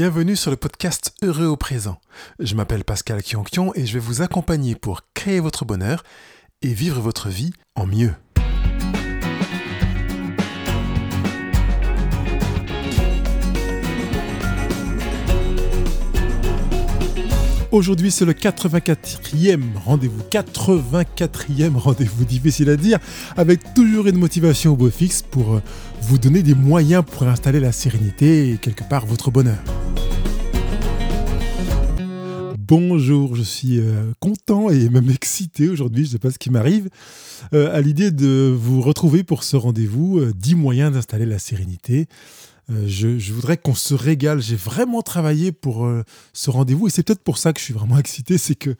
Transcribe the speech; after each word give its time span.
Bienvenue 0.00 0.34
sur 0.34 0.50
le 0.50 0.56
podcast 0.56 1.12
Heureux 1.22 1.44
au 1.44 1.58
présent. 1.58 2.00
Je 2.38 2.54
m'appelle 2.54 2.84
Pascal 2.84 3.22
Kionkion 3.22 3.74
et 3.74 3.84
je 3.84 3.92
vais 3.92 3.98
vous 3.98 4.22
accompagner 4.22 4.74
pour 4.74 5.02
créer 5.12 5.40
votre 5.40 5.66
bonheur 5.66 6.04
et 6.62 6.72
vivre 6.72 7.02
votre 7.02 7.28
vie 7.28 7.52
en 7.74 7.84
mieux. 7.84 8.14
Aujourd'hui, 17.72 18.10
c'est 18.10 18.24
le 18.24 18.32
84e 18.32 19.62
rendez-vous. 19.84 20.22
84e 20.28 21.76
rendez-vous, 21.76 22.24
difficile 22.24 22.68
à 22.68 22.76
dire, 22.76 22.98
avec 23.36 23.74
toujours 23.74 24.08
une 24.08 24.16
motivation 24.16 24.72
au 24.72 24.76
beau 24.76 24.90
fixe 24.90 25.22
pour 25.22 25.54
euh, 25.54 25.62
vous 26.02 26.18
donner 26.18 26.42
des 26.42 26.56
moyens 26.56 27.04
pour 27.08 27.22
installer 27.28 27.60
la 27.60 27.70
sérénité 27.70 28.50
et 28.50 28.56
quelque 28.56 28.82
part 28.82 29.06
votre 29.06 29.30
bonheur. 29.30 29.58
Bonjour, 32.58 33.36
je 33.36 33.42
suis 33.42 33.78
euh, 33.78 34.10
content 34.18 34.68
et 34.70 34.88
même 34.88 35.08
excité 35.14 35.68
aujourd'hui, 35.68 36.02
je 36.06 36.08
ne 36.08 36.12
sais 36.14 36.18
pas 36.18 36.32
ce 36.32 36.40
qui 36.40 36.50
m'arrive, 36.50 36.88
euh, 37.54 37.72
à 37.72 37.80
l'idée 37.80 38.10
de 38.10 38.52
vous 38.52 38.80
retrouver 38.80 39.22
pour 39.22 39.44
ce 39.44 39.56
rendez-vous 39.56 40.20
10 40.34 40.56
moyens 40.56 40.92
d'installer 40.92 41.26
la 41.26 41.38
sérénité. 41.38 42.08
Euh, 42.70 42.84
je, 42.86 43.32
voudrais 43.32 43.56
qu'on 43.56 43.74
se 43.74 43.94
régale. 43.94 44.40
J'ai 44.40 44.56
vraiment 44.56 45.02
travaillé 45.02 45.52
pour 45.52 45.86
euh, 45.86 46.04
ce 46.32 46.50
rendez-vous 46.50 46.86
et 46.86 46.90
c'est 46.90 47.02
peut-être 47.02 47.22
pour 47.22 47.38
ça 47.38 47.52
que 47.52 47.58
je 47.58 47.64
suis 47.64 47.74
vraiment 47.74 47.98
excité. 47.98 48.38
C'est 48.38 48.54
que 48.54 48.70
euh, 48.70 48.74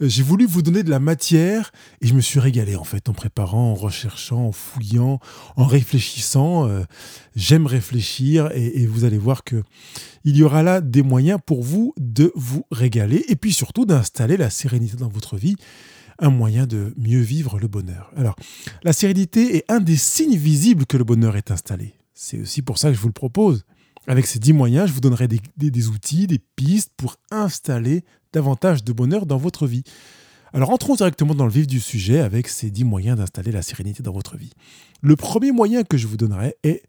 j'ai 0.00 0.22
voulu 0.22 0.46
vous 0.46 0.62
donner 0.62 0.82
de 0.82 0.90
la 0.90 0.98
matière 0.98 1.72
et 2.00 2.06
je 2.06 2.14
me 2.14 2.20
suis 2.20 2.40
régalé 2.40 2.76
en 2.76 2.84
fait 2.84 3.08
en 3.08 3.12
préparant, 3.12 3.70
en 3.70 3.74
recherchant, 3.74 4.46
en 4.46 4.52
fouillant, 4.52 5.20
en 5.56 5.64
réfléchissant. 5.64 6.68
J'aime 7.36 7.66
réfléchir 7.66 8.50
et, 8.54 8.86
vous 8.86 9.04
allez 9.04 9.18
voir 9.18 9.44
que 9.44 9.62
il 10.24 10.36
y 10.36 10.42
aura 10.42 10.62
là 10.62 10.80
des 10.80 11.02
moyens 11.02 11.38
pour 11.44 11.62
vous 11.62 11.94
de 11.98 12.32
vous 12.34 12.64
régaler 12.70 13.24
et 13.28 13.36
puis 13.36 13.52
surtout 13.52 13.86
d'installer 13.86 14.36
la 14.36 14.50
sérénité 14.50 14.96
dans 14.96 15.08
votre 15.08 15.36
vie 15.36 15.56
un 16.18 16.30
moyen 16.30 16.66
de 16.66 16.92
mieux 16.98 17.20
vivre 17.20 17.58
le 17.58 17.66
bonheur. 17.66 18.10
Alors, 18.16 18.36
la 18.82 18.92
sérénité 18.92 19.56
est 19.56 19.64
un 19.70 19.80
des 19.80 19.96
signes 19.96 20.36
visibles 20.36 20.84
que 20.84 20.98
le 20.98 21.04
bonheur 21.04 21.36
est 21.36 21.50
installé. 21.50 21.94
C'est 22.22 22.38
aussi 22.38 22.60
pour 22.60 22.76
ça 22.76 22.88
que 22.90 22.94
je 22.94 23.00
vous 23.00 23.08
le 23.08 23.14
propose. 23.14 23.64
Avec 24.06 24.26
ces 24.26 24.38
10 24.38 24.52
moyens, 24.52 24.88
je 24.88 24.92
vous 24.92 25.00
donnerai 25.00 25.26
des, 25.26 25.88
outils, 25.88 26.26
des 26.26 26.38
pistes 26.38 26.92
pour 26.98 27.16
installer 27.30 28.04
davantage 28.34 28.84
de 28.84 28.92
bonheur 28.92 29.24
dans 29.24 29.38
votre 29.38 29.66
vie. 29.66 29.84
Alors 30.52 30.70
entrons 30.70 30.96
directement 30.96 31.34
dans 31.34 31.46
le 31.46 31.52
vif 31.52 31.66
du 31.66 31.80
sujet 31.80 32.18
avec 32.18 32.48
ces 32.48 32.70
10 32.70 32.84
moyens 32.84 33.18
d'installer 33.18 33.52
la 33.52 33.62
sérénité 33.62 34.02
dans 34.02 34.12
votre 34.12 34.36
vie. 34.36 34.52
Le 35.00 35.16
premier 35.16 35.52
moyen 35.52 35.84
que 35.84 35.96
je 35.96 36.06
vous 36.06 36.16
donnerai 36.16 36.56
est 36.64 36.82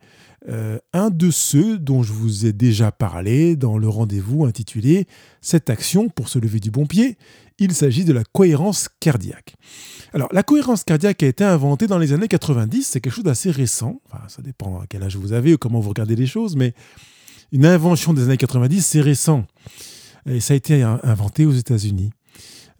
euh, 0.50 0.80
un 0.94 1.12
de 1.12 1.30
ceux 1.30 1.78
dont 1.78 2.02
je 2.02 2.14
vous 2.14 2.48
ai 2.48 2.54
déjà 2.54 2.92
parlé 2.92 3.56
dans 3.56 3.78
le 3.78 3.88
rendez-vous 3.88 4.46
intitulé 4.46 5.06
Cette 5.40 5.70
action 5.70 6.10
pour 6.10 6.30
se 6.30 6.40
lever 6.40 6.60
du 6.60 6.72
bon 6.72 6.88
pied. 6.88 7.18
Il 7.60 7.74
s'agit 7.74 8.06
de 8.06 8.14
la 8.14 8.24
cohérence 8.24 8.90
cardiaque. 9.00 9.56
Alors, 10.14 10.30
la 10.32 10.42
cohérence 10.42 10.84
cardiaque 10.84 11.22
a 11.22 11.28
été 11.28 11.44
inventée 11.44 11.86
dans 11.86 12.00
les 12.00 12.12
années 12.12 12.28
90, 12.28 12.84
c'est 12.84 13.02
quelque 13.02 13.14
chose 13.14 13.24
d'assez 13.24 13.52
récent. 13.52 14.02
Enfin, 14.08 14.24
ça 14.30 14.42
dépend 14.42 14.80
à 14.80 14.88
quel 14.90 15.04
âge 15.04 15.16
vous 15.16 15.32
avez 15.32 15.54
ou 15.54 15.58
comment 15.60 15.80
vous 15.80 15.90
regardez 15.90 16.16
les 16.16 16.26
choses, 16.26 16.56
mais 16.56 16.74
une 17.52 17.66
invention 17.68 18.14
des 18.14 18.24
années 18.24 18.38
90, 18.38 18.84
c'est 18.84 19.02
récent. 19.02 19.46
Et 20.26 20.40
ça 20.40 20.56
a 20.56 20.58
été 20.58 20.82
inventé 20.82 21.46
aux 21.46 21.52
États-Unis. 21.52 22.12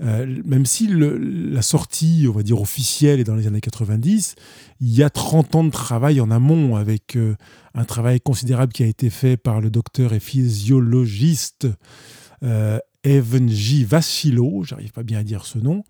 Euh, 0.02 0.42
même 0.46 0.66
si 0.66 0.88
la 0.88 1.62
sortie, 1.62 2.26
on 2.28 2.32
va 2.32 2.44
dire, 2.44 2.60
officielle 2.60 3.20
est 3.20 3.24
dans 3.24 3.36
les 3.36 3.48
années 3.48 3.62
90, 3.62 4.36
il 4.80 4.96
y 4.96 5.04
a 5.04 5.10
30 5.10 5.56
ans 5.56 5.64
de 5.64 5.70
travail 5.70 6.20
en 6.22 6.32
amont 6.32 6.76
avec 6.76 7.16
euh, 7.16 7.36
un 7.76 7.86
travail 7.86 8.20
considérable 8.20 8.74
qui 8.74 8.84
a 8.84 8.88
été 8.88 9.10
fait 9.12 9.38
par 9.38 9.62
le 9.62 9.70
docteur 9.70 10.14
et 10.14 10.20
physiologiste 10.20 11.68
euh, 12.44 12.80
Evan 13.04 13.48
J. 13.48 13.86
Vassilo, 13.86 14.64
j'arrive 14.64 14.92
pas 14.92 15.04
bien 15.04 15.20
à 15.20 15.24
dire 15.24 15.46
ce 15.46 15.60
nom, 15.60 15.84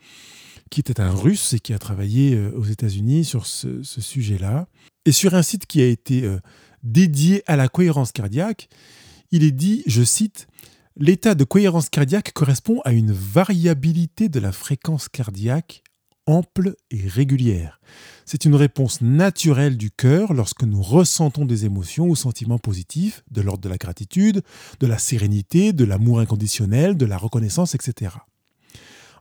qui 0.70 0.82
était 0.82 1.00
un 1.00 1.12
russe 1.12 1.54
et 1.54 1.60
qui 1.60 1.74
a 1.74 1.80
travaillé 1.80 2.36
euh, 2.36 2.52
aux 2.56 2.66
États-Unis 2.66 3.24
sur 3.24 3.46
ce, 3.46 3.82
sujet-là. 3.84 4.68
Et 5.06 5.14
sur 5.14 5.36
un 5.36 5.42
site 5.42 5.66
qui 5.66 5.82
a 5.82 5.88
été 5.88 6.30
dédié 6.84 7.44
à 7.48 7.56
la 7.56 7.68
cohérence 7.68 8.12
cardiaque, 8.12 8.70
il 9.32 9.44
est 9.44 9.52
dit, 9.52 9.82
je 9.88 10.04
cite, 10.04 10.48
L'état 10.98 11.36
de 11.36 11.44
cohérence 11.44 11.90
cardiaque 11.90 12.34
correspond 12.34 12.82
à 12.84 12.92
une 12.92 13.14
variabilité 13.14 14.28
de 14.28 14.40
la 14.40 14.52
fréquence 14.52 15.08
cardiaque 15.08 15.84
ample 16.26 16.76
et 16.92 17.08
régulière. 17.08 17.80
C'est 18.26 18.46
une 18.46 18.56
réponse 18.56 19.02
naturelle 19.02 19.78
du 19.78 19.90
cœur 19.90 20.34
lorsque 20.34 20.64
nous 20.64 20.82
ressentons 20.82 21.46
des 21.46 21.66
émotions 21.66 22.08
ou 22.08 22.16
sentiments 22.16 22.60
positifs, 22.60 23.24
de 23.32 23.42
l'ordre 23.42 23.62
de 23.62 23.70
la 23.70 23.78
gratitude, 23.78 24.44
de 24.80 24.88
la 24.88 24.98
sérénité, 24.98 25.74
de 25.74 25.86
l'amour 25.86 26.20
inconditionnel, 26.20 26.98
de 26.98 27.06
la 27.06 27.18
reconnaissance, 27.18 27.74
etc. 27.74 28.16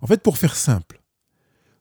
En 0.03 0.07
fait, 0.07 0.23
pour 0.23 0.39
faire 0.39 0.57
simple, 0.57 1.01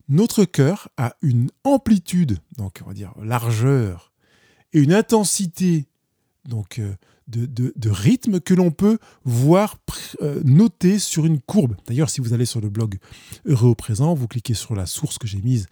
notre 0.07 0.45
cœur 0.45 0.89
a 0.97 1.15
une 1.21 1.49
amplitude, 1.63 2.39
donc 2.57 2.81
on 2.83 2.89
va 2.89 2.93
dire 2.93 3.13
largeur, 3.21 4.11
et 4.73 4.79
une 4.79 4.93
intensité, 4.93 5.87
donc 6.45 6.79
euh, 6.79 6.95
de, 7.29 7.89
rythme 7.89 8.39
que 8.39 8.53
l'on 8.53 8.71
peut 8.71 8.97
voir 9.23 9.77
euh, 10.21 10.41
noter 10.43 10.99
sur 10.99 11.25
une 11.25 11.39
courbe. 11.39 11.75
D'ailleurs, 11.87 12.09
si 12.09 12.21
vous 12.21 12.33
allez 12.33 12.45
sur 12.45 12.61
le 12.61 12.69
blog 12.69 12.97
Heureux 13.45 13.69
au 13.69 13.75
présent, 13.75 14.13
vous 14.13 14.27
cliquez 14.27 14.53
sur 14.53 14.75
la 14.75 14.85
source 14.85 15.17
que 15.17 15.27
j'ai 15.27 15.41
mise 15.41 15.67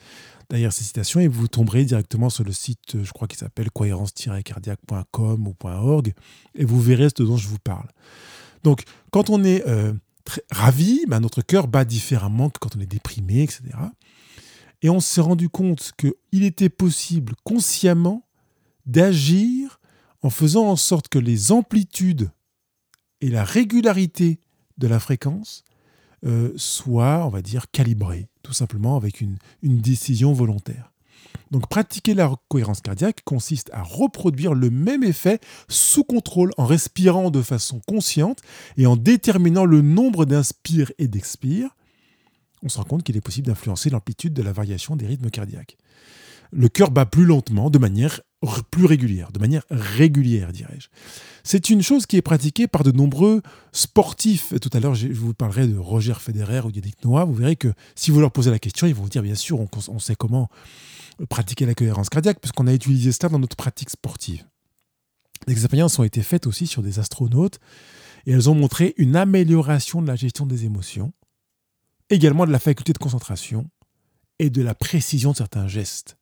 derrière 0.50 0.72
ces 0.72 0.84
citations 0.84 1.20
et 1.20 1.28
vous 1.28 1.48
tomberez 1.48 1.84
directement 1.84 2.30
sur 2.30 2.44
le 2.44 2.54
site, 2.54 3.04
je 3.04 3.12
crois 3.12 3.28
qu'il 3.28 3.38
s'appelle 3.38 3.70
cohérence-cardiaque.com 3.72 5.48
ou 5.48 5.56
.org, 5.64 6.14
et 6.56 6.66
vous 6.66 6.82
verrez 6.82 7.10
ce 7.10 7.24
dont 7.24 7.38
je 7.38 7.48
vous 7.48 7.60
parle. 7.60 7.88
Donc, 8.64 8.84
quand 9.12 9.30
on 9.30 9.44
est 9.44 9.68
euh, 9.68 9.94
ravi, 10.52 11.06
ben, 11.08 11.20
notre 11.20 11.42
cœur 11.42 11.68
bat 11.68 11.86
différemment 11.86 12.50
que 12.50 12.60
quand 12.60 12.76
on 12.78 12.80
est 12.80 12.86
déprimé, 12.86 13.44
etc. 13.44 13.62
Et 14.82 14.90
on 14.90 15.00
s'est 15.00 15.22
rendu 15.22 15.50
compte 15.50 15.92
qu'il 15.98 16.44
était 16.44 16.70
possible 16.70 17.34
consciemment 17.44 18.24
d'agir 18.86 19.77
en 20.22 20.30
faisant 20.30 20.68
en 20.68 20.76
sorte 20.76 21.08
que 21.08 21.20
les 21.20 21.52
amplitudes 21.52 22.32
et 23.22 23.30
la 23.30 23.44
régularité 23.44 24.40
de 24.78 24.88
la 24.88 25.00
fréquence 25.00 25.64
euh, 26.26 26.52
soient, 26.56 27.26
on 27.26 27.30
va 27.30 27.42
dire, 27.42 27.70
calibrées, 27.72 28.28
tout 28.44 28.54
simplement 28.54 28.96
avec 28.96 29.22
une, 29.22 29.38
une 29.62 29.80
décision 29.80 30.34
volontaire. 30.34 30.92
Donc 31.52 31.68
pratiquer 31.70 32.14
la 32.14 32.34
cohérence 32.50 32.82
cardiaque 32.82 33.22
consiste 33.24 33.70
à 33.74 33.82
reproduire 33.82 34.54
le 34.54 34.70
même 34.70 35.04
effet 35.04 35.40
sous 35.70 36.04
contrôle 36.04 36.52
en 36.58 36.66
respirant 36.66 37.32
de 37.32 37.42
façon 37.42 37.80
consciente 37.88 38.42
et 38.76 38.86
en 38.86 38.98
déterminant 38.98 39.66
le 39.66 39.82
nombre 39.82 40.26
d'inspires 40.26 40.92
et 40.98 41.08
d'expires 41.08 41.78
on 42.64 42.70
se 42.70 42.78
rend 42.78 42.84
compte 42.84 43.04
qu'il 43.04 43.18
est 43.18 43.22
possible 43.22 43.48
d'influencer 43.48 43.90
l'amplitude 43.90 44.34
de 44.34 44.42
la 44.42 44.52
variation 44.52 44.96
des 44.96 45.06
rythmes 45.06 45.30
cardiaques. 45.30 45.78
Le 46.52 46.70
cœur 46.70 46.92
bat 46.92 47.06
plus 47.06 47.26
lentement, 47.26 47.70
de 47.70 47.78
manière 47.78 48.22
plus 48.72 48.86
régulière, 48.86 49.32
de 49.32 49.40
manière 49.40 49.64
régulière, 49.72 50.52
dirais-je. 50.52 50.88
C'est 51.44 51.70
une 51.70 51.82
chose 51.82 52.06
qui 52.06 52.18
est 52.18 52.22
pratiquée 52.22 52.68
par 52.68 52.84
de 52.84 52.92
nombreux 52.92 53.42
sportifs. 53.72 54.54
Tout 54.62 54.70
à 54.74 54.80
l'heure, 54.80 54.96
je 54.96 55.08
vous 55.08 55.34
parlerai 55.34 55.68
de 55.68 55.78
Roger 55.78 56.14
Federer 56.20 56.62
ou 56.66 56.70
Yannick 56.70 57.04
Noah. 57.04 57.26
Vous 57.26 57.34
verrez 57.34 57.56
que 57.56 57.74
si 57.96 58.12
vous 58.12 58.20
leur 58.20 58.32
posez 58.32 58.52
la 58.52 58.60
question, 58.60 58.86
ils 58.86 58.94
vont 58.94 59.04
vous 59.04 59.10
dire, 59.10 59.24
bien 59.24 59.36
sûr, 59.36 59.60
on, 59.60 60.00
sait 60.00 60.16
comment 60.16 60.50
pratiquer 61.30 61.66
la 61.66 61.74
cohérence 61.74 62.10
cardiaque, 62.10 62.40
puisqu'on 62.40 62.68
a 62.68 62.74
utilisé 62.74 63.12
ça 63.12 63.30
dans 63.30 63.40
notre 63.40 63.56
pratique 63.56 63.90
sportive. 63.90 64.46
Des 65.48 65.54
expériences 65.54 65.98
ont 66.00 66.04
été 66.04 66.22
faites 66.22 66.48
aussi 66.48 66.68
sur 66.68 66.84
des 66.84 67.00
astronautes, 67.00 67.60
et 68.26 68.32
elles 68.34 68.50
ont 68.50 68.56
montré 68.56 68.94
une 68.98 69.16
amélioration 69.16 70.02
de 70.02 70.08
la 70.08 70.16
gestion 70.16 70.46
des 70.46 70.66
émotions, 70.66 71.14
également 72.10 72.46
de 72.46 72.52
la 72.52 72.60
faculté 72.60 72.94
de 72.94 72.98
concentration 72.98 73.70
et 74.40 74.50
de 74.50 74.62
la 74.62 74.76
précision 74.76 75.32
de 75.32 75.38
certains 75.38 75.68
gestes. 75.68 76.18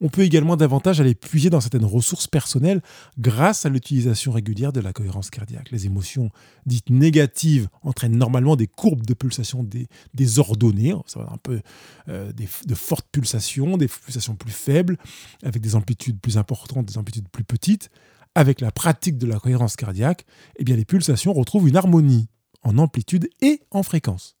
On 0.00 0.08
peut 0.08 0.22
également 0.22 0.56
davantage 0.56 1.00
aller 1.00 1.14
puiser 1.14 1.50
dans 1.50 1.60
certaines 1.60 1.84
ressources 1.84 2.26
personnelles 2.26 2.80
grâce 3.18 3.66
à 3.66 3.68
l'utilisation 3.68 4.32
régulière 4.32 4.72
de 4.72 4.80
la 4.80 4.92
cohérence 4.92 5.30
cardiaque. 5.30 5.70
Les 5.70 5.86
émotions 5.86 6.30
dites 6.66 6.90
négatives 6.90 7.68
entraînent 7.82 8.16
normalement 8.16 8.56
des 8.56 8.66
courbes 8.66 9.04
de 9.04 9.14
pulsation 9.14 9.66
désordonnées, 10.14 10.94
ça 11.06 11.20
va 11.20 11.30
un 11.32 11.38
peu 11.38 11.60
euh, 12.08 12.32
de 12.32 12.74
fortes 12.74 13.06
pulsations, 13.12 13.76
des 13.76 13.88
pulsations 13.88 14.34
plus 14.34 14.52
faibles, 14.52 14.96
avec 15.42 15.62
des 15.62 15.74
amplitudes 15.74 16.20
plus 16.20 16.38
importantes, 16.38 16.86
des 16.86 16.98
amplitudes 16.98 17.28
plus 17.28 17.44
petites. 17.44 17.90
Avec 18.36 18.60
la 18.60 18.70
pratique 18.70 19.18
de 19.18 19.26
la 19.26 19.40
cohérence 19.40 19.74
cardiaque, 19.74 20.24
eh 20.56 20.62
bien 20.62 20.76
les 20.76 20.84
pulsations 20.84 21.32
retrouvent 21.32 21.68
une 21.68 21.76
harmonie 21.76 22.28
en 22.62 22.78
amplitude 22.78 23.28
et 23.42 23.60
en 23.72 23.82
fréquence. 23.82 24.36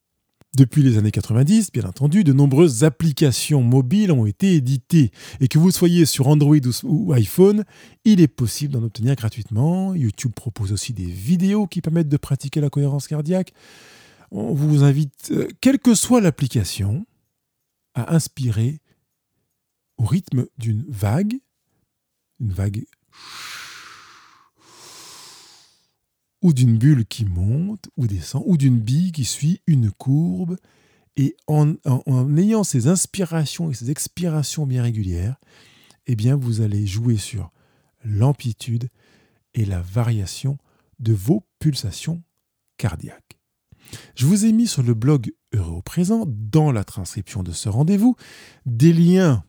Depuis 0.56 0.82
les 0.82 0.98
années 0.98 1.12
90, 1.12 1.70
bien 1.70 1.84
entendu, 1.84 2.24
de 2.24 2.32
nombreuses 2.32 2.82
applications 2.82 3.62
mobiles 3.62 4.10
ont 4.10 4.26
été 4.26 4.54
éditées 4.54 5.12
et 5.38 5.46
que 5.46 5.58
vous 5.58 5.70
soyez 5.70 6.06
sur 6.06 6.26
Android 6.26 6.56
ou 6.82 7.12
iPhone, 7.12 7.64
il 8.04 8.20
est 8.20 8.28
possible 8.28 8.72
d'en 8.72 8.82
obtenir 8.82 9.14
gratuitement. 9.14 9.94
YouTube 9.94 10.32
propose 10.34 10.72
aussi 10.72 10.92
des 10.92 11.04
vidéos 11.04 11.68
qui 11.68 11.80
permettent 11.80 12.08
de 12.08 12.16
pratiquer 12.16 12.60
la 12.60 12.68
cohérence 12.68 13.06
cardiaque. 13.06 13.52
On 14.32 14.52
vous 14.52 14.82
invite, 14.82 15.30
euh, 15.30 15.46
quelle 15.60 15.78
que 15.78 15.94
soit 15.94 16.20
l'application, 16.20 17.06
à 17.94 18.14
inspirer 18.14 18.80
au 19.98 20.04
rythme 20.04 20.46
d'une 20.58 20.84
vague, 20.88 21.38
une 22.40 22.52
vague 22.52 22.84
ou 26.42 26.52
d'une 26.52 26.78
bulle 26.78 27.04
qui 27.04 27.24
monte 27.24 27.88
ou 27.96 28.06
descend, 28.06 28.42
ou 28.46 28.56
d'une 28.56 28.78
bille 28.78 29.12
qui 29.12 29.24
suit 29.24 29.60
une 29.66 29.90
courbe. 29.90 30.56
Et 31.16 31.36
en, 31.46 31.74
ayant 32.36 32.64
ces 32.64 32.86
inspirations 32.86 33.70
et 33.70 33.74
ces 33.74 33.90
expirations 33.90 34.66
bien 34.66 34.82
régulières, 34.82 35.36
eh 36.06 36.16
bien, 36.16 36.36
vous 36.36 36.60
allez 36.60 36.86
jouer 36.86 37.16
sur 37.16 37.50
l'amplitude 38.04 38.88
et 39.54 39.64
la 39.64 39.80
variation 39.80 40.56
de 40.98 41.12
vos 41.12 41.44
pulsations 41.58 42.22
cardiaques. 42.78 43.38
Je 44.14 44.26
vous 44.26 44.44
ai 44.44 44.52
mis 44.52 44.66
sur 44.66 44.82
le 44.82 44.94
blog 44.94 45.32
Heureux 45.52 45.78
au 45.78 45.82
présent, 45.82 46.24
dans 46.26 46.70
la 46.70 46.84
transcription 46.84 47.42
de 47.42 47.50
ce 47.50 47.68
rendez-vous, 47.68 48.14
des 48.64 48.92
liens 48.92 49.42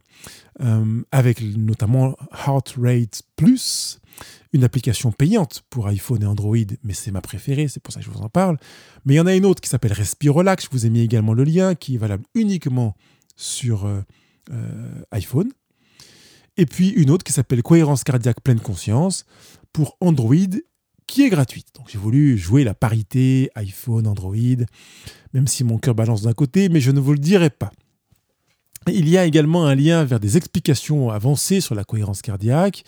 euh, 0.62 1.04
avec 1.12 1.42
notamment 1.42 2.16
Heart 2.46 2.76
Rate 2.78 3.24
Plus, 3.36 4.00
une 4.54 4.64
application 4.64 5.12
payante 5.12 5.64
pour 5.70 5.88
iPhone 5.88 6.24
et 6.24 6.26
Android, 6.26 6.58
mais 6.84 6.94
c'est 6.94 7.12
ma 7.12 7.22
préférée, 7.22 7.68
c'est 7.68 7.82
pour 7.82 7.94
ça 7.94 8.00
que 8.00 8.06
je 8.06 8.12
vous 8.12 8.22
en 8.22 8.30
parle. 8.30 8.58
Mais 9.06 9.16
il 9.16 9.18
y 9.18 9.20
en 9.20 9.28
a 9.28 9.36
une 9.36 9.46
autre 9.46 9.62
qui 9.62 9.70
s'appelle 9.70 9.94
Respirolax, 9.94 10.66
je 10.66 10.70
vous 10.72 10.86
ai 10.86 10.90
mis 10.90 11.02
également 11.02 11.34
le 11.34 11.44
lien, 11.44 11.76
qui 11.76 11.96
est 11.96 11.98
valable 11.98 12.24
uniquement 12.36 12.96
sur 13.36 13.86
euh, 13.86 14.02
euh, 14.52 15.04
iPhone. 15.12 15.52
Et 16.58 16.66
puis 16.66 16.90
une 16.90 17.10
autre 17.10 17.24
qui 17.24 17.34
s'appelle 17.34 17.64
Cohérence 17.64 18.04
cardiaque 18.04 18.42
pleine 18.42 18.60
conscience 18.60 19.26
pour 19.72 19.98
Android, 20.02 20.36
qui 21.08 21.24
est 21.24 21.30
gratuite. 21.30 21.68
Donc 21.76 21.90
j'ai 21.90 21.98
voulu 21.98 22.38
jouer 22.38 22.64
la 22.64 22.74
parité 22.74 23.50
iPhone, 23.56 24.06
Android, 24.06 24.36
même 25.34 25.48
si 25.48 25.64
mon 25.64 25.78
cœur 25.78 25.96
balance 25.96 26.22
d'un 26.22 26.34
côté, 26.34 26.70
mais 26.70 26.82
je 26.82 26.92
ne 26.92 27.00
vous 27.00 27.14
le 27.14 27.20
dirai 27.20 27.50
pas. 27.50 27.72
Il 28.88 29.08
y 29.08 29.18
a 29.18 29.26
également 29.26 29.66
un 29.66 29.76
lien 29.76 30.04
vers 30.04 30.20
des 30.20 30.38
explications 30.38 31.12
avancées 31.12 31.62
sur 31.62 31.76
la 31.76 31.84
cohérence 31.84 32.24
cardiaque. 32.24 32.84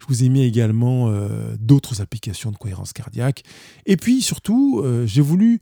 Je 0.00 0.06
vous 0.08 0.24
ai 0.24 0.28
mis 0.28 0.42
également 0.42 1.10
euh, 1.10 1.54
d'autres 1.60 2.00
applications 2.00 2.50
de 2.50 2.56
cohérence 2.56 2.92
cardiaque. 2.92 3.42
Et 3.86 3.96
puis 3.96 4.20
surtout, 4.20 4.80
euh, 4.82 5.06
j'ai 5.06 5.20
voulu 5.20 5.60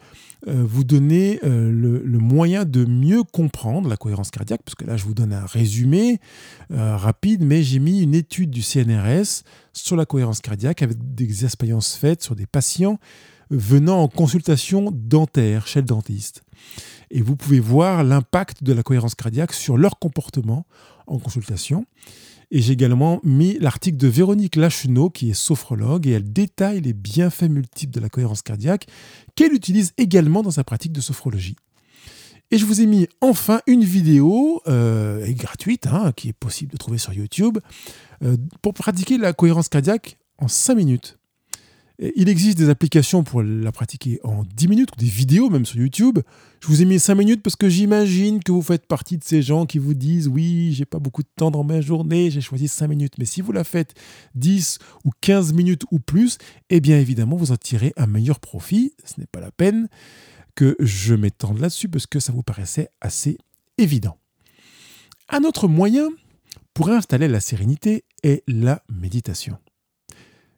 euh, 0.49 0.65
vous 0.67 0.85
donner 0.85 1.41
le, 1.43 2.01
moyen 2.19 2.65
de 2.65 2.87
mieux 2.87 3.23
comprendre 3.23 3.89
la 3.89 3.97
cohérence 3.97 4.31
cardiaque, 4.31 4.63
parce 4.65 4.75
que 4.75 4.85
là, 4.85 4.97
je 4.97 5.05
vous 5.05 5.15
donne 5.15 5.33
un 5.33 5.45
résumé 5.45 6.21
rapide, 6.71 7.43
mais 7.45 7.63
j'ai 7.63 7.79
mis 7.79 8.01
une 8.01 8.15
étude 8.15 8.51
du 8.51 8.63
CNRS 8.63 9.43
sur 9.73 9.97
la 9.97 10.07
cohérence 10.07 10.41
cardiaque 10.41 10.83
avec 10.83 10.97
des 11.15 11.45
expériences 11.45 11.95
faites 11.95 12.23
sur 12.23 12.35
des 12.35 12.47
patients 12.47 12.99
venant 13.51 14.03
en 14.03 14.09
consultation 14.09 14.91
dentaire 14.93 15.67
chez 15.67 15.81
le 15.81 15.87
dentiste 15.87 16.43
et 17.11 17.23
vous 17.23 17.37
pouvez 17.37 17.61
voir 17.61 18.05
l'impact 18.05 18.63
de 18.63 18.73
la 18.73 18.83
cohérence 18.83 19.15
cardiaque 19.15 19.53
sur 19.53 19.77
leur 19.77 19.99
comportement 19.99 20.67
en 21.07 21.19
consultation. 21.19 21.87
Et 22.51 22.61
j'ai 22.63 22.73
également 22.73 23.21
mis 23.25 23.59
l'article 23.59 23.97
de 23.97 24.07
Véronique 24.07 24.55
Lacheneau, 24.55 25.11
qui 25.11 25.31
est 25.31 25.35
sophrologue, 25.35 26.07
et 26.07 26.13
elle 26.13 26.33
détaille 26.33 26.81
les 26.81 26.93
bienfaits 26.93 27.49
multiples 27.49 27.93
de 27.93 28.01
la 28.01 28.09
cohérence 28.09 28.43
cardiaque 28.43 28.87
qu'elle 29.35 29.53
utilise 29.53 29.93
également 29.99 30.43
dans 30.43 30.53
sa 30.53 30.63
pratique 30.63 30.93
de 30.93 31.01
sophrologie. 31.01 31.57
Et 32.53 32.59
je 32.59 32.65
vous 32.65 32.81
ai 32.81 32.87
mis 32.87 33.09
enfin 33.21 33.61
une 33.67 33.83
vidéo 33.83 34.63
euh, 34.69 35.27
gratuite, 35.33 35.89
hein, 35.89 36.13
qui 36.15 36.29
est 36.29 36.33
possible 36.33 36.71
de 36.71 36.77
trouver 36.77 36.99
sur 36.99 37.13
YouTube, 37.13 37.59
euh, 38.23 38.37
pour 38.63 38.75
pratiquer 38.75 39.19
la 39.19 39.33
cohérence 39.33 39.69
cardiaque 39.69 40.17
en 40.39 40.47
5 40.47 40.77
minutes. 40.77 41.16
Il 41.99 42.29
existe 42.29 42.59
des 42.59 42.69
applications 42.69 43.25
pour 43.25 43.43
la 43.43 43.73
pratiquer 43.73 44.21
en 44.23 44.45
10 44.45 44.69
minutes, 44.69 44.91
ou 44.93 45.01
des 45.01 45.07
vidéos 45.07 45.49
même 45.49 45.65
sur 45.65 45.79
YouTube. 45.79 46.19
Je 46.61 46.67
vous 46.67 46.83
ai 46.83 46.85
mis 46.85 46.99
5 46.99 47.15
minutes 47.15 47.43
parce 47.43 47.57
que 47.57 47.71
j'imagine 47.71 48.43
que 48.43 48.53
vous 48.53 48.61
faites 48.61 48.87
partie 48.87 49.17
de 49.17 49.25
ces 49.25 49.41
gens 49.41 49.65
qui 49.65 49.79
vous 49.79 49.95
disent 49.95 50.29
oui, 50.29 50.73
j'ai 50.75 50.85
pas 50.85 50.99
beaucoup 50.99 51.23
de 51.23 51.29
temps 51.37 51.51
dans 51.51 51.65
ma 51.65 51.81
journée, 51.81 52.31
j'ai 52.31 52.43
choisi 52.43 52.69
5 52.69 52.89
minutes. 52.89 53.15
Mais 53.19 53.25
si 53.25 53.41
vous 53.41 53.53
la 53.53 53.65
faites 53.65 53.95
10 54.35 54.79
ou 55.05 55.11
15 55.23 55.55
minutes 55.55 55.85
ou 55.91 55.99
plus, 55.99 56.37
eh 56.69 56.81
bien 56.81 56.99
évidemment, 56.99 57.37
vous 57.37 57.53
en 57.53 57.57
tirez 57.57 57.95
un 57.97 58.07
meilleur 58.07 58.41
profit. 58.41 58.93
Ce 59.05 59.19
n'est 59.19 59.27
pas 59.27 59.41
la 59.41 59.51
peine 59.51 59.89
que 60.55 60.77
je 60.81 61.15
m'étende 61.15 61.61
là-dessus 61.61 61.89
parce 61.89 62.07
que 62.07 62.21
ça 62.21 62.33
vous 62.33 62.43
paraissait 62.43 62.91
assez 63.01 63.39
évident. 63.79 64.19
Un 65.31 65.45
autre 65.45 65.67
moyen 65.67 66.09
pour 66.75 66.91
installer 66.91 67.27
la 67.27 67.41
sérénité 67.41 68.05
est 68.23 68.43
la 68.47 68.83
méditation. 68.91 69.57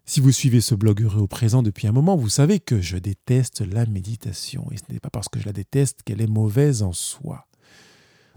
Si 0.08 0.20
vous 0.20 0.32
suivez 0.32 0.62
ce 0.62 0.74
blog 0.74 1.02
heureux 1.02 1.20
au 1.20 1.26
présent 1.26 1.62
depuis 1.62 1.86
un 1.86 1.92
moment, 1.92 2.16
vous 2.16 2.30
savez 2.30 2.60
que 2.60 2.80
je 2.80 2.96
déteste 2.96 3.60
la 3.60 3.84
méditation. 3.84 4.66
Et 4.72 4.78
ce 4.78 4.90
n'est 4.90 5.00
pas 5.00 5.10
parce 5.10 5.28
que 5.28 5.38
je 5.38 5.44
la 5.44 5.52
déteste 5.52 6.02
qu'elle 6.02 6.22
est 6.22 6.26
mauvaise 6.26 6.82
en 6.82 6.94
soi. 6.94 7.46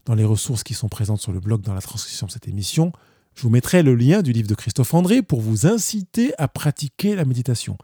Dans 0.03 0.13
les 0.13 0.25
ressources 0.25 0.63
qui 0.63 0.73
sont 0.73 0.89
présentes 0.89 1.21
sur 1.21 1.31
le 1.31 1.39
blog 1.39 1.61
dans 1.61 1.73
la 1.73 1.79
transcription 1.79 2.27
de 2.27 2.31
cette 2.33 2.49
émission, 2.49 2.91
je 3.35 3.43
vous 3.43 3.49
mettrai 3.49 3.83
le 3.83 3.95
lien 3.95 4.21
du 4.21 4.33
livre 4.33 4.49
de 4.49 4.53
Christophe 4.53 4.93
André 4.93 5.21
pour 5.21 5.39
vous 5.39 5.65
inciter 5.65 6.33
à 6.37 6.49
pratiquer 6.49 7.15
la 7.15 7.23
méditation. 7.23 7.77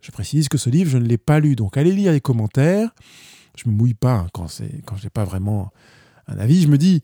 Je 0.00 0.12
précise 0.12 0.48
que 0.48 0.56
ce 0.56 0.70
livre, 0.70 0.88
je 0.88 0.98
ne 0.98 1.04
l'ai 1.04 1.18
pas 1.18 1.40
lu, 1.40 1.56
donc 1.56 1.76
allez 1.76 1.90
lire 1.90 2.12
les 2.12 2.20
commentaires. 2.20 2.94
Je 3.56 3.66
ne 3.66 3.72
me 3.72 3.76
mouille 3.76 3.94
pas 3.94 4.18
hein, 4.18 4.26
quand, 4.32 4.46
quand 4.86 4.96
je 4.96 5.02
n'ai 5.02 5.10
pas 5.10 5.24
vraiment 5.24 5.72
un 6.28 6.38
avis. 6.38 6.62
Je 6.62 6.68
me 6.68 6.78
dis, 6.78 7.02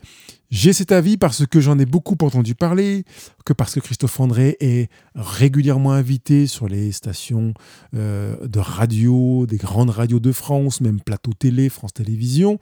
j'ai 0.51 0.73
cet 0.73 0.93
avis 0.93 1.19
parce 1.19 1.47
que 1.47 1.61
j'en 1.61 1.79
ai 1.79 1.85
beaucoup 1.85 2.17
entendu 2.23 2.55
parler, 2.55 3.05
que 3.45 3.53
parce 3.53 3.75
que 3.75 3.81
Christophe 3.81 4.19
André 4.21 4.57
est 4.61 4.91
régulièrement 5.15 5.93
invité 5.93 6.47
sur 6.47 6.69
les 6.69 6.93
stations 6.93 7.53
euh, 7.95 8.37
de 8.47 8.59
radio, 8.59 9.47
des 9.47 9.57
grandes 9.57 9.91
radios 9.91 10.21
de 10.21 10.33
France, 10.33 10.81
même 10.81 11.01
plateau 11.01 11.33
télé, 11.33 11.69
France 11.69 11.93
Télévisions, 11.93 12.59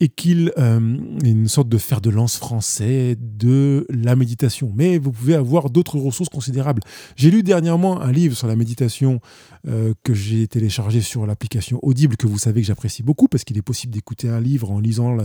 et 0.00 0.08
qu'il 0.08 0.52
euh, 0.58 0.98
est 1.24 1.30
une 1.30 1.48
sorte 1.48 1.68
de 1.68 1.78
fer 1.78 2.00
de 2.00 2.10
lance 2.10 2.36
français 2.36 3.16
de 3.20 3.86
la 3.90 4.16
méditation. 4.16 4.72
Mais 4.74 4.98
vous 4.98 5.12
pouvez 5.12 5.34
avoir 5.34 5.70
d'autres 5.70 5.98
ressources 5.98 6.30
considérables. 6.30 6.82
J'ai 7.16 7.30
lu 7.30 7.42
dernièrement 7.42 8.00
un 8.00 8.10
livre 8.10 8.36
sur 8.36 8.48
la 8.48 8.56
méditation 8.56 9.20
euh, 9.68 9.94
que 10.02 10.12
j'ai 10.14 10.48
téléchargé 10.48 11.00
sur 11.02 11.26
l'application 11.26 11.78
Audible, 11.82 12.16
que 12.16 12.26
vous 12.26 12.38
savez 12.38 12.62
que 12.62 12.66
j'apprécie 12.66 13.02
beaucoup, 13.02 13.28
parce 13.28 13.44
qu'il 13.44 13.58
est 13.58 13.62
possible 13.62 13.92
d'écouter 13.92 14.28
un 14.28 14.40
livre 14.40 14.70
en 14.70 14.80
lisant, 14.80 15.18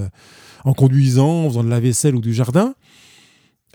en 0.64 0.74
conduisant, 0.74 1.46
en 1.46 1.50
faisant 1.50 1.64
de 1.64 1.70
la 1.70 1.77
vaisselle 1.80 2.16
ou 2.16 2.22
du 2.22 2.34
jardin, 2.34 2.76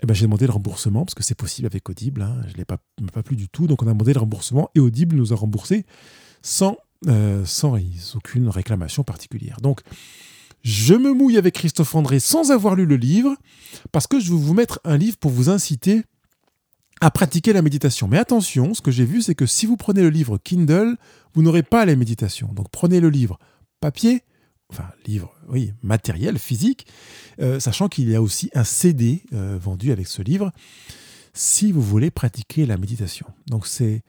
eh 0.01 0.05
ben, 0.05 0.13
j'ai 0.13 0.25
demandé 0.25 0.45
le 0.45 0.51
remboursement 0.51 1.05
parce 1.05 1.15
que 1.15 1.23
c'est 1.23 1.35
possible 1.35 1.65
avec 1.65 1.89
Audible. 1.89 2.23
Hein. 2.23 2.41
Je 2.47 2.53
ne 2.53 2.57
l'ai 2.57 2.65
pas, 2.65 2.77
pas 3.13 3.23
plu 3.23 3.35
du 3.35 3.47
tout. 3.47 3.67
Donc 3.67 3.83
on 3.83 3.87
a 3.87 3.93
demandé 3.93 4.13
le 4.13 4.19
remboursement 4.19 4.69
et 4.75 4.79
Audible 4.79 5.15
nous 5.15 5.31
a 5.31 5.35
remboursé 5.35 5.85
sans, 6.41 6.77
euh, 7.07 7.45
sans 7.45 7.77
aucune 8.15 8.49
réclamation 8.49 9.03
particulière. 9.03 9.61
Donc 9.61 9.81
je 10.63 10.93
me 10.93 11.13
mouille 11.13 11.37
avec 11.37 11.55
Christophe 11.55 11.95
André 11.95 12.19
sans 12.19 12.51
avoir 12.51 12.75
lu 12.75 12.85
le 12.85 12.95
livre 12.95 13.35
parce 13.91 14.07
que 14.07 14.19
je 14.19 14.31
vais 14.31 14.37
vous 14.37 14.53
mettre 14.53 14.79
un 14.83 14.97
livre 14.97 15.17
pour 15.17 15.31
vous 15.31 15.49
inciter 15.49 16.03
à 17.01 17.11
pratiquer 17.11 17.53
la 17.53 17.61
méditation. 17.61 18.07
Mais 18.07 18.17
attention, 18.17 18.73
ce 18.73 18.81
que 18.81 18.91
j'ai 18.91 19.05
vu, 19.05 19.21
c'est 19.21 19.35
que 19.35 19.45
si 19.45 19.65
vous 19.65 19.77
prenez 19.77 20.01
le 20.01 20.09
livre 20.09 20.37
Kindle, 20.37 20.97
vous 21.33 21.41
n'aurez 21.41 21.63
pas 21.63 21.85
les 21.85 21.95
méditations. 21.95 22.49
Donc 22.53 22.69
prenez 22.71 22.99
le 22.99 23.09
livre 23.09 23.39
papier 23.79 24.23
enfin 24.73 24.89
livre, 25.05 25.33
oui, 25.47 25.73
matériel, 25.83 26.39
physique, 26.39 26.87
euh, 27.39 27.59
sachant 27.59 27.87
qu'il 27.87 28.09
y 28.09 28.15
a 28.15 28.21
aussi 28.21 28.49
un 28.55 28.63
CD 28.63 29.23
euh, 29.33 29.57
vendu 29.61 29.91
avec 29.91 30.07
ce 30.07 30.21
livre, 30.21 30.51
si 31.33 31.71
vous 31.71 31.81
voulez 31.81 32.11
pratiquer 32.11 32.65
la 32.65 32.77
méditation. 32.77 33.27
Donc 33.47 33.67
c'est 33.67 34.03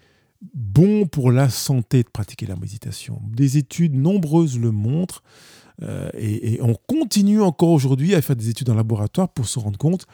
bon 0.54 1.06
pour 1.06 1.30
la 1.30 1.48
santé 1.50 2.02
de 2.02 2.08
pratiquer 2.08 2.46
la 2.46 2.56
méditation. 2.56 3.20
Des 3.28 3.58
études 3.58 3.94
nombreuses 3.94 4.58
le 4.58 4.70
montrent, 4.70 5.22
euh, 5.82 6.08
et, 6.14 6.60
on 6.62 6.74
continue 6.74 7.42
encore 7.42 7.70
aujourd'hui 7.70 8.14
à 8.14 8.22
faire 8.22 8.36
des 8.36 8.48
études 8.48 8.70
en 8.70 8.74
laboratoire 8.74 9.28
pour 9.28 9.46
se 9.46 9.58
rendre 9.58 9.78
compte 9.78 10.06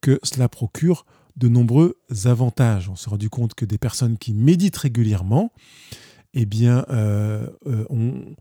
que 0.00 0.18
cela 0.22 0.48
procure 0.48 1.04
de 1.36 1.48
nombreux 1.48 1.96
avantages. 2.24 2.88
On 2.88 2.96
s'est 2.96 3.10
rendu 3.10 3.30
compte 3.30 3.54
que 3.54 3.64
des 3.64 3.78
personnes 3.78 4.18
qui 4.18 4.34
méditent 4.34 4.76
régulièrement, 4.76 5.52
eh 6.34 6.46
bien, 6.46 6.84
ont 7.90 8.34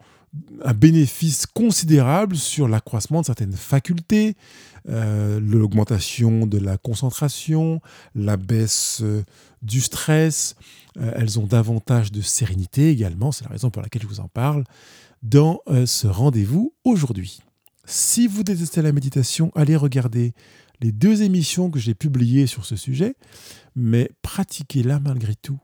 un 0.64 0.74
bénéfice 0.74 1.46
considérable 1.46 2.36
sur 2.38 2.68
l'accroissement 2.68 3.22
de 3.22 3.26
certaines 3.26 3.54
facultés, 3.54 4.36
euh, 4.88 5.40
l'augmentation 5.42 6.48
de 6.48 6.58
la 6.58 6.78
concentration, 6.78 7.82
la 8.16 8.38
baisse 8.38 9.00
euh, 9.02 9.24
du 9.62 9.82
stress. 9.82 10.56
Euh, 10.98 11.12
elles 11.16 11.40
ont 11.40 11.46
davantage 11.46 12.12
de 12.12 12.22
sérénité 12.22 12.90
également, 12.90 13.32
c'est 13.32 13.44
la 13.46 13.52
raison 13.52 13.70
pour 13.70 13.82
laquelle 13.82 14.02
je 14.04 14.08
vous 14.08 14.20
en 14.20 14.28
parle, 14.28 14.64
dans 15.22 15.62
ce 15.86 16.08
rendez-vous 16.08 16.74
aujourd'hui. 16.84 17.42
Si 17.86 18.28
vous 18.28 18.42
détestez 18.44 18.82
la 18.82 18.92
méditation, 18.92 19.52
allez 19.54 19.76
regarder 19.76 20.34
les 20.82 20.92
deux 20.92 21.22
émissions 21.22 21.70
que 21.70 21.78
j'ai 21.78 21.94
publiées 21.94 22.48
sur 22.48 22.66
ce 22.66 22.76
sujet, 22.76 23.16
mais 23.76 24.10
pratiquez-la 24.24 25.00
malgré 25.00 25.36
tout. 25.36 25.60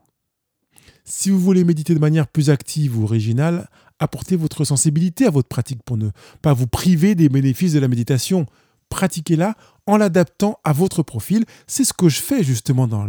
Si 1.04 1.30
vous 1.30 1.40
voulez 1.40 1.64
méditer 1.64 1.94
de 1.94 1.98
manière 1.98 2.28
plus 2.28 2.50
active 2.50 2.98
ou 2.98 3.04
originale, 3.04 3.68
apportez 3.98 4.36
votre 4.36 4.64
sensibilité 4.64 5.26
à 5.26 5.30
votre 5.30 5.48
pratique 5.48 5.82
pour 5.82 5.96
ne 5.96 6.10
pas 6.42 6.52
vous 6.52 6.66
priver 6.66 7.14
des 7.14 7.28
bénéfices 7.28 7.72
de 7.72 7.78
la 7.78 7.88
méditation. 7.88 8.46
Pratiquez-la 8.88 9.54
en 9.86 9.96
l'adaptant 9.96 10.58
à 10.64 10.72
votre 10.72 11.02
profil. 11.02 11.44
C'est 11.66 11.84
ce 11.84 11.92
que 11.92 12.08
je 12.08 12.20
fais 12.20 12.42
justement 12.42 12.86
dans 12.86 13.06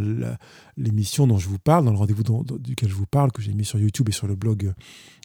l'émission 0.77 1.27
dont 1.27 1.37
je 1.37 1.47
vous 1.47 1.59
parle, 1.59 1.85
dans 1.85 1.91
le 1.91 1.97
rendez-vous 1.97 2.23
duquel 2.59 2.89
je 2.89 2.95
vous 2.95 3.05
parle, 3.05 3.31
que 3.31 3.41
j'ai 3.41 3.53
mis 3.53 3.65
sur 3.65 3.79
YouTube 3.79 4.09
et 4.09 4.13
sur 4.13 4.27
le 4.27 4.35
blog 4.35 4.73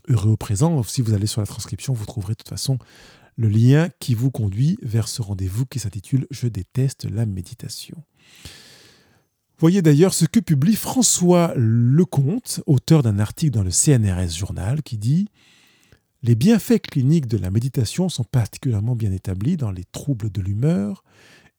Heureux 0.08 0.32
au 0.32 0.36
présent. 0.36 0.82
Si 0.82 1.00
vous 1.00 1.14
allez 1.14 1.26
sur 1.26 1.40
la 1.40 1.46
transcription, 1.46 1.94
vous 1.94 2.06
trouverez 2.06 2.34
de 2.34 2.38
toute 2.38 2.48
façon 2.48 2.78
le 3.36 3.48
lien 3.48 3.88
qui 4.00 4.14
vous 4.14 4.30
conduit 4.30 4.78
vers 4.82 5.08
ce 5.08 5.22
rendez-vous 5.22 5.66
qui 5.66 5.78
s'intitule 5.78 6.26
Je 6.30 6.46
déteste 6.46 7.10
la 7.10 7.26
méditation. 7.26 7.96
Voyez 9.58 9.82
d'ailleurs 9.82 10.14
ce 10.14 10.24
que 10.24 10.40
publie 10.40 10.76
François 10.76 11.52
Lecomte, 11.56 12.60
auteur 12.66 13.02
d'un 13.02 13.18
article 13.18 13.52
dans 13.52 13.62
le 13.62 13.70
CNRS 13.70 14.36
Journal, 14.36 14.82
qui 14.82 14.98
dit 14.98 15.28
Les 16.26 16.36
bienfaits 16.36 16.80
cliniques 16.80 17.26
de 17.26 17.36
la 17.36 17.50
méditation 17.50 18.08
sont 18.08 18.24
particulièrement 18.24 18.96
bien 18.96 19.12
établis 19.12 19.58
dans 19.58 19.70
les 19.70 19.84
troubles 19.84 20.30
de 20.30 20.40
l'humeur 20.40 21.04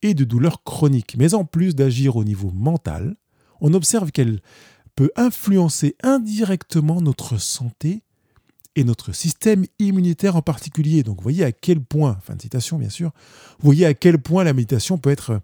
et 0.02 0.16
de 0.16 0.24
douleurs 0.24 0.64
chroniques. 0.64 1.18
Mais 1.20 1.36
en 1.36 1.46
plus 1.46 1.76
d'agir 1.76 2.16
au 2.16 2.24
niveau 2.24 2.50
mental, 2.50 3.16
on 3.62 3.76
observe 3.76 4.12
qu'elle 4.12 4.42
peut 4.96 5.12
influencer 5.18 5.96
indirectement 6.02 7.00
notre 7.00 7.38
santé 7.40 8.02
et 8.76 8.84
notre 8.84 9.14
système 9.14 9.68
immunitaire 9.78 10.36
en 10.36 10.42
particulier. 10.42 11.04
Donc 11.04 11.22
voyez 11.22 11.44
à 11.44 11.52
quel 11.52 11.80
point, 11.80 12.18
fin 12.24 12.34
de 12.34 12.42
citation 12.42 12.80
bien 12.80 12.90
sûr, 12.90 13.12
voyez 13.60 13.86
à 13.86 13.94
quel 13.94 14.18
point 14.18 14.44
la 14.44 14.54
méditation 14.54 14.98
peut 14.98 15.12
être 15.12 15.42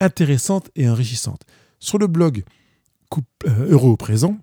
intéressante 0.00 0.70
et 0.76 0.88
enrichissante. 0.88 1.42
Sur 1.78 1.98
le 1.98 2.06
blog 2.06 2.42
euh, 3.46 3.66
Heureux 3.68 3.90
au 3.90 3.98
présent, 3.98 4.38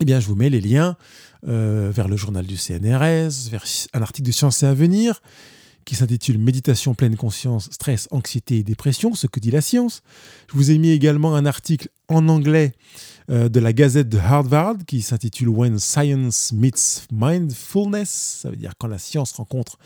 eh 0.00 0.04
bien, 0.04 0.20
je 0.20 0.26
vous 0.26 0.34
mets 0.34 0.50
les 0.50 0.60
liens 0.60 0.96
euh, 1.46 1.90
vers 1.92 2.08
le 2.08 2.16
journal 2.16 2.46
du 2.46 2.56
CNRS, 2.56 3.50
vers 3.50 3.64
un 3.92 4.02
article 4.02 4.26
de 4.26 4.32
Science 4.32 4.62
et 4.62 4.66
Avenir 4.66 5.20
qui 5.84 5.96
s'intitule 5.96 6.38
Méditation 6.38 6.94
pleine 6.94 7.16
conscience, 7.16 7.68
stress, 7.72 8.08
anxiété 8.10 8.58
et 8.58 8.62
dépression, 8.62 9.14
ce 9.14 9.26
que 9.26 9.40
dit 9.40 9.50
la 9.50 9.60
science. 9.60 10.02
Je 10.50 10.56
vous 10.56 10.70
ai 10.70 10.78
mis 10.78 10.90
également 10.90 11.34
un 11.34 11.46
article 11.46 11.88
en 12.08 12.28
anglais 12.28 12.72
euh, 13.30 13.48
de 13.48 13.60
la 13.60 13.72
Gazette 13.72 14.08
de 14.08 14.18
Harvard 14.18 14.76
qui 14.86 15.02
s'intitule 15.02 15.48
When 15.48 15.78
Science 15.78 16.52
Meets 16.52 17.06
Mindfulness, 17.12 18.38
ça 18.42 18.50
veut 18.50 18.56
dire 18.56 18.72
quand 18.78 18.88
la 18.88 18.98
science 18.98 19.32
rencontre 19.32 19.78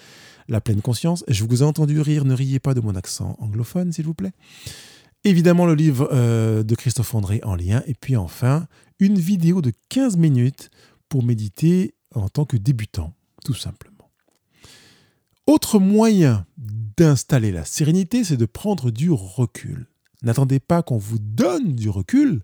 la 0.49 0.61
pleine 0.61 0.81
conscience. 0.81 1.25
Je 1.29 1.45
vous 1.45 1.63
ai 1.63 1.67
entendu 1.67 2.01
rire, 2.01 2.25
ne 2.25 2.35
riez 2.35 2.61
pas 2.61 2.75
de 2.75 2.81
mon 2.81 2.95
accent 2.95 3.37
anglophone, 3.41 3.93
s'il 3.93 4.05
vous 4.05 4.15
plaît. 4.15 4.33
Évidemment, 5.25 5.67
le 5.67 5.75
livre 5.75 6.09
euh, 6.13 6.63
de 6.63 6.75
Christophe 6.75 7.15
André 7.15 7.41
en 7.43 7.57
lien. 7.57 7.83
Et 7.87 7.95
puis 7.95 8.17
enfin, 8.17 8.67
une 9.01 9.19
vidéo 9.19 9.61
de 9.61 9.73
15 9.89 10.17
minutes 10.17 10.71
pour 11.09 11.23
méditer 11.23 11.95
en 12.15 12.29
tant 12.29 12.45
que 12.45 12.57
débutant, 12.57 13.15
tout 13.45 13.55
simplement. 13.55 14.11
Autre 15.47 15.79
moyen 15.79 16.47
d'installer 16.57 17.53
la 17.53 17.65
sérénité, 17.65 18.25
c'est 18.25 18.37
de 18.37 18.47
prendre 18.47 18.91
du 18.91 19.11
recul. 19.11 19.87
N'attendez 20.23 20.59
pas 20.61 20.83
qu'on 20.83 20.99
vous 20.99 21.19
donne 21.19 21.75
du 21.75 21.89
recul. 21.89 22.43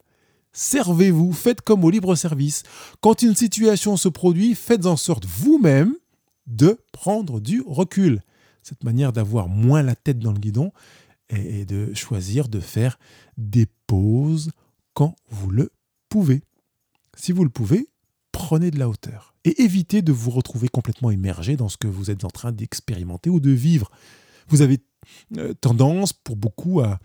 Servez-vous, 0.53 1.33
faites 1.33 1.63
comme 1.63 1.85
au 1.85 1.91
libre 1.91 2.15
service. 2.15 2.63
Quand 3.01 3.23
une 3.23 3.35
situation 3.35 3.97
se 3.97 4.09
produit, 4.09 4.55
faites 4.55 4.87
en 4.87 4.97
sorte 4.97 5.25
vous-même 5.25 5.95
de 6.47 6.79
prendre 6.93 7.41
du 7.41 7.63
recul. 7.67 8.21
Cette 8.63 8.85
manière 8.85 9.13
d'avoir 9.13 9.49
moins 9.49 9.83
la 9.83 9.97
tête 9.97 10.19
dans 10.19 10.33
le 10.33 10.39
guidon 10.39 10.73
et 11.31 11.65
de 11.65 11.95
choisir 11.95 12.49
de 12.49 12.61
faire 12.61 12.99
des 13.39 13.67
pauses 13.87 14.51
quand 14.95 15.17
vous 15.31 15.51
le 15.51 15.73
pouvez. 16.09 16.43
Si 17.17 17.33
vous 17.33 17.45
le 17.45 17.51
pouvez, 17.51 17.89
prenez 18.53 18.71
de 18.71 18.79
la 18.79 18.91
hauteur 18.91 19.35
et 19.45 19.63
évitez 19.63 20.03
de 20.03 20.13
vous 20.13 20.31
retrouver 20.31 20.69
complètement 20.69 21.11
immergé 21.11 21.57
dans 21.57 21.71
ce 21.71 21.79
que 21.79 21.87
vous 21.87 22.11
êtes 22.11 22.23
en 22.23 22.29
train 22.29 22.53
d'expérimenter 22.53 23.31
ou 23.31 23.41
de 23.41 23.51
vivre. 23.51 23.91
Vous 24.49 24.61
avez 24.61 24.79
euh, 25.39 25.55
tendance, 25.55 26.13
pour 26.13 26.37
beaucoup, 26.37 26.81
à, 26.81 26.99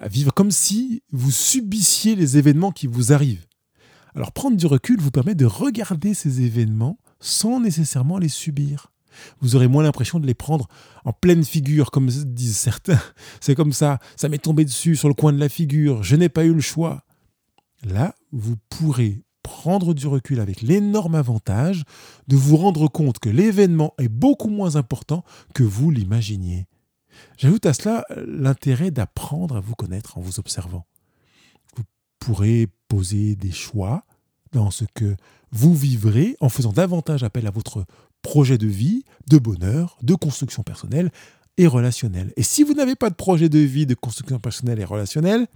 à 0.00 0.08
vivre 0.08 0.34
comme 0.34 0.50
si 0.50 1.04
vous 1.12 1.30
subissiez 1.30 2.16
les 2.16 2.38
événements 2.38 2.72
qui 2.72 2.88
vous 2.88 3.12
arrivent. 3.12 3.46
Alors 4.16 4.32
prendre 4.32 4.56
du 4.56 4.66
recul 4.66 5.00
vous 5.00 5.12
permet 5.12 5.36
de 5.36 5.46
regarder 5.46 6.12
ces 6.12 6.40
événements 6.40 6.98
sans 7.20 7.60
nécessairement 7.60 8.18
les 8.18 8.28
subir. 8.28 8.90
Vous 9.40 9.54
aurez 9.54 9.68
moins 9.68 9.84
l'impression 9.84 10.18
de 10.18 10.26
les 10.26 10.34
prendre 10.34 10.66
en 11.04 11.12
pleine 11.12 11.44
figure, 11.44 11.92
comme 11.92 12.08
disent 12.08 12.56
certains. 12.56 13.00
C'est 13.40 13.54
comme 13.54 13.72
ça, 13.72 14.00
ça 14.16 14.28
m'est 14.28 14.38
tombé 14.38 14.64
dessus 14.64 14.96
sur 14.96 15.06
le 15.06 15.14
coin 15.14 15.32
de 15.32 15.38
la 15.38 15.48
figure, 15.48 16.02
je 16.02 16.16
n'ai 16.16 16.28
pas 16.28 16.44
eu 16.44 16.52
le 16.52 16.60
choix. 16.60 17.04
Là, 17.84 18.16
vous 18.32 18.56
pourrez 18.70 19.22
prendre 19.44 19.94
du 19.94 20.08
recul 20.08 20.40
avec 20.40 20.62
l'énorme 20.62 21.14
avantage 21.14 21.84
de 22.26 22.34
vous 22.34 22.56
rendre 22.56 22.88
compte 22.88 23.20
que 23.20 23.28
l'événement 23.28 23.94
est 23.98 24.08
beaucoup 24.08 24.48
moins 24.48 24.74
important 24.74 25.22
que 25.54 25.62
vous 25.62 25.92
l'imaginiez. 25.92 26.66
J'ajoute 27.36 27.66
à 27.66 27.74
cela 27.74 28.04
l'intérêt 28.26 28.90
d'apprendre 28.90 29.56
à 29.56 29.60
vous 29.60 29.74
connaître 29.74 30.18
en 30.18 30.20
vous 30.20 30.40
observant. 30.40 30.86
Vous 31.76 31.84
pourrez 32.18 32.68
poser 32.88 33.36
des 33.36 33.52
choix 33.52 34.04
dans 34.50 34.70
ce 34.70 34.84
que 34.94 35.14
vous 35.52 35.74
vivrez 35.74 36.36
en 36.40 36.48
faisant 36.48 36.72
davantage 36.72 37.22
appel 37.22 37.46
à 37.46 37.50
votre 37.50 37.84
projet 38.22 38.58
de 38.58 38.66
vie, 38.66 39.04
de 39.28 39.38
bonheur, 39.38 39.98
de 40.02 40.14
construction 40.14 40.62
personnelle 40.62 41.12
et 41.58 41.66
relationnelle. 41.66 42.32
Et 42.36 42.42
si 42.42 42.64
vous 42.64 42.72
n'avez 42.72 42.96
pas 42.96 43.10
de 43.10 43.14
projet 43.14 43.48
de 43.48 43.58
vie, 43.58 43.86
de 43.86 43.94
construction 43.94 44.40
personnelle 44.40 44.80
et 44.80 44.84
relationnelle, 44.84 45.46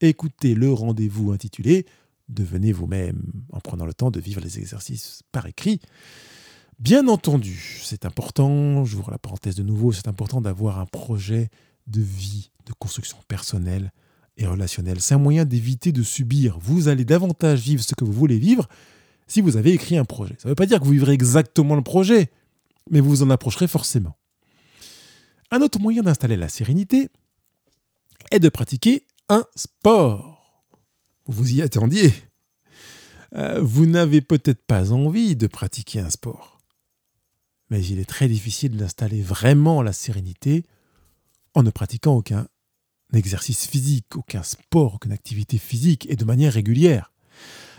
écoutez 0.00 0.54
le 0.54 0.72
rendez-vous 0.72 1.32
intitulé 1.32 1.86
Devenez 2.32 2.72
vous-même 2.72 3.22
en 3.52 3.60
prenant 3.60 3.84
le 3.84 3.94
temps 3.94 4.10
de 4.10 4.20
vivre 4.20 4.40
les 4.40 4.58
exercices 4.58 5.22
par 5.32 5.46
écrit. 5.46 5.80
Bien 6.78 7.06
entendu, 7.06 7.80
c'est 7.84 8.06
important, 8.06 8.84
j'ouvre 8.84 9.10
la 9.10 9.18
parenthèse 9.18 9.54
de 9.54 9.62
nouveau, 9.62 9.92
c'est 9.92 10.08
important 10.08 10.40
d'avoir 10.40 10.78
un 10.78 10.86
projet 10.86 11.50
de 11.86 12.00
vie, 12.00 12.50
de 12.66 12.72
construction 12.72 13.18
personnelle 13.28 13.92
et 14.36 14.46
relationnelle. 14.46 15.00
C'est 15.00 15.14
un 15.14 15.18
moyen 15.18 15.44
d'éviter 15.44 15.92
de 15.92 16.02
subir. 16.02 16.58
Vous 16.58 16.88
allez 16.88 17.04
davantage 17.04 17.60
vivre 17.60 17.84
ce 17.84 17.94
que 17.94 18.04
vous 18.04 18.12
voulez 18.12 18.38
vivre 18.38 18.66
si 19.26 19.40
vous 19.40 19.56
avez 19.56 19.72
écrit 19.72 19.96
un 19.96 20.04
projet. 20.04 20.34
Ça 20.38 20.48
ne 20.48 20.50
veut 20.50 20.56
pas 20.56 20.66
dire 20.66 20.80
que 20.80 20.84
vous 20.84 20.92
vivrez 20.92 21.12
exactement 21.12 21.76
le 21.76 21.82
projet, 21.82 22.30
mais 22.90 23.00
vous 23.00 23.10
vous 23.10 23.22
en 23.22 23.30
approcherez 23.30 23.68
forcément. 23.68 24.16
Un 25.50 25.60
autre 25.60 25.78
moyen 25.78 26.02
d'installer 26.02 26.36
la 26.36 26.48
sérénité 26.48 27.10
est 28.30 28.40
de 28.40 28.48
pratiquer 28.48 29.06
un 29.28 29.44
sport. 29.54 30.31
Vous 31.26 31.54
y 31.54 31.62
attendiez. 31.62 32.12
Euh, 33.34 33.60
vous 33.62 33.86
n'avez 33.86 34.20
peut-être 34.20 34.64
pas 34.64 34.92
envie 34.92 35.36
de 35.36 35.46
pratiquer 35.46 36.00
un 36.00 36.10
sport, 36.10 36.60
mais 37.70 37.82
il 37.84 37.98
est 37.98 38.08
très 38.08 38.28
difficile 38.28 38.76
d'installer 38.76 39.22
vraiment 39.22 39.82
la 39.82 39.92
sérénité 39.92 40.64
en 41.54 41.62
ne 41.62 41.70
pratiquant 41.70 42.16
aucun 42.16 42.46
exercice 43.14 43.66
physique, 43.66 44.16
aucun 44.16 44.42
sport, 44.42 44.94
aucune 44.94 45.12
activité 45.12 45.58
physique 45.58 46.06
et 46.10 46.16
de 46.16 46.24
manière 46.24 46.52
régulière. 46.52 47.11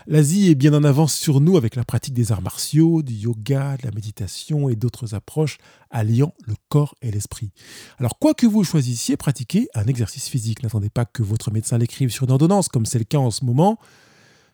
L'Asie 0.06 0.50
est 0.50 0.54
bien 0.54 0.74
en 0.74 0.84
avance 0.84 1.14
sur 1.14 1.40
nous 1.40 1.56
avec 1.56 1.76
la 1.76 1.84
pratique 1.84 2.12
des 2.12 2.30
arts 2.30 2.42
martiaux, 2.42 3.02
du 3.02 3.14
yoga, 3.14 3.78
de 3.78 3.86
la 3.86 3.90
méditation 3.90 4.68
et 4.68 4.76
d'autres 4.76 5.14
approches 5.14 5.56
alliant 5.90 6.34
le 6.46 6.54
corps 6.68 6.94
et 7.00 7.10
l'esprit. 7.10 7.52
Alors, 7.98 8.18
quoi 8.18 8.34
que 8.34 8.46
vous 8.46 8.64
choisissiez, 8.64 9.16
pratiquez 9.16 9.68
un 9.74 9.86
exercice 9.86 10.28
physique. 10.28 10.62
N'attendez 10.62 10.90
pas 10.90 11.06
que 11.06 11.22
votre 11.22 11.50
médecin 11.50 11.78
l'écrive 11.78 12.10
sur 12.10 12.24
une 12.24 12.32
ordonnance, 12.32 12.68
comme 12.68 12.84
c'est 12.84 12.98
le 12.98 13.04
cas 13.04 13.18
en 13.18 13.30
ce 13.30 13.46
moment. 13.46 13.78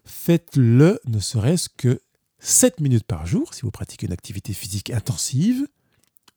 Faites-le 0.04 1.00
ne 1.07 1.19
serait-ce 1.19 1.69
que 1.69 2.00
7 2.38 2.80
minutes 2.80 3.04
par 3.04 3.26
jour 3.26 3.52
si 3.52 3.62
vous 3.62 3.71
pratiquez 3.73 4.07
une 4.07 4.12
activité 4.12 4.52
physique 4.52 4.90
intensive 4.90 5.66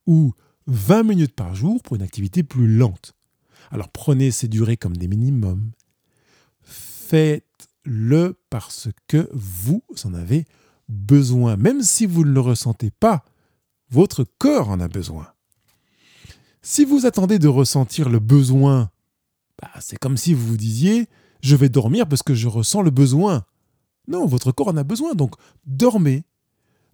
ou 0.08 0.34
20 0.68 1.04
minutes 1.04 1.36
par 1.36 1.54
jour 1.56 1.82
pour 1.82 1.96
une 1.96 2.02
activité 2.02 2.44
plus 2.44 2.68
lente. 2.68 3.14
Alors 3.72 3.90
prenez 3.90 4.32
ces 4.32 4.48
durées 4.48 4.78
comme 4.78 4.98
des 4.98 5.08
minimums. 5.08 5.72
Faites 6.62 7.46
le 7.86 8.40
parce 8.50 8.90
que 9.08 9.30
vous 9.34 9.84
en 10.06 10.14
avez 10.14 10.46
besoin. 10.90 11.58
Même 11.58 11.82
si 11.82 12.06
vous 12.06 12.24
ne 12.24 12.32
le 12.32 12.40
ressentez 12.40 12.92
pas, 12.92 13.24
votre 13.90 14.24
corps 14.24 14.70
en 14.70 14.80
a 14.80 14.88
besoin. 14.88 15.28
Si 16.62 16.86
vous 16.86 17.06
attendez 17.06 17.40
de 17.40 17.48
ressentir 17.48 18.10
le 18.10 18.20
besoin, 18.20 18.90
bah, 19.62 19.70
c'est 19.80 19.98
comme 19.98 20.18
si 20.18 20.34
vous 20.34 20.48
vous 20.48 20.58
disiez 20.58 21.08
je 21.44 21.58
vais 21.58 21.70
dormir 21.70 22.08
parce 22.08 22.24
que 22.24 22.34
je 22.34 22.48
ressens 22.48 22.82
le 22.82 22.90
besoin. 22.90 23.44
Non, 24.08 24.26
votre 24.26 24.52
corps 24.52 24.70
en 24.70 24.78
a 24.78 24.84
besoin, 24.84 25.14
donc 25.14 25.36
dormez. 25.66 26.24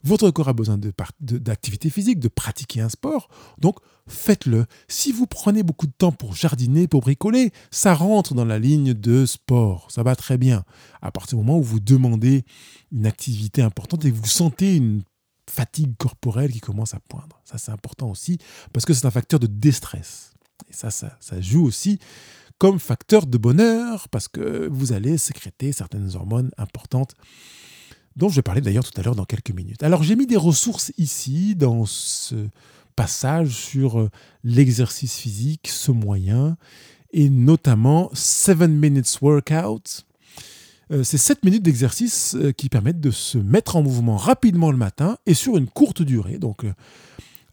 Votre 0.03 0.31
corps 0.31 0.47
a 0.47 0.53
besoin 0.53 0.79
d'activité 1.19 1.89
physique, 1.89 2.19
de 2.19 2.27
pratiquer 2.27 2.81
un 2.81 2.89
sport. 2.89 3.27
Donc, 3.57 3.77
faites-le. 4.07 4.65
Si 4.87 5.11
vous 5.11 5.27
prenez 5.27 5.63
beaucoup 5.63 5.87
de 5.87 5.91
temps 5.91 6.11
pour 6.11 6.35
jardiner, 6.35 6.87
pour 6.87 7.01
bricoler, 7.01 7.51
ça 7.69 7.93
rentre 7.93 8.33
dans 8.33 8.45
la 8.45 8.59
ligne 8.59 8.93
de 8.93 9.25
sport. 9.25 9.87
Ça 9.91 10.03
va 10.03 10.15
très 10.15 10.37
bien. 10.37 10.63
À 11.01 11.11
partir 11.11 11.37
du 11.37 11.43
moment 11.43 11.59
où 11.59 11.63
vous 11.63 11.79
demandez 11.79 12.45
une 12.91 13.05
activité 13.05 13.61
importante 13.61 14.05
et 14.05 14.11
que 14.11 14.17
vous 14.17 14.25
sentez 14.25 14.75
une 14.75 15.03
fatigue 15.49 15.95
corporelle 15.97 16.51
qui 16.51 16.59
commence 16.59 16.93
à 16.93 16.99
poindre. 16.99 17.41
Ça, 17.43 17.57
c'est 17.57 17.71
important 17.71 18.09
aussi 18.09 18.37
parce 18.71 18.85
que 18.85 18.93
c'est 18.93 19.05
un 19.05 19.11
facteur 19.11 19.39
de 19.39 19.47
déstress. 19.47 20.33
Et 20.69 20.73
ça, 20.73 20.91
ça, 20.91 21.17
ça 21.19 21.41
joue 21.41 21.65
aussi 21.65 21.99
comme 22.57 22.79
facteur 22.79 23.25
de 23.25 23.37
bonheur 23.37 24.07
parce 24.09 24.27
que 24.27 24.67
vous 24.71 24.93
allez 24.93 25.17
sécréter 25.17 25.71
certaines 25.71 26.15
hormones 26.15 26.51
importantes 26.57 27.15
dont 28.19 28.29
je 28.29 28.35
vais 28.35 28.41
parler 28.41 28.61
d'ailleurs 28.61 28.83
tout 28.83 28.99
à 28.99 29.03
l'heure 29.03 29.15
dans 29.15 29.25
quelques 29.25 29.51
minutes. 29.51 29.81
Alors 29.81 30.03
j'ai 30.03 30.15
mis 30.15 30.27
des 30.27 30.37
ressources 30.37 30.91
ici 30.97 31.55
dans 31.55 31.85
ce 31.85 32.35
passage 32.95 33.51
sur 33.51 33.97
euh, 33.97 34.09
l'exercice 34.43 35.15
physique, 35.15 35.69
ce 35.69 35.91
moyen, 35.91 36.57
et 37.13 37.29
notamment 37.29 38.09
7 38.13 38.59
Minutes 38.67 39.19
Workout. 39.21 40.05
Euh, 40.91 41.03
c'est 41.03 41.17
7 41.17 41.45
minutes 41.45 41.63
d'exercice 41.63 42.35
euh, 42.35 42.51
qui 42.51 42.67
permettent 42.67 42.99
de 42.99 43.11
se 43.11 43.37
mettre 43.37 43.77
en 43.77 43.83
mouvement 43.83 44.17
rapidement 44.17 44.69
le 44.69 44.77
matin 44.77 45.17
et 45.25 45.33
sur 45.33 45.55
une 45.55 45.67
courte 45.67 46.01
durée. 46.01 46.39
Donc 46.39 46.65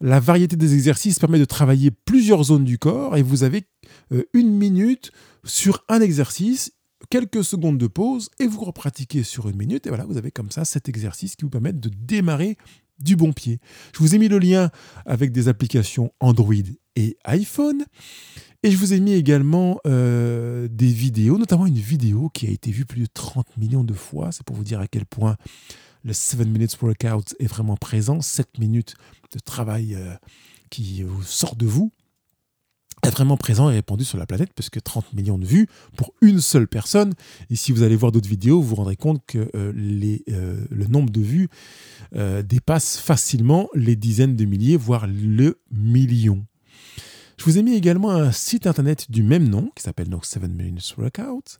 la 0.01 0.19
variété 0.19 0.57
des 0.57 0.73
exercices 0.73 1.17
permet 1.17 1.39
de 1.39 1.45
travailler 1.45 1.91
plusieurs 1.91 2.43
zones 2.43 2.65
du 2.65 2.77
corps 2.77 3.15
et 3.15 3.21
vous 3.21 3.43
avez 3.43 3.63
une 4.33 4.51
minute 4.51 5.11
sur 5.45 5.85
un 5.87 6.01
exercice 6.01 6.73
quelques 7.09 7.43
secondes 7.43 7.77
de 7.77 7.87
pause 7.87 8.29
et 8.39 8.47
vous 8.47 8.63
repratiquez 8.63 9.23
sur 9.23 9.49
une 9.49 9.57
minute. 9.57 9.85
Et 9.85 9.89
voilà, 9.89 10.05
vous 10.05 10.17
avez 10.17 10.31
comme 10.31 10.51
ça 10.51 10.65
cet 10.65 10.89
exercice 10.89 11.35
qui 11.35 11.43
vous 11.45 11.49
permet 11.49 11.73
de 11.73 11.89
démarrer 11.89 12.57
du 12.99 13.15
bon 13.15 13.33
pied. 13.33 13.59
Je 13.93 13.99
vous 13.99 14.15
ai 14.15 14.17
mis 14.17 14.27
le 14.27 14.39
lien 14.39 14.71
avec 15.05 15.31
des 15.31 15.47
applications 15.47 16.11
Android 16.19 16.53
et 16.95 17.17
iPhone. 17.25 17.85
Et 18.63 18.71
je 18.71 18.77
vous 18.77 18.93
ai 18.93 18.99
mis 18.99 19.13
également 19.13 19.79
euh, 19.85 20.67
des 20.69 20.87
vidéos, 20.87 21.37
notamment 21.37 21.67
une 21.67 21.75
vidéo 21.75 22.29
qui 22.29 22.47
a 22.47 22.49
été 22.49 22.71
vue 22.71 22.85
plus 22.85 23.01
de 23.01 23.07
30 23.13 23.55
millions 23.57 23.83
de 23.83 23.93
fois. 23.93 24.31
C'est 24.31 24.43
pour 24.43 24.55
vous 24.55 24.63
dire 24.63 24.79
à 24.79 24.87
quel 24.87 25.05
point 25.05 25.37
le 26.03 26.13
7 26.13 26.47
Minutes 26.47 26.77
Workout 26.81 27.35
est 27.39 27.45
vraiment 27.45 27.77
présent. 27.77 28.19
7 28.21 28.57
minutes 28.57 28.95
de 29.31 29.39
travail 29.39 29.93
euh, 29.93 30.15
qui 30.69 31.05
sort 31.23 31.55
de 31.55 31.67
vous 31.67 31.91
est 33.03 33.09
vraiment 33.09 33.37
présent 33.37 33.69
et 33.69 33.75
répandu 33.75 34.03
sur 34.03 34.17
la 34.17 34.25
planète, 34.25 34.51
parce 34.55 34.69
que 34.69 34.79
30 34.79 35.13
millions 35.13 35.37
de 35.37 35.45
vues 35.45 35.67
pour 35.95 36.13
une 36.21 36.41
seule 36.41 36.67
personne. 36.67 37.13
Et 37.49 37.55
si 37.55 37.71
vous 37.71 37.83
allez 37.83 37.95
voir 37.95 38.11
d'autres 38.11 38.29
vidéos, 38.29 38.61
vous 38.61 38.69
vous 38.69 38.75
rendrez 38.75 38.95
compte 38.95 39.21
que 39.25 39.49
euh, 39.55 39.71
les, 39.75 40.23
le 40.27 40.87
nombre 40.87 41.09
de 41.09 41.21
vues 41.21 41.49
dépasse 42.43 42.97
facilement 42.97 43.69
les 43.73 43.95
dizaines 43.95 44.35
de 44.35 44.45
milliers, 44.45 44.77
voire 44.77 45.07
le 45.07 45.59
million. 45.71 46.45
Je 47.37 47.45
vous 47.45 47.57
ai 47.57 47.63
mis 47.63 47.75
également 47.75 48.11
un 48.11 48.31
site 48.31 48.65
internet 48.65 49.11
du 49.11 49.21
même 49.21 49.47
nom, 49.47 49.71
qui 49.75 49.83
s'appelle 49.83 50.09
donc 50.09 50.25
7 50.25 50.43
Minutes 50.43 50.95
Workout, 50.97 51.59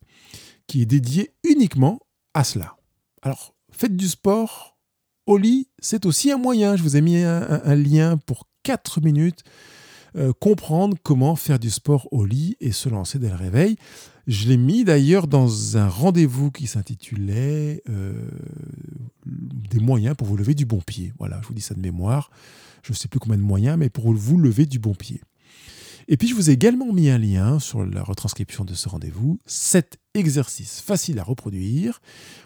qui 0.65 0.81
est 0.81 0.85
dédié 0.85 1.33
uniquement 1.43 1.99
à 2.33 2.43
cela. 2.43 2.77
Alors, 3.21 3.53
faites 3.71 3.95
du 3.95 4.07
sport 4.07 4.77
au 5.27 5.37
lit, 5.37 5.69
c'est 5.79 6.05
aussi 6.05 6.31
un 6.31 6.37
moyen. 6.37 6.75
Je 6.75 6.83
vous 6.83 6.97
ai 6.97 7.01
mis 7.01 7.17
un, 7.17 7.75
lien 7.75 8.17
pour 8.17 8.47
4 8.63 9.01
minutes. 9.01 9.43
Euh, 10.15 10.31
comprendre 10.39 10.97
comment 11.03 11.35
faire 11.35 11.59
du 11.59 11.69
sport 11.69 12.07
au 12.11 12.25
lit 12.25 12.55
et 12.59 12.71
se 12.71 12.89
lancer 12.89 13.19
dès 13.19 13.29
le 13.29 13.35
réveil. 13.35 13.75
Je 14.25 14.47
l'ai 14.47 14.57
mis 14.57 14.83
d'ailleurs 14.83 15.27
dans 15.27 15.77
un 15.77 15.87
rendez-vous 15.87 16.51
qui 16.51 16.67
s'intitulait 16.67 17.81
euh, 17.89 18.29
Des 19.25 19.79
moyens 19.79 20.15
pour 20.15 20.27
vous 20.27 20.37
lever 20.37 20.53
du 20.53 20.65
bon 20.65 20.79
pied. 20.79 21.13
Voilà, 21.19 21.39
je 21.41 21.47
vous 21.47 21.53
dis 21.53 21.61
ça 21.61 21.75
de 21.75 21.81
mémoire. 21.81 22.29
Je 22.83 22.91
ne 22.91 22.95
sais 22.95 23.07
plus 23.07 23.19
combien 23.19 23.37
de 23.37 23.43
moyens, 23.43 23.77
mais 23.77 23.89
pour 23.89 24.13
vous 24.13 24.37
lever 24.37 24.65
du 24.65 24.79
bon 24.79 24.93
pied. 24.93 25.21
Et 26.09 26.15
puis 26.15 26.29
je 26.29 26.35
vous 26.35 26.49
ai 26.49 26.53
également 26.53 26.93
mis 26.93 27.09
un 27.09 27.17
lien 27.17 27.59
sur 27.59 27.85
la 27.85 28.01
retranscription 28.01 28.63
de 28.63 28.73
ce 28.73 28.87
rendez-vous, 28.87 29.39
7 29.45 29.97
exercices 30.13 30.79
faciles 30.79 31.19
à 31.19 31.23
reproduire, 31.23 31.99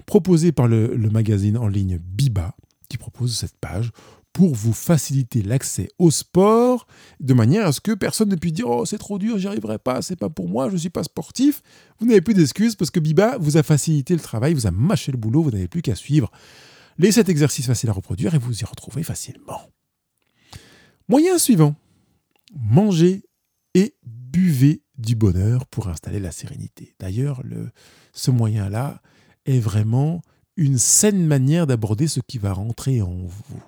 proposés 0.07 0.51
par 0.51 0.67
le, 0.67 0.97
magazine 1.11 1.57
en 1.57 1.67
ligne 1.67 1.99
Biba, 1.99 2.55
qui 2.89 2.97
propose 2.97 3.37
cette 3.37 3.57
page 3.57 3.91
pour 4.33 4.55
vous 4.55 4.73
faciliter 4.73 5.41
l'accès 5.41 5.89
au 5.99 6.11
sport 6.11 6.87
de 7.19 7.33
manière 7.33 7.67
à 7.67 7.71
ce 7.71 7.81
que 7.81 7.91
personne 7.91 8.29
ne 8.29 8.35
puisse 8.35 8.53
dire 8.53 8.69
oh 8.69 8.85
c'est 8.85 8.97
trop 8.97 9.19
dur 9.19 9.37
j'y 9.37 9.47
arriverai 9.47 9.77
pas 9.77 10.01
c'est 10.01 10.15
pas 10.15 10.29
pour 10.29 10.47
moi 10.47 10.69
je 10.69 10.73
ne 10.73 10.79
suis 10.79 10.89
pas 10.89 11.03
sportif 11.03 11.61
vous 11.99 12.07
n'avez 12.07 12.21
plus 12.21 12.33
d'excuses 12.33 12.75
parce 12.75 12.91
que 12.91 12.99
Biba 12.99 13.37
vous 13.39 13.57
a 13.57 13.63
facilité 13.63 14.13
le 14.13 14.21
travail 14.21 14.53
vous 14.53 14.67
a 14.67 14.71
mâché 14.71 15.11
le 15.11 15.17
boulot 15.17 15.43
vous 15.43 15.51
n'avez 15.51 15.67
plus 15.67 15.81
qu'à 15.81 15.95
suivre 15.95 16.31
les 16.97 17.11
7 17.11 17.29
exercices 17.29 17.67
faciles 17.67 17.89
à 17.89 17.93
reproduire 17.93 18.35
et 18.35 18.37
vous 18.37 18.59
y 18.59 18.63
retrouvez 18.63 19.03
facilement 19.03 19.61
moyen 21.07 21.37
suivant 21.37 21.75
manger 22.53 23.23
et 23.73 23.95
buvez 24.03 24.81
du 24.97 25.15
bonheur 25.15 25.65
pour 25.65 25.87
installer 25.87 26.19
la 26.19 26.31
sérénité. 26.31 26.95
D'ailleurs, 26.99 27.43
ce 28.13 28.31
moyen-là 28.31 29.01
est 29.45 29.59
vraiment 29.59 30.21
une 30.55 30.77
saine 30.77 31.25
manière 31.25 31.67
d'aborder 31.67 32.07
ce 32.07 32.19
qui 32.19 32.37
va 32.37 32.53
rentrer 32.53 33.01
en 33.01 33.15
vous. 33.15 33.63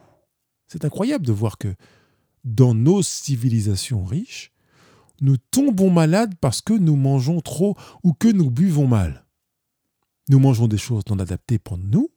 C'est 0.67 0.85
incroyable 0.85 1.25
de 1.25 1.31
voir 1.31 1.57
que 1.57 1.75
dans 2.43 2.73
nos 2.73 3.01
civilisations 3.01 4.03
riches, 4.03 4.51
nous 5.21 5.37
tombons 5.37 5.89
malades 5.89 6.35
parce 6.41 6.61
que 6.61 6.73
nous 6.73 6.95
mangeons 6.95 7.41
trop 7.41 7.77
ou 8.03 8.13
que 8.13 8.27
nous 8.27 8.49
buvons 8.49 8.87
mal. 8.87 9.25
Nous 10.29 10.39
mangeons 10.39 10.67
des 10.67 10.77
choses 10.77 11.03
non 11.09 11.19
adaptées 11.19 11.59
pour 11.59 11.77
nous 11.77 12.09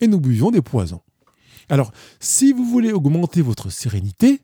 et 0.00 0.06
nous 0.06 0.20
buvons 0.20 0.50
des 0.50 0.62
poisons. 0.62 1.02
Alors, 1.68 1.92
si 2.20 2.52
vous 2.52 2.64
voulez 2.64 2.92
augmenter 2.92 3.42
votre 3.42 3.70
sérénité, 3.70 4.40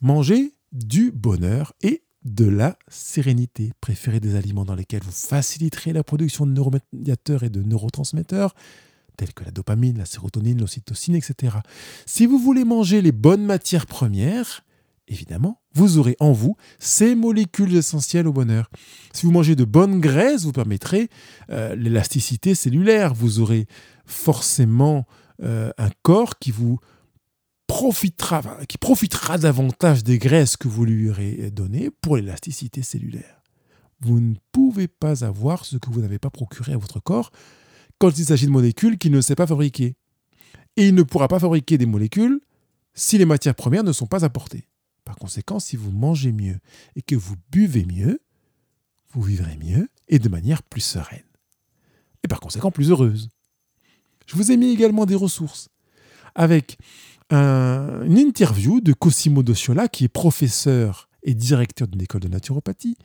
mangez 0.00 0.54
du 0.70 1.10
bonheur 1.10 1.72
et 1.82 2.04
de 2.24 2.44
la 2.44 2.78
sérénité. 2.88 3.72
Préférez 3.80 4.20
des 4.20 4.36
aliments 4.36 4.64
dans 4.64 4.74
lesquels 4.74 5.02
vous 5.02 5.10
faciliterez 5.10 5.92
la 5.92 6.04
production 6.04 6.46
de 6.46 6.52
neuromédiateurs 6.52 7.42
et 7.42 7.50
de 7.50 7.62
neurotransmetteurs, 7.62 8.54
tels 9.22 9.34
que 9.34 9.44
la 9.44 9.52
dopamine, 9.52 9.98
la 9.98 10.04
sérotonine, 10.04 10.58
l'ocytocine, 10.58 11.14
etc. 11.14 11.58
Si 12.06 12.26
vous 12.26 12.38
voulez 12.38 12.64
manger 12.64 13.02
les 13.02 13.12
bonnes 13.12 13.44
matières 13.44 13.86
premières, 13.86 14.64
évidemment, 15.06 15.60
vous 15.74 15.98
aurez 15.98 16.16
en 16.18 16.32
vous 16.32 16.56
ces 16.80 17.14
molécules 17.14 17.76
essentielles 17.76 18.26
au 18.26 18.32
bonheur. 18.32 18.68
Si 19.12 19.24
vous 19.24 19.30
mangez 19.30 19.54
de 19.54 19.64
bonnes 19.64 20.00
graisses, 20.00 20.42
vous 20.42 20.52
permettrez 20.52 21.08
euh, 21.50 21.76
l'élasticité 21.76 22.56
cellulaire. 22.56 23.14
Vous 23.14 23.38
aurez 23.38 23.66
forcément 24.06 25.06
euh, 25.42 25.70
un 25.78 25.90
corps 26.02 26.40
qui 26.40 26.50
vous 26.50 26.80
profitera, 27.68 28.42
qui 28.68 28.76
profitera 28.76 29.38
davantage 29.38 30.02
des 30.02 30.18
graisses 30.18 30.56
que 30.56 30.66
vous 30.66 30.84
lui 30.84 31.10
aurez 31.10 31.52
données 31.52 31.90
pour 32.00 32.16
l'élasticité 32.16 32.82
cellulaire. 32.82 33.40
Vous 34.00 34.18
ne 34.18 34.34
pouvez 34.50 34.88
pas 34.88 35.24
avoir 35.24 35.64
ce 35.64 35.76
que 35.76 35.90
vous 35.90 36.00
n'avez 36.00 36.18
pas 36.18 36.30
procuré 36.30 36.72
à 36.72 36.76
votre 36.76 36.98
corps 36.98 37.30
quand 38.02 38.18
il 38.18 38.24
s'agit 38.24 38.46
de 38.46 38.50
molécules 38.50 38.98
qu'il 38.98 39.12
ne 39.12 39.20
sait 39.20 39.36
pas 39.36 39.46
fabriquer. 39.46 39.94
Et 40.76 40.88
il 40.88 40.94
ne 40.96 41.04
pourra 41.04 41.28
pas 41.28 41.38
fabriquer 41.38 41.78
des 41.78 41.86
molécules 41.86 42.40
si 42.94 43.16
les 43.16 43.24
matières 43.24 43.54
premières 43.54 43.84
ne 43.84 43.92
sont 43.92 44.08
pas 44.08 44.24
apportées. 44.24 44.66
Par 45.04 45.14
conséquent, 45.14 45.60
si 45.60 45.76
vous 45.76 45.92
mangez 45.92 46.32
mieux 46.32 46.58
et 46.96 47.02
que 47.02 47.14
vous 47.14 47.36
buvez 47.52 47.84
mieux, 47.84 48.20
vous 49.12 49.22
vivrez 49.22 49.56
mieux 49.56 49.88
et 50.08 50.18
de 50.18 50.28
manière 50.28 50.64
plus 50.64 50.80
sereine. 50.80 51.22
Et 52.24 52.28
par 52.28 52.40
conséquent 52.40 52.72
plus 52.72 52.90
heureuse. 52.90 53.28
Je 54.26 54.34
vous 54.34 54.50
ai 54.50 54.56
mis 54.56 54.72
également 54.72 55.06
des 55.06 55.14
ressources 55.14 55.68
avec 56.34 56.78
une 57.30 58.18
interview 58.18 58.80
de 58.80 58.92
Cosimo 58.94 59.44
Dociola, 59.44 59.86
qui 59.86 60.06
est 60.06 60.08
professeur 60.08 61.08
et 61.22 61.34
directeur 61.34 61.86
d'une 61.86 62.02
école 62.02 62.22
de 62.22 62.28
naturopathie, 62.28 62.96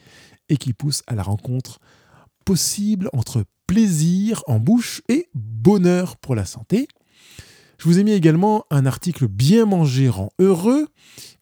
et 0.50 0.58
qui 0.58 0.74
pousse 0.74 1.04
à 1.06 1.14
la 1.14 1.22
rencontre 1.22 1.80
possible 2.48 3.10
entre 3.12 3.44
plaisir 3.68 4.42
en 4.48 4.58
bouche 4.58 5.02
et 5.10 5.28
bonheur 5.36 6.16
pour 6.16 6.34
la 6.34 6.46
santé. 6.46 6.88
Je 7.78 7.84
vous 7.84 8.00
ai 8.00 8.06
mis 8.06 8.14
également 8.14 8.64
un 8.72 8.86
article 8.86 9.28
Bien 9.28 9.66
manger 9.66 10.08
rend 10.08 10.30
heureux, 10.40 10.88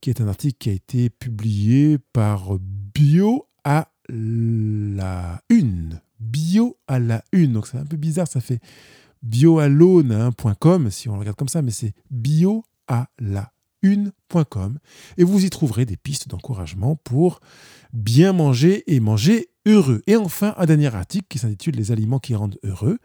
qui 0.02 0.10
est 0.10 0.20
un 0.20 0.28
article 0.28 0.58
qui 0.58 0.70
a 0.72 0.74
été 0.74 1.12
publié 1.12 2.00
par 2.12 2.58
Bio 2.60 3.46
à 3.64 3.92
la 4.10 5.44
une. 5.52 6.02
Bio 6.20 6.76
à 6.88 6.98
la 6.98 7.24
une. 7.32 7.54
Donc 7.54 7.68
c'est 7.68 7.78
un 7.78 7.86
peu 7.86 7.98
bizarre, 7.98 8.28
ça 8.28 8.42
fait 8.42 8.60
bioalone.com 9.22 10.90
si 10.90 11.08
on 11.08 11.14
le 11.14 11.20
regarde 11.20 11.38
comme 11.38 11.50
ça, 11.50 11.62
mais 11.62 11.70
c'est 11.70 11.94
bio 12.10 12.64
à 12.88 13.10
la 13.20 13.52
une.com 13.84 14.80
et 15.18 15.24
vous 15.24 15.46
y 15.46 15.52
trouverez 15.52 15.86
des 15.86 15.98
pistes 15.98 16.30
d'encouragement 16.30 16.96
pour 16.96 17.42
bien 17.94 18.34
manger 18.34 18.84
et 18.92 19.00
manger 19.00 19.50
heureux. 19.66 20.02
Et 20.08 20.16
enfin, 20.16 20.54
un 20.58 20.66
dernier 20.66 20.94
article 20.94 21.26
qui 21.30 21.40
s'intitule 21.40 21.76
Les 21.76 21.92
aliments 21.92 22.20
qui 22.20 22.36
rendent 22.36 22.58
heureux, 22.64 23.00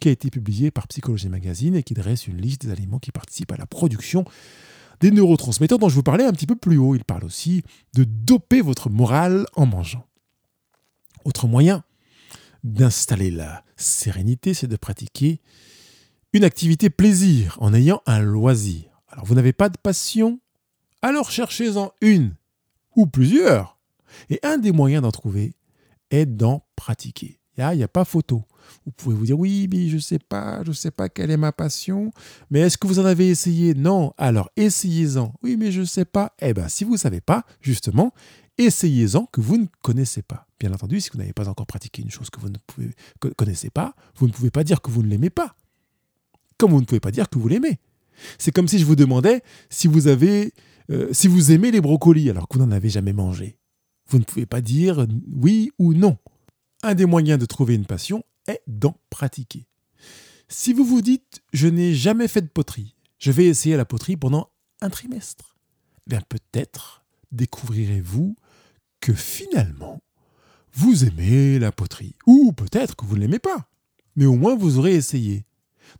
qui 0.00 0.08
a 0.08 0.12
été 0.12 0.30
publié 0.30 0.70
par 0.70 0.88
Psychologie 0.88 1.28
Magazine 1.28 1.74
et 1.76 1.82
qui 1.82 1.94
dresse 1.94 2.26
une 2.26 2.40
liste 2.40 2.66
des 2.66 2.72
aliments 2.72 2.98
qui 2.98 3.12
participent 3.12 3.52
à 3.52 3.56
la 3.56 3.66
production 3.66 4.24
des 5.00 5.10
neurotransmetteurs 5.10 5.78
dont 5.78 5.88
je 5.88 5.94
vous 5.94 6.02
parlais 6.02 6.24
un 6.24 6.32
petit 6.32 6.46
peu 6.46 6.56
plus 6.56 6.78
haut. 6.78 6.94
Il 6.94 7.04
parle 7.04 7.24
aussi 7.24 7.62
de 7.94 8.04
doper 8.04 8.60
votre 8.60 8.90
morale 8.90 9.46
en 9.54 9.66
mangeant. 9.66 10.06
Autre 11.24 11.46
moyen 11.46 11.84
d'installer 12.62 13.30
la 13.30 13.64
sérénité, 13.76 14.54
c'est 14.54 14.66
de 14.66 14.76
pratiquer 14.76 15.40
une 16.32 16.44
activité 16.44 16.90
plaisir 16.90 17.56
en 17.60 17.74
ayant 17.74 18.02
un 18.06 18.20
loisir. 18.20 18.84
Alors 19.08 19.24
vous 19.24 19.34
n'avez 19.34 19.52
pas 19.52 19.68
de 19.68 19.76
passion? 19.76 20.40
Alors 21.02 21.30
cherchez-en 21.30 21.92
une 22.00 22.34
ou 22.96 23.06
plusieurs. 23.06 23.78
Et 24.30 24.40
un 24.42 24.58
des 24.58 24.72
moyens 24.72 25.02
d'en 25.02 25.10
trouver 25.12 25.54
est 26.14 26.26
d'en 26.26 26.64
pratiquer. 26.76 27.40
Il 27.56 27.76
n'y 27.76 27.82
a, 27.84 27.88
pas 27.88 28.04
photo. 28.04 28.42
Vous 28.84 28.92
pouvez 28.92 29.14
vous 29.14 29.26
dire 29.26 29.38
oui, 29.38 29.68
mais 29.70 29.88
je 29.88 29.96
ne 29.96 30.00
sais 30.00 30.18
pas, 30.18 30.62
je 30.64 30.70
ne 30.70 30.74
sais 30.74 30.90
pas 30.90 31.08
quelle 31.08 31.30
est 31.30 31.36
ma 31.36 31.52
passion. 31.52 32.12
Mais 32.50 32.60
est-ce 32.60 32.76
que 32.76 32.88
vous 32.88 32.98
en 32.98 33.04
avez 33.04 33.28
essayé? 33.28 33.74
Non. 33.74 34.12
Alors 34.18 34.50
essayez-en. 34.56 35.32
Oui, 35.42 35.56
mais 35.56 35.70
je 35.70 35.80
ne 35.80 35.86
sais 35.86 36.04
pas. 36.04 36.32
Eh 36.40 36.52
bien, 36.52 36.68
si 36.68 36.82
vous 36.82 36.92
ne 36.92 36.98
savez 36.98 37.20
pas, 37.20 37.44
justement, 37.60 38.12
essayez-en 38.58 39.26
que 39.26 39.40
vous 39.40 39.56
ne 39.56 39.66
connaissez 39.82 40.22
pas. 40.22 40.48
Bien 40.58 40.72
entendu, 40.72 41.00
si 41.00 41.10
vous 41.12 41.18
n'avez 41.18 41.32
pas 41.32 41.48
encore 41.48 41.66
pratiqué 41.66 42.02
une 42.02 42.10
chose 42.10 42.28
que 42.28 42.40
vous 42.40 42.48
ne 42.48 43.30
connaissez 43.36 43.70
pas, 43.70 43.94
vous 44.16 44.26
ne 44.26 44.32
pouvez 44.32 44.50
pas 44.50 44.64
dire 44.64 44.80
que 44.80 44.90
vous 44.90 45.04
ne 45.04 45.08
l'aimez 45.08 45.30
pas. 45.30 45.54
Comme 46.58 46.72
vous 46.72 46.80
ne 46.80 46.86
pouvez 46.86 47.00
pas 47.00 47.12
dire 47.12 47.30
que 47.30 47.38
vous 47.38 47.48
l'aimez. 47.48 47.78
C'est 48.38 48.52
comme 48.52 48.68
si 48.68 48.78
je 48.78 48.84
vous 48.84 48.96
demandais 48.96 49.42
si 49.70 49.86
vous 49.86 50.08
avez, 50.08 50.54
euh, 50.90 51.08
si 51.12 51.28
vous 51.28 51.52
aimez 51.52 51.70
les 51.70 51.80
brocolis 51.80 52.30
alors 52.30 52.48
que 52.48 52.58
vous 52.58 52.64
n'en 52.64 52.72
avez 52.72 52.88
jamais 52.88 53.12
mangé. 53.12 53.58
Vous 54.08 54.18
ne 54.18 54.24
pouvez 54.24 54.46
pas 54.46 54.60
dire 54.60 55.06
oui 55.32 55.70
ou 55.78 55.94
non. 55.94 56.18
Un 56.82 56.94
des 56.94 57.06
moyens 57.06 57.38
de 57.38 57.46
trouver 57.46 57.74
une 57.74 57.86
passion 57.86 58.24
est 58.46 58.62
d'en 58.66 58.96
pratiquer. 59.10 59.66
Si 60.48 60.72
vous 60.72 60.84
vous 60.84 61.00
dites 61.00 61.42
je 61.52 61.68
n'ai 61.68 61.94
jamais 61.94 62.28
fait 62.28 62.42
de 62.42 62.48
poterie, 62.48 62.94
je 63.18 63.30
vais 63.30 63.46
essayer 63.46 63.76
la 63.76 63.84
poterie 63.84 64.16
pendant 64.16 64.50
un 64.80 64.90
trimestre, 64.90 65.56
bien 66.06 66.20
peut-être 66.28 67.04
découvrirez-vous 67.32 68.36
que 69.00 69.14
finalement 69.14 70.02
vous 70.74 71.04
aimez 71.04 71.58
la 71.58 71.72
poterie. 71.72 72.16
Ou 72.26 72.52
peut-être 72.52 72.96
que 72.96 73.04
vous 73.04 73.14
ne 73.14 73.20
l'aimez 73.20 73.38
pas. 73.38 73.68
Mais 74.16 74.26
au 74.26 74.34
moins 74.34 74.56
vous 74.56 74.78
aurez 74.78 74.94
essayé. 74.94 75.44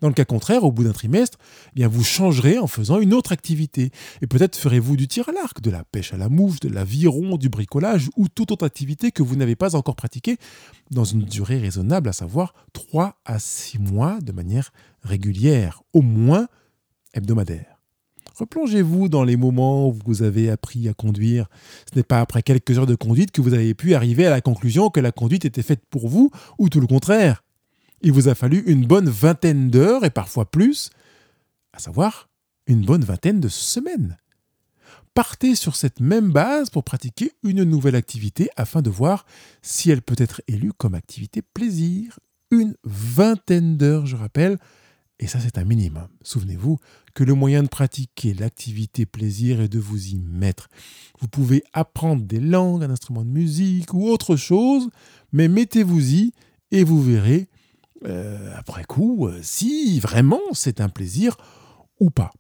Dans 0.00 0.08
le 0.08 0.14
cas 0.14 0.24
contraire, 0.24 0.64
au 0.64 0.72
bout 0.72 0.84
d'un 0.84 0.92
trimestre, 0.92 1.38
eh 1.76 1.86
vous 1.86 2.04
changerez 2.04 2.58
en 2.58 2.66
faisant 2.66 3.00
une 3.00 3.14
autre 3.14 3.32
activité. 3.32 3.90
Et 4.22 4.26
peut-être 4.26 4.56
ferez-vous 4.56 4.96
du 4.96 5.08
tir 5.08 5.28
à 5.28 5.32
l'arc, 5.32 5.60
de 5.60 5.70
la 5.70 5.84
pêche 5.84 6.12
à 6.12 6.16
la 6.16 6.28
mouche, 6.28 6.60
de 6.60 6.68
l'aviron, 6.68 7.36
du 7.36 7.48
bricolage 7.48 8.10
ou 8.16 8.28
toute 8.28 8.52
autre 8.52 8.66
activité 8.66 9.10
que 9.10 9.22
vous 9.22 9.36
n'avez 9.36 9.56
pas 9.56 9.76
encore 9.76 9.96
pratiquée 9.96 10.36
dans 10.90 11.04
une 11.04 11.22
durée 11.22 11.58
raisonnable, 11.58 12.08
à 12.08 12.12
savoir 12.12 12.54
3 12.72 13.20
à 13.24 13.38
6 13.38 13.78
mois 13.78 14.18
de 14.20 14.32
manière 14.32 14.72
régulière, 15.02 15.82
au 15.92 16.02
moins 16.02 16.48
hebdomadaire. 17.12 17.74
Replongez-vous 18.36 19.08
dans 19.08 19.22
les 19.22 19.36
moments 19.36 19.88
où 19.88 19.96
vous 20.04 20.22
avez 20.22 20.50
appris 20.50 20.88
à 20.88 20.94
conduire. 20.94 21.46
Ce 21.90 21.96
n'est 21.96 22.02
pas 22.02 22.20
après 22.20 22.42
quelques 22.42 22.76
heures 22.78 22.86
de 22.86 22.96
conduite 22.96 23.30
que 23.30 23.40
vous 23.40 23.54
avez 23.54 23.74
pu 23.74 23.94
arriver 23.94 24.26
à 24.26 24.30
la 24.30 24.40
conclusion 24.40 24.90
que 24.90 24.98
la 24.98 25.12
conduite 25.12 25.44
était 25.44 25.62
faite 25.62 25.82
pour 25.88 26.08
vous, 26.08 26.30
ou 26.58 26.68
tout 26.68 26.80
le 26.80 26.88
contraire. 26.88 27.43
Il 28.04 28.12
vous 28.12 28.28
a 28.28 28.34
fallu 28.34 28.62
une 28.66 28.84
bonne 28.86 29.08
vingtaine 29.08 29.70
d'heures, 29.70 30.04
et 30.04 30.10
parfois 30.10 30.50
plus, 30.50 30.90
à 31.72 31.78
savoir 31.78 32.28
une 32.66 32.84
bonne 32.84 33.02
vingtaine 33.02 33.40
de 33.40 33.48
semaines. 33.48 34.18
Partez 35.14 35.54
sur 35.54 35.74
cette 35.74 36.00
même 36.00 36.30
base 36.30 36.68
pour 36.68 36.84
pratiquer 36.84 37.32
une 37.42 37.64
nouvelle 37.64 37.96
activité 37.96 38.50
afin 38.56 38.82
de 38.82 38.90
voir 38.90 39.24
si 39.62 39.90
elle 39.90 40.02
peut 40.02 40.16
être 40.18 40.42
élue 40.48 40.74
comme 40.76 40.94
activité 40.94 41.40
plaisir. 41.40 42.18
Une 42.50 42.76
vingtaine 42.84 43.78
d'heures, 43.78 44.04
je 44.04 44.16
rappelle, 44.16 44.58
et 45.18 45.26
ça 45.26 45.40
c'est 45.40 45.56
un 45.56 45.64
minimum. 45.64 46.08
Souvenez-vous 46.20 46.78
que 47.14 47.24
le 47.24 47.32
moyen 47.32 47.62
de 47.62 47.68
pratiquer 47.68 48.34
l'activité 48.34 49.06
plaisir 49.06 49.62
est 49.62 49.68
de 49.68 49.78
vous 49.78 50.08
y 50.08 50.18
mettre. 50.18 50.68
Vous 51.20 51.28
pouvez 51.28 51.64
apprendre 51.72 52.22
des 52.22 52.40
langues, 52.40 52.84
un 52.84 52.90
instrument 52.90 53.24
de 53.24 53.30
musique 53.30 53.94
ou 53.94 54.10
autre 54.10 54.36
chose, 54.36 54.90
mais 55.32 55.48
mettez-vous-y 55.48 56.34
et 56.70 56.84
vous 56.84 57.02
verrez 57.02 57.48
euh, 58.06 58.52
après 58.56 58.84
coup, 58.84 59.28
euh, 59.28 59.40
si 59.42 60.00
vraiment 60.00 60.40
c'est 60.52 60.80
un 60.80 60.88
plaisir 60.88 61.36
ou 62.00 62.10
pas. 62.10 62.32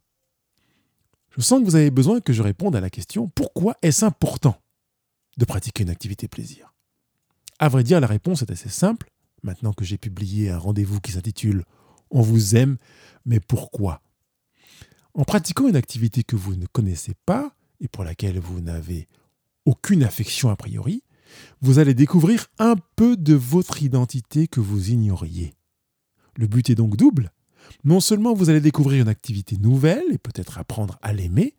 Je 1.30 1.40
sens 1.40 1.60
que 1.60 1.64
vous 1.64 1.76
avez 1.76 1.90
besoin 1.90 2.20
que 2.20 2.32
je 2.32 2.42
réponde 2.42 2.76
à 2.76 2.80
la 2.80 2.90
question 2.90 3.28
pourquoi 3.28 3.76
est-ce 3.82 4.04
important 4.04 4.56
de 5.36 5.44
pratiquer 5.44 5.82
une 5.82 5.90
activité 5.90 6.28
plaisir? 6.28 6.74
À 7.58 7.68
vrai 7.68 7.82
dire, 7.82 8.00
la 8.00 8.06
réponse 8.06 8.42
est 8.42 8.50
assez 8.50 8.68
simple. 8.68 9.10
Maintenant 9.42 9.72
que 9.72 9.84
j'ai 9.84 9.98
publié 9.98 10.50
un 10.50 10.58
rendez-vous 10.58 11.00
qui 11.00 11.12
s'intitule 11.12 11.64
On 12.10 12.22
vous 12.22 12.56
aime, 12.56 12.76
mais 13.24 13.40
pourquoi? 13.40 14.00
En 15.14 15.24
pratiquant 15.24 15.68
une 15.68 15.76
activité 15.76 16.24
que 16.24 16.36
vous 16.36 16.56
ne 16.56 16.66
connaissez 16.66 17.14
pas 17.26 17.54
et 17.80 17.88
pour 17.88 18.04
laquelle 18.04 18.40
vous 18.40 18.60
n'avez 18.60 19.06
aucune 19.64 20.02
affection 20.02 20.50
a 20.50 20.56
priori, 20.56 21.03
vous 21.60 21.78
allez 21.78 21.94
découvrir 21.94 22.46
un 22.58 22.76
peu 22.96 23.16
de 23.16 23.34
votre 23.34 23.82
identité 23.82 24.46
que 24.48 24.60
vous 24.60 24.90
ignoriez. 24.90 25.54
Le 26.36 26.46
but 26.46 26.70
est 26.70 26.74
donc 26.74 26.96
double. 26.96 27.30
Non 27.84 28.00
seulement 28.00 28.34
vous 28.34 28.50
allez 28.50 28.60
découvrir 28.60 29.02
une 29.02 29.08
activité 29.08 29.56
nouvelle 29.56 30.04
et 30.12 30.18
peut-être 30.18 30.58
apprendre 30.58 30.98
à 31.02 31.12
l'aimer, 31.12 31.54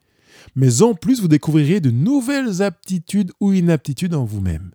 mais 0.56 0.82
en 0.82 0.94
plus 0.94 1.22
vous 1.22 1.28
découvrirez 1.28 1.80
de 1.80 1.92
nouvelles 1.92 2.62
aptitudes 2.62 3.32
ou 3.40 3.54
inaptitudes 3.54 4.14
en 4.14 4.26
vous-même. 4.26 4.72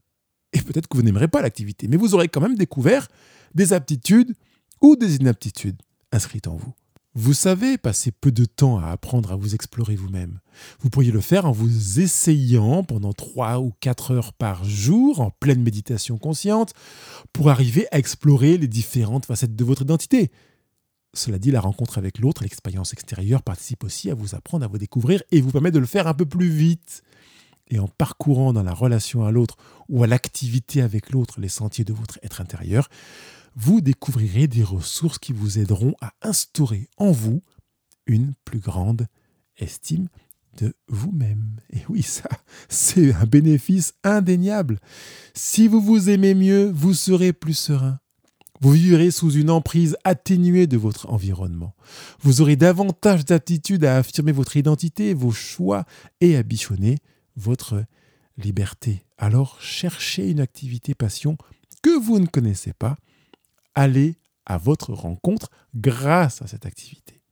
Et 0.53 0.61
peut-être 0.61 0.89
que 0.89 0.97
vous 0.97 1.03
n'aimerez 1.03 1.29
pas 1.29 1.43
l'activité, 1.43 1.87
mais 1.87 1.97
vous 1.97 2.15
aurez 2.15 2.29
quand 2.29 2.41
même 2.41 2.57
découvert 2.57 3.07
des 3.55 3.73
aptitudes 3.73 4.35
ou 4.81 4.97
des 4.97 5.17
inaptitudes 5.17 5.81
inscrites 6.13 6.49
en 6.49 6.57
vous. 6.57 6.75
Vous 7.15 7.35
savez 7.35 7.77
passer 7.77 8.13
peu 8.13 8.31
de 8.31 8.45
temps 8.45 8.79
à 8.79 8.87
apprendre 8.87 9.33
à 9.33 9.37
vous 9.37 9.57
explorer 9.57 9.97
vous-même. 9.97 10.39
Vous 10.79 10.91
pourriez 10.91 11.11
le 11.11 11.21
faire 11.21 11.45
en 11.45 11.51
vous 11.51 11.99
essayant 11.99 12.85
pendant 12.85 13.13
3 13.13 13.59
ou 13.59 13.73
4 13.81 14.13
heures 14.13 14.33
par 14.33 14.65
jour 14.65 15.21
en 15.21 15.31
pleine 15.31 15.61
méditation 15.61 16.19
consciente 16.19 16.73
pour 17.33 17.51
arriver 17.51 17.89
à 17.91 17.99
explorer 17.99 18.59
les 18.59 18.69
différentes 18.69 19.27
facettes 19.27 19.57
de 19.57 19.65
votre 19.65 19.83
identité. 19.83 20.31
Cela 21.13 21.41
dit, 21.41 21.51
la 21.51 21.61
rencontre 21.61 21.99
avec 21.99 22.21
l'autre, 22.21 22.45
l'expérience 22.45 22.93
extérieure 22.93 23.43
participe 23.43 23.83
aussi 23.83 24.09
à 24.09 24.15
vous 24.15 24.37
apprendre 24.37 24.65
à 24.65 24.69
vous 24.69 24.79
découvrir 24.79 25.21
et 25.33 25.41
vous 25.41 25.51
permet 25.51 25.73
de 25.73 25.81
le 25.81 25.87
faire 25.87 26.07
un 26.07 26.15
peu 26.15 26.27
plus 26.27 26.49
vite. 26.49 27.03
Et 27.73 27.81
en 27.81 27.89
parcourant 27.89 28.53
dans 28.53 28.63
la 28.63 28.73
relation 28.73 29.25
à 29.25 29.33
l'autre 29.33 29.57
ou 29.89 30.05
à 30.05 30.07
l'activité 30.07 30.81
avec 30.81 31.11
l'autre 31.11 31.41
les 31.41 31.49
sentiers 31.49 31.85
de 31.85 31.93
votre 31.93 32.21
être 32.23 32.41
intérieur, 32.41 32.89
vous 33.57 33.81
découvrirez 33.81 34.47
des 34.47 34.63
ressources 34.63 35.19
qui 35.19 35.33
vous 35.33 35.59
aideront 35.59 35.95
à 36.01 36.13
instaurer 36.23 36.89
en 36.97 37.11
vous 37.11 37.43
une 38.07 38.35
plus 38.45 38.59
grande 38.59 39.07
estime 39.59 40.09
de 40.57 40.75
vous-même. 40.89 41.61
Et 41.73 41.81
oui, 41.89 42.03
ça, 42.03 42.29
c'est 42.69 43.13
un 43.15 43.27
bénéfice 43.27 43.95
indéniable. 44.05 44.81
Si 45.35 45.69
vous 45.69 45.81
vous 45.81 46.11
aimez 46.11 46.35
mieux, 46.35 46.71
vous 46.71 46.95
serez 46.95 47.33
plus 47.33 47.55
serein. 47.55 48.01
Vous 48.63 48.73
vivrez 48.73 49.11
sous 49.11 49.33
une 49.33 49.49
emprise 49.49 49.97
atténuée 50.05 50.67
de 50.67 50.77
votre 50.77 51.09
environnement. 51.09 51.75
Vous 52.21 52.43
aurez 52.43 52.57
davantage 52.57 53.25
d'aptitude 53.25 53.87
à 53.87 53.97
affirmer 53.97 54.33
votre 54.33 54.57
identité, 54.57 55.15
vos 55.15 55.31
choix 55.31 55.87
et 56.21 56.37
à 56.37 56.43
bichonner 56.43 56.99
votre 57.37 57.83
liberté. 58.37 59.07
Alors 59.17 59.57
cherchez 59.63 60.31
une 60.31 60.41
activité 60.41 60.95
passion 60.95 61.39
que 61.83 61.99
vous 61.99 62.19
ne 62.19 62.27
connaissez 62.27 62.75
pas 62.75 62.97
aller 63.81 64.17
à 64.47 64.59
votre 64.59 64.93
rencontre 64.93 65.51
grâce 65.75 66.43
à 66.43 66.47
cette 66.47 66.67
activité. 66.67 67.23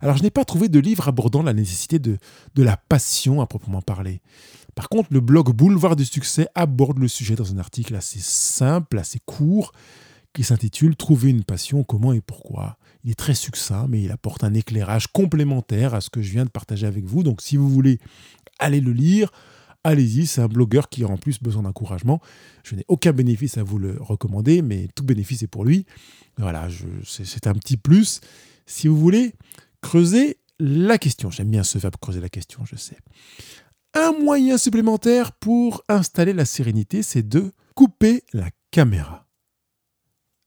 Alors 0.00 0.16
je 0.16 0.22
n'ai 0.22 0.30
pas 0.30 0.44
trouvé 0.44 0.68
de 0.68 0.78
livre 0.78 1.08
abordant 1.08 1.42
la 1.42 1.54
nécessité 1.54 1.98
de, 1.98 2.18
de 2.54 2.62
la 2.62 2.76
passion 2.76 3.40
à 3.40 3.46
proprement 3.46 3.82
parler. 3.82 4.20
Par 4.74 4.88
contre, 4.88 5.10
le 5.12 5.20
blog 5.20 5.50
Boulevard 5.50 5.96
du 5.96 6.04
Succès 6.04 6.48
aborde 6.54 6.98
le 6.98 7.08
sujet 7.08 7.34
dans 7.34 7.52
un 7.52 7.58
article 7.58 7.94
assez 7.94 8.20
simple, 8.20 8.98
assez 8.98 9.20
court, 9.24 9.72
qui 10.32 10.44
s'intitule 10.44 10.96
Trouver 10.96 11.30
une 11.30 11.44
passion, 11.44 11.84
comment 11.84 12.12
et 12.12 12.22
pourquoi. 12.22 12.78
Il 13.04 13.10
est 13.10 13.18
très 13.18 13.34
succinct, 13.34 13.86
mais 13.88 14.02
il 14.02 14.10
apporte 14.10 14.44
un 14.44 14.54
éclairage 14.54 15.08
complémentaire 15.08 15.94
à 15.94 16.00
ce 16.00 16.08
que 16.08 16.22
je 16.22 16.30
viens 16.30 16.44
de 16.44 16.50
partager 16.50 16.86
avec 16.86 17.04
vous. 17.04 17.22
Donc 17.22 17.42
si 17.42 17.56
vous 17.56 17.68
voulez 17.68 17.98
aller 18.58 18.80
le 18.80 18.92
lire, 18.92 19.30
allez-y, 19.84 20.26
c'est 20.26 20.40
un 20.40 20.48
blogueur 20.48 20.88
qui 20.88 21.04
a 21.04 21.08
en 21.08 21.16
plus 21.16 21.40
besoin 21.40 21.62
d'encouragement. 21.62 22.20
Je 22.64 22.74
n'ai 22.74 22.84
aucun 22.88 23.12
bénéfice 23.12 23.58
à 23.58 23.62
vous 23.62 23.78
le 23.78 23.96
recommander, 24.00 24.62
mais 24.62 24.88
tout 24.94 25.04
bénéfice 25.04 25.42
est 25.42 25.48
pour 25.48 25.64
lui. 25.64 25.86
Voilà, 26.38 26.68
c'est 27.04 27.46
un 27.46 27.54
petit 27.54 27.76
plus. 27.76 28.20
Si 28.66 28.88
vous 28.88 28.96
voulez 28.96 29.34
creuser 29.80 30.38
la 30.58 30.98
question, 30.98 31.30
j'aime 31.30 31.50
bien 31.50 31.64
ce 31.64 31.78
verbe 31.78 31.96
creuser 32.00 32.20
la 32.20 32.28
question, 32.28 32.64
je 32.64 32.76
sais. 32.76 32.98
Un 33.94 34.12
moyen 34.12 34.56
supplémentaire 34.56 35.32
pour 35.32 35.84
installer 35.88 36.32
la 36.32 36.44
sérénité, 36.44 37.02
c'est 37.02 37.28
de 37.28 37.52
couper 37.74 38.22
la 38.32 38.48
caméra. 38.70 39.21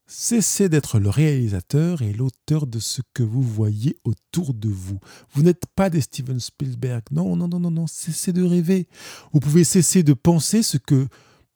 Cessez 0.08 0.68
d'être 0.68 1.00
le 1.00 1.10
réalisateur 1.10 2.00
et 2.00 2.12
l'auteur 2.12 2.68
de 2.68 2.78
ce 2.78 3.02
que 3.12 3.24
vous 3.24 3.42
voyez 3.42 3.96
autour 4.04 4.54
de 4.54 4.68
vous. 4.68 5.00
Vous 5.32 5.42
n'êtes 5.42 5.66
pas 5.74 5.90
des 5.90 6.00
Steven 6.00 6.38
Spielberg. 6.38 7.02
Non, 7.10 7.34
non, 7.34 7.48
non, 7.48 7.58
non, 7.58 7.72
non. 7.72 7.86
Cessez 7.88 8.32
de 8.32 8.44
rêver. 8.44 8.88
Vous 9.32 9.40
pouvez 9.40 9.64
cesser 9.64 10.04
de 10.04 10.12
penser 10.12 10.62
ce 10.62 10.76
que 10.76 11.08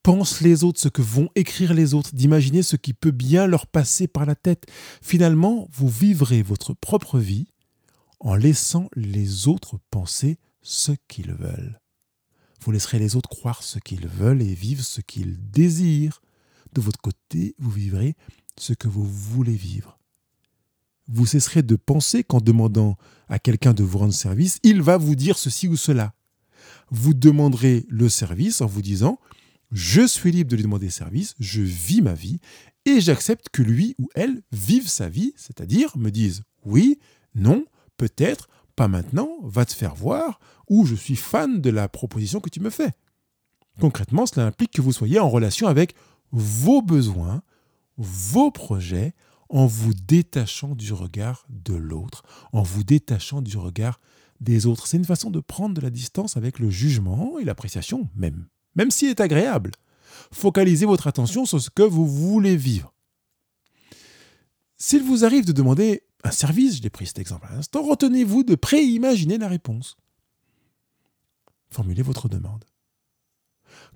pensent 0.02 0.40
les 0.40 0.64
autres, 0.64 0.80
ce 0.80 0.88
que 0.88 1.02
vont 1.02 1.28
écrire 1.36 1.74
les 1.74 1.94
autres, 1.94 2.12
d'imaginer 2.12 2.62
ce 2.62 2.74
qui 2.74 2.92
peut 2.92 3.12
bien 3.12 3.46
leur 3.46 3.68
passer 3.68 4.08
par 4.08 4.26
la 4.26 4.34
tête. 4.34 4.66
Finalement, 5.00 5.68
vous 5.72 5.88
vivrez 5.88 6.42
votre 6.42 6.74
propre 6.74 7.20
vie 7.20 7.46
en 8.18 8.34
laissant 8.34 8.88
les 8.96 9.46
autres 9.46 9.78
penser 9.92 10.38
ce 10.62 10.92
qu'ils 11.06 11.32
veulent. 11.32 11.80
Vous 12.62 12.72
laisserez 12.72 12.98
les 12.98 13.14
autres 13.14 13.28
croire 13.28 13.62
ce 13.62 13.78
qu'ils 13.78 14.08
veulent 14.08 14.42
et 14.42 14.54
vivre 14.54 14.82
ce 14.82 15.00
qu'ils 15.00 15.38
désirent. 15.50 16.20
De 16.72 16.80
votre 16.80 17.00
côté, 17.00 17.54
vous 17.58 17.70
vivrez 17.70 18.16
ce 18.58 18.72
que 18.72 18.88
vous 18.88 19.04
voulez 19.04 19.54
vivre. 19.54 19.98
Vous 21.08 21.26
cesserez 21.26 21.62
de 21.62 21.76
penser 21.76 22.22
qu'en 22.22 22.40
demandant 22.40 22.96
à 23.28 23.38
quelqu'un 23.38 23.74
de 23.74 23.82
vous 23.82 23.98
rendre 23.98 24.14
service, 24.14 24.58
il 24.62 24.82
va 24.82 24.96
vous 24.96 25.16
dire 25.16 25.38
ceci 25.38 25.66
ou 25.66 25.76
cela. 25.76 26.14
Vous 26.90 27.14
demanderez 27.14 27.86
le 27.88 28.08
service 28.08 28.60
en 28.60 28.66
vous 28.66 28.82
disant 28.82 29.18
Je 29.72 30.06
suis 30.06 30.30
libre 30.30 30.50
de 30.50 30.56
lui 30.56 30.62
demander 30.62 30.90
service, 30.90 31.34
je 31.40 31.62
vis 31.62 32.02
ma 32.02 32.14
vie 32.14 32.38
et 32.84 33.00
j'accepte 33.00 33.48
que 33.50 33.62
lui 33.62 33.94
ou 33.98 34.08
elle 34.14 34.42
vive 34.52 34.88
sa 34.88 35.08
vie, 35.08 35.32
c'est-à-dire 35.36 35.96
me 35.96 36.10
dise 36.10 36.42
oui, 36.64 36.98
non, 37.34 37.64
peut-être, 37.96 38.48
pas 38.76 38.88
maintenant, 38.88 39.30
va 39.42 39.64
te 39.64 39.72
faire 39.72 39.94
voir, 39.94 40.40
ou 40.68 40.86
je 40.86 40.94
suis 40.94 41.16
fan 41.16 41.60
de 41.60 41.70
la 41.70 41.88
proposition 41.88 42.40
que 42.40 42.50
tu 42.50 42.60
me 42.60 42.70
fais. 42.70 42.92
Concrètement, 43.80 44.26
cela 44.26 44.46
implique 44.46 44.72
que 44.72 44.82
vous 44.82 44.92
soyez 44.92 45.18
en 45.18 45.28
relation 45.28 45.68
avec 45.68 45.94
vos 46.32 46.82
besoins, 46.82 47.42
vos 48.00 48.50
projets 48.50 49.14
en 49.50 49.66
vous 49.66 49.92
détachant 49.94 50.74
du 50.74 50.92
regard 50.92 51.44
de 51.50 51.74
l'autre, 51.74 52.22
en 52.52 52.62
vous 52.62 52.82
détachant 52.82 53.42
du 53.42 53.58
regard 53.58 54.00
des 54.40 54.66
autres. 54.66 54.86
C'est 54.86 54.96
une 54.96 55.04
façon 55.04 55.30
de 55.30 55.40
prendre 55.40 55.74
de 55.74 55.80
la 55.80 55.90
distance 55.90 56.36
avec 56.36 56.58
le 56.58 56.70
jugement 56.70 57.38
et 57.38 57.44
l'appréciation 57.44 58.08
même, 58.14 58.46
même 58.74 58.90
s'il 58.90 59.10
est 59.10 59.20
agréable. 59.20 59.72
Focalisez 60.32 60.86
votre 60.86 61.08
attention 61.08 61.44
sur 61.44 61.60
ce 61.60 61.68
que 61.68 61.82
vous 61.82 62.06
voulez 62.06 62.56
vivre. 62.56 62.94
S'il 64.78 65.02
vous 65.02 65.24
arrive 65.26 65.44
de 65.44 65.52
demander 65.52 66.04
un 66.24 66.30
service, 66.30 66.78
je 66.78 66.82
l'ai 66.82 66.90
pris 66.90 67.06
cet 67.06 67.18
exemple 67.18 67.46
à 67.50 67.54
l'instant, 67.54 67.82
retenez-vous 67.82 68.44
de 68.44 68.54
préimaginer 68.54 69.36
la 69.36 69.48
réponse. 69.48 69.98
Formulez 71.68 72.02
votre 72.02 72.28
demande. 72.28 72.64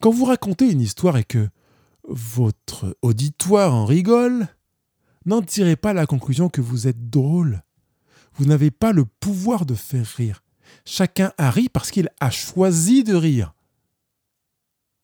Quand 0.00 0.10
vous 0.10 0.26
racontez 0.26 0.70
une 0.70 0.80
histoire 0.80 1.16
et 1.16 1.24
que 1.24 1.48
votre 2.08 2.96
auditoire 3.02 3.74
en 3.74 3.86
rigole, 3.86 4.48
n'en 5.26 5.42
tirez 5.42 5.76
pas 5.76 5.92
la 5.92 6.06
conclusion 6.06 6.48
que 6.48 6.60
vous 6.60 6.86
êtes 6.86 7.10
drôle. 7.10 7.62
Vous 8.34 8.44
n'avez 8.44 8.70
pas 8.70 8.92
le 8.92 9.04
pouvoir 9.04 9.64
de 9.66 9.74
faire 9.74 10.06
rire. 10.06 10.42
Chacun 10.84 11.32
a 11.38 11.50
ri 11.50 11.68
parce 11.68 11.90
qu'il 11.90 12.10
a 12.20 12.30
choisi 12.30 13.04
de 13.04 13.14
rire. 13.14 13.54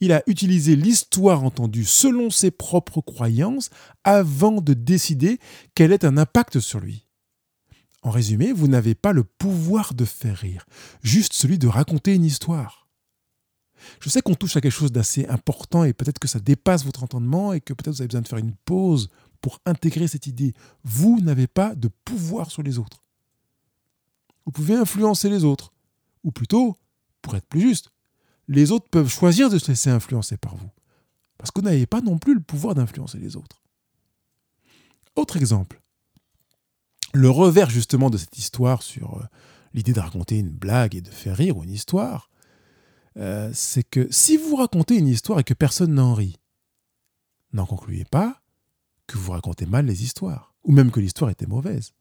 Il 0.01 0.13
a 0.13 0.23
utilisé 0.27 0.77
l'histoire 0.77 1.45
entendue 1.45 1.85
selon 1.85 2.31
ses 2.31 2.51
propres 2.51 3.03
croyances 3.03 3.71
avant 4.03 4.61
de 4.61 4.73
décider 4.73 5.39
quel 5.75 5.93
est 5.93 6.05
un 6.05 6.17
impact 6.17 6.59
sur 6.59 6.81
lui. 6.81 7.07
En 8.03 8.11
résumé, 8.11 8.53
vous 8.53 8.67
n'avez 8.67 8.95
pas 8.95 9.13
le 9.13 9.25
pouvoir 9.25 9.93
de 9.93 10.07
faire 10.07 10.39
rire, 10.39 10.65
juste 11.03 11.35
celui 11.35 11.59
de 11.59 11.69
raconter 11.69 12.15
une 12.15 12.25
histoire. 12.25 12.80
Je 14.01 14.09
sais 14.09 14.23
qu'on 14.23 14.35
touche 14.35 14.57
à 14.57 14.61
quelque 14.61 14.73
chose 14.73 14.93
d'assez 14.93 15.27
important 15.27 15.85
et 15.85 15.93
peut-être 15.93 16.19
que 16.19 16.29
ça 16.29 16.41
dépasse 16.41 16.85
votre 16.85 17.03
entendement 17.03 17.53
et 17.53 17.61
que 17.61 17.73
peut-être 17.73 17.95
vous 17.95 18.03
avez 18.03 18.09
besoin 18.09 18.23
de 18.23 18.29
faire 18.29 18.39
une 18.39 18.55
pause 18.65 19.09
pour 19.41 19.61
intégrer 19.67 20.07
cette 20.09 20.27
idée. 20.27 20.55
Vous 20.85 21.21
n'avez 21.21 21.47
pas 21.47 21.75
de 21.75 21.89
pouvoir 22.05 22.51
sur 22.51 22.63
les 22.63 22.79
autres. 22.79 23.03
Vous 24.47 24.53
pouvez 24.53 24.75
influencer 24.75 25.29
les 25.29 25.45
autres. 25.45 25.73
Ou 26.25 26.33
plutôt, 26.33 26.77
pour 27.23 27.37
être 27.37 27.47
plus 27.47 27.61
juste, 27.61 27.93
les 28.49 28.73
autres 28.73 28.89
peuvent 28.91 29.09
choisir 29.09 29.49
de 29.49 29.59
se 29.59 29.69
laisser 29.69 29.91
influencer 29.91 30.37
par 30.37 30.57
vous. 30.57 30.71
Parce 31.39 31.51
que 31.51 31.61
vous 31.61 31.67
n'avez 31.67 31.87
pas 31.87 32.01
non 32.01 32.19
plus 32.19 32.35
le 32.35 32.41
pouvoir 32.41 32.75
d'influencer 32.75 33.19
les 33.19 33.37
autres. 33.37 33.63
Autre 35.17 35.37
exemple. 35.37 35.81
Le 37.13 37.31
revers 37.31 37.71
justement 37.71 38.11
de 38.11 38.19
cette 38.19 38.39
histoire 38.39 38.83
sur 38.83 39.19
euh, 39.19 39.25
l'idée 39.73 39.93
de 39.93 40.01
raconter 40.01 40.39
une 40.39 40.51
blague 40.51 40.95
et 40.95 41.01
de 41.01 41.11
faire 41.11 41.37
rire 41.37 41.57
ou 41.57 41.65
une 41.65 41.71
histoire, 41.71 42.30
euh, 43.17 43.51
c'est 43.53 43.83
que 43.83 44.07
si 44.11 44.37
vous 44.37 44.57
racontez 44.57 44.97
une 44.97 45.09
histoire 45.09 45.41
et 45.41 45.45
que 45.45 45.55
personne 45.55 45.95
n'en 45.95 46.15
rit, 46.15 46.37
n'en 47.53 47.67
concluez 47.67 48.05
pas 48.05 48.41
que 49.07 49.19
vous 49.19 49.33
racontez 49.33 49.67
mal 49.67 49.87
les 49.87 50.05
histoires, 50.05 50.55
ou 50.63 50.73
même 50.73 50.91
que 50.91 51.01
l'histoire 51.01 51.31
était 51.31 51.47
mauvaise. 51.47 51.93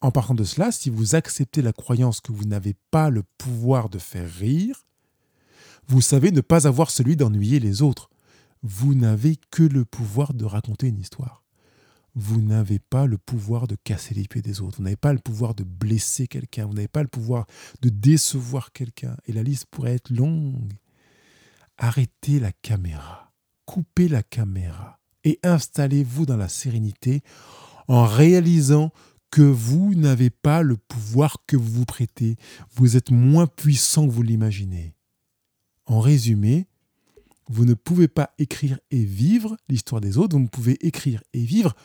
En 0.00 0.10
partant 0.10 0.34
de 0.34 0.44
cela, 0.44 0.72
si 0.72 0.90
vous 0.90 1.14
acceptez 1.14 1.60
la 1.60 1.72
croyance 1.72 2.20
que 2.20 2.32
vous 2.32 2.44
n'avez 2.44 2.74
pas 2.90 3.10
le 3.10 3.24
pouvoir 3.36 3.88
de 3.88 3.98
faire 3.98 4.30
rire, 4.30 4.86
vous 5.88 6.00
savez 6.00 6.30
ne 6.30 6.40
pas 6.40 6.66
avoir 6.66 6.90
celui 6.90 7.16
d'ennuyer 7.16 7.60
les 7.60 7.82
autres. 7.82 8.10
Vous 8.62 8.94
n'avez 8.94 9.36
que 9.50 9.62
le 9.62 9.84
pouvoir 9.84 10.34
de 10.34 10.44
raconter 10.44 10.88
une 10.88 11.00
histoire. 11.00 11.42
Vous 12.20 12.42
n'avez 12.42 12.80
pas 12.80 13.06
le 13.06 13.16
pouvoir 13.16 13.68
de 13.68 13.76
casser 13.76 14.12
les 14.12 14.24
pieds 14.24 14.42
des 14.42 14.60
autres. 14.60 14.78
Vous 14.78 14.82
n'avez 14.82 14.96
pas 14.96 15.12
le 15.12 15.20
pouvoir 15.20 15.54
de 15.54 15.62
blesser 15.62 16.26
quelqu'un. 16.26 16.66
Vous 16.66 16.72
n'avez 16.72 16.88
pas 16.88 17.02
le 17.02 17.08
pouvoir 17.08 17.46
de 17.80 17.90
décevoir 17.90 18.72
quelqu'un. 18.72 19.16
Et 19.26 19.32
la 19.32 19.44
liste 19.44 19.66
pourrait 19.70 19.94
être 19.94 20.10
longue. 20.10 20.72
Arrêtez 21.76 22.40
la 22.40 22.50
caméra. 22.50 23.32
Coupez 23.66 24.08
la 24.08 24.24
caméra. 24.24 24.98
Et 25.22 25.38
installez-vous 25.44 26.26
dans 26.26 26.36
la 26.36 26.48
sérénité 26.48 27.22
en 27.86 28.04
réalisant 28.04 28.90
que 29.30 29.42
vous 29.42 29.94
n'avez 29.94 30.30
pas 30.30 30.62
le 30.62 30.76
pouvoir 30.76 31.44
que 31.46 31.56
vous 31.56 31.70
vous 31.70 31.84
prêtez. 31.84 32.34
Vous 32.74 32.96
êtes 32.96 33.12
moins 33.12 33.46
puissant 33.46 34.08
que 34.08 34.12
vous 34.12 34.24
l'imaginez. 34.24 34.96
En 35.86 36.00
résumé, 36.00 36.66
vous 37.46 37.64
ne 37.64 37.74
pouvez 37.74 38.08
pas 38.08 38.34
écrire 38.38 38.80
et 38.90 39.04
vivre 39.04 39.56
l'histoire 39.68 40.00
des 40.00 40.18
autres, 40.18 40.36
vous 40.36 40.42
ne 40.42 40.48
pouvez 40.48 40.84
écrire 40.84 41.22
et 41.32 41.44
vivre 41.44 41.76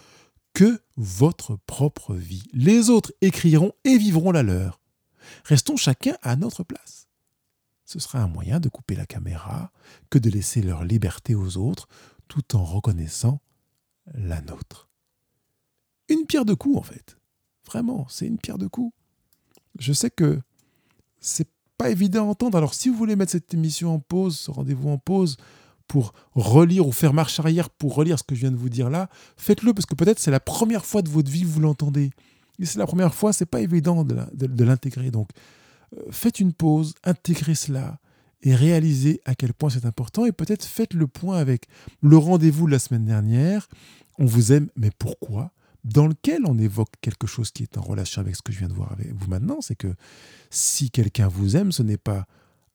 que 0.54 0.82
votre 0.96 1.56
propre 1.66 2.14
vie. 2.16 2.44
Les 2.54 2.90
autres 2.90 3.14
écriront 3.22 3.74
et 3.84 3.98
vivront 3.98 4.32
la 4.32 4.44
leur. 4.44 4.80
Restons 5.46 5.78
chacun 5.78 6.16
à 6.22 6.36
notre 6.36 6.64
place. 6.64 7.08
Ce 7.86 8.00
sera 8.00 8.20
un 8.20 8.28
moyen 8.28 8.60
de 8.60 8.70
couper 8.70 8.96
la 8.96 9.06
caméra 9.06 9.72
que 10.10 10.20
de 10.20 10.30
laisser 10.30 10.62
leur 10.62 10.84
liberté 10.84 11.36
aux 11.36 11.58
autres 11.58 11.88
tout 12.28 12.56
en 12.56 12.64
reconnaissant 12.64 13.42
la 14.14 14.42
nôtre. 14.42 14.90
Une 16.10 16.26
pierre 16.26 16.46
de 16.46 16.54
coups 16.54 16.78
en 16.78 16.84
fait. 16.84 17.18
Vraiment, 17.66 18.08
c'est 18.10 18.28
une 18.28 18.38
pierre 18.38 18.58
de 18.58 18.68
coups. 18.68 18.94
Je 19.80 19.94
sais 19.94 20.10
que 20.10 20.42
c'est 21.20 21.50
pas 21.78 21.90
évident 21.90 22.28
à 22.28 22.32
entendre. 22.32 22.58
Alors 22.58 22.74
si 22.74 22.90
vous 22.90 22.96
voulez 22.96 23.16
mettre 23.16 23.32
cette 23.32 23.54
émission 23.54 23.94
en 23.94 24.00
pause, 24.00 24.38
ce 24.38 24.52
rendez-vous 24.52 24.90
en 24.90 24.98
pause, 24.98 25.38
pour 25.88 26.14
relire 26.34 26.88
ou 26.88 26.92
faire 26.92 27.14
marche 27.14 27.40
arrière 27.40 27.70
pour 27.70 27.96
relire 27.96 28.18
ce 28.20 28.24
que 28.24 28.36
je 28.36 28.42
viens 28.42 28.52
de 28.52 28.58
vous 28.58 28.70
dire 28.70 28.90
là, 28.90 29.10
faites-le 29.38 29.74
parce 29.74 29.86
que 29.86 29.96
peut-être 29.96 30.20
c'est 30.20 30.32
la 30.32 30.40
première 30.40 30.86
fois 30.86 31.02
de 31.02 31.10
votre 31.10 31.30
vie 31.30 31.42
que 31.42 31.48
vous 31.48 31.60
l'entendez. 31.60 32.12
Et 32.60 32.66
c'est 32.66 32.80
la 32.80 32.86
première 32.86 33.14
fois, 33.14 33.34
c'est 33.34 33.46
pas 33.46 33.62
évident 33.62 34.04
de, 34.04 34.64
l'intégrer. 34.64 35.12
Donc 35.12 35.30
euh, 35.96 36.02
faites 36.12 36.40
une 36.40 36.54
pause, 36.54 36.94
intégrez 37.04 37.56
cela 37.56 38.00
et 38.42 38.56
réalisez 38.56 39.22
à 39.26 39.36
quel 39.36 39.54
point 39.54 39.70
c'est 39.70 39.86
important 39.86 40.26
et 40.26 40.32
peut-être 40.32 40.66
faites 40.66 40.94
le 40.94 41.08
point 41.08 41.38
avec 41.38 41.68
le 42.02 42.18
rendez-vous 42.18 42.68
de 42.68 42.72
la 42.72 42.80
semaine 42.80 43.06
dernière. 43.06 43.68
On 44.20 44.26
vous 44.26 44.52
aime, 44.52 44.70
mais 44.76 44.92
pourquoi? 44.98 45.52
Dans 45.84 46.08
lequel 46.08 46.44
on 46.46 46.58
évoque 46.58 46.92
quelque 47.02 47.28
chose 47.28 47.52
qui 47.52 47.64
est 47.64 47.78
en 47.78 47.82
relation 47.82 48.22
avec 48.22 48.36
ce 48.36 48.42
que 48.42 48.54
je 48.54 48.60
viens 48.60 48.68
de 48.68 48.74
voir 48.74 48.92
avec 48.92 49.14
vous 49.14 49.28
maintenant, 49.28 49.60
c'est 49.62 49.76
que 49.76 49.94
si 50.50 50.92
quelqu'un 50.92 51.28
vous 51.28 51.58
aime, 51.58 51.72
ce 51.72 51.84
n'est 51.84 51.98
pas 51.98 52.26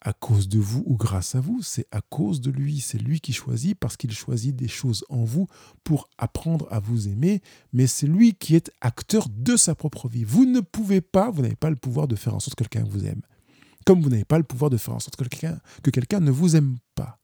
à 0.00 0.12
cause 0.12 0.48
de 0.48 0.58
vous 0.58 0.82
ou 0.86 0.96
grâce 0.96 1.34
à 1.34 1.40
vous, 1.40 1.62
c'est 1.62 1.86
à 1.90 2.00
cause 2.00 2.40
de 2.40 2.50
lui. 2.50 2.80
C'est 2.80 2.98
lui 2.98 3.20
qui 3.20 3.32
choisit 3.32 3.78
parce 3.78 3.96
qu'il 3.96 4.12
choisit 4.12 4.54
des 4.54 4.68
choses 4.68 5.04
en 5.08 5.24
vous 5.24 5.48
pour 5.84 6.08
apprendre 6.18 6.68
à 6.70 6.78
vous 6.78 7.08
aimer, 7.08 7.42
mais 7.72 7.86
c'est 7.86 8.06
lui 8.06 8.34
qui 8.34 8.54
est 8.54 8.70
acteur 8.80 9.28
de 9.28 9.56
sa 9.56 9.74
propre 9.74 10.08
vie. 10.08 10.24
Vous 10.24 10.44
ne 10.44 10.60
pouvez 10.60 11.00
pas, 11.00 11.30
vous 11.30 11.42
n'avez 11.42 11.56
pas 11.56 11.70
le 11.70 11.76
pouvoir 11.76 12.08
de 12.08 12.16
faire 12.16 12.34
en 12.34 12.40
sorte 12.40 12.56
que 12.56 12.64
quelqu'un 12.64 12.88
vous 12.88 13.06
aime. 13.06 13.22
Comme 13.84 14.00
vous 14.02 14.10
n'avez 14.10 14.24
pas 14.24 14.38
le 14.38 14.44
pouvoir 14.44 14.70
de 14.70 14.76
faire 14.76 14.94
en 14.94 15.00
sorte 15.00 15.16
que 15.16 15.24
quelqu'un 15.24 15.60
que 15.82 15.90
quelqu'un 15.90 16.20
ne 16.20 16.30
vous 16.30 16.56
aime 16.56 16.78
pas. 16.94 17.18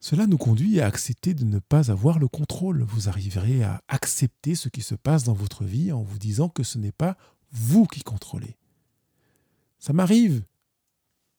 Cela 0.00 0.26
nous 0.26 0.38
conduit 0.38 0.80
à 0.80 0.86
accepter 0.86 1.34
de 1.34 1.44
ne 1.44 1.58
pas 1.58 1.90
avoir 1.90 2.18
le 2.20 2.28
contrôle. 2.28 2.84
Vous 2.84 3.08
arriverez 3.08 3.64
à 3.64 3.82
accepter 3.88 4.54
ce 4.54 4.68
qui 4.68 4.82
se 4.82 4.94
passe 4.94 5.24
dans 5.24 5.32
votre 5.32 5.64
vie 5.64 5.90
en 5.90 6.02
vous 6.02 6.18
disant 6.18 6.48
que 6.48 6.62
ce 6.62 6.78
n'est 6.78 6.92
pas 6.92 7.16
vous 7.50 7.86
qui 7.86 8.02
contrôlez. 8.02 8.56
Ça 9.86 9.92
m'arrive. 9.92 10.42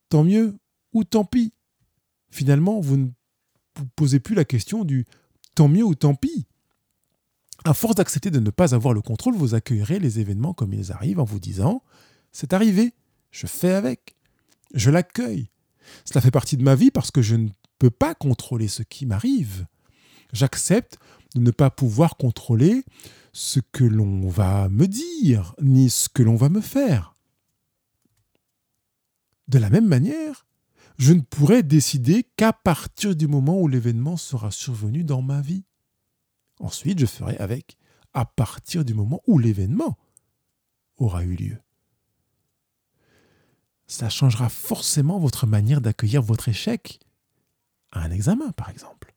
Tant 0.08 0.24
mieux 0.24 0.58
ou 0.94 1.04
tant 1.04 1.26
pis. 1.26 1.52
Finalement, 2.30 2.80
vous 2.80 2.96
ne 2.96 3.08
vous 3.76 3.86
posez 3.98 4.22
plus 4.22 4.36
la 4.36 4.46
question 4.46 4.86
du 4.86 5.06
tant 5.54 5.68
mieux 5.68 5.84
ou 5.84 5.96
tant 5.96 6.16
pis. 6.16 6.48
À 7.66 7.74
force 7.74 7.96
d'accepter 7.96 8.32
de 8.32 8.40
ne 8.40 8.50
pas 8.50 8.74
avoir 8.74 8.94
le 8.94 9.02
contrôle, 9.02 9.36
vous 9.36 9.54
accueillerez 9.54 10.00
les 10.00 10.22
événements 10.22 10.54
comme 10.54 10.74
ils 10.74 10.94
arrivent 10.94 11.20
en 11.20 11.26
vous 11.26 11.42
disant 11.42 11.84
c'est 12.32 12.54
arrivé, 12.54 12.94
je 13.32 13.48
fais 13.48 13.74
avec, 13.74 14.16
je 14.74 14.92
l'accueille. 14.92 15.50
Cela 16.06 16.22
fait 16.22 16.32
partie 16.32 16.56
de 16.56 16.64
ma 16.64 16.76
vie 16.76 16.92
parce 16.92 17.12
que 17.12 17.22
je 17.22 17.36
ne 17.36 17.50
peux 17.80 17.90
pas 17.90 18.16
contrôler 18.16 18.70
ce 18.70 18.84
qui 18.84 19.06
m'arrive. 19.06 19.66
J'accepte 20.32 20.98
de 21.36 21.42
ne 21.42 21.52
pas 21.52 21.70
pouvoir 21.70 22.16
contrôler 22.16 22.86
ce 23.34 23.60
que 23.60 23.84
l'on 23.84 24.30
va 24.30 24.70
me 24.70 24.88
dire, 24.88 25.54
ni 25.62 25.90
ce 25.90 26.08
que 26.08 26.24
l'on 26.24 26.38
va 26.38 26.48
me 26.48 26.62
faire. 26.62 27.17
De 29.48 29.60
la 29.60 29.70
même 29.70 29.88
manière, 29.88 30.46
je 30.98 31.14
ne 31.14 31.22
pourrai 31.22 31.64
décider 31.64 32.24
qu'à 32.36 32.54
partir 32.54 33.16
du 33.16 33.28
moment 33.28 33.60
où 33.60 33.68
l'événement 33.68 34.18
sera 34.18 34.52
survenu 34.52 35.04
dans 35.04 35.22
ma 35.22 35.42
vie. 35.42 35.64
Ensuite, 36.60 37.00
je 37.00 37.06
ferai 37.06 37.38
avec 37.38 37.78
à 38.14 38.26
partir 38.26 38.84
du 38.84 38.94
moment 38.94 39.22
où 39.28 39.38
l'événement 39.38 39.98
aura 40.98 41.24
eu 41.24 41.36
lieu. 41.36 41.58
Ça 43.86 44.10
changera 44.10 44.50
forcément 44.50 45.20
votre 45.20 45.48
manière 45.48 45.82
d'accueillir 45.82 46.22
votre 46.22 46.50
échec 46.50 47.00
à 47.92 48.02
un 48.02 48.12
examen, 48.12 48.52
par 48.52 48.70
exemple. 48.70 49.16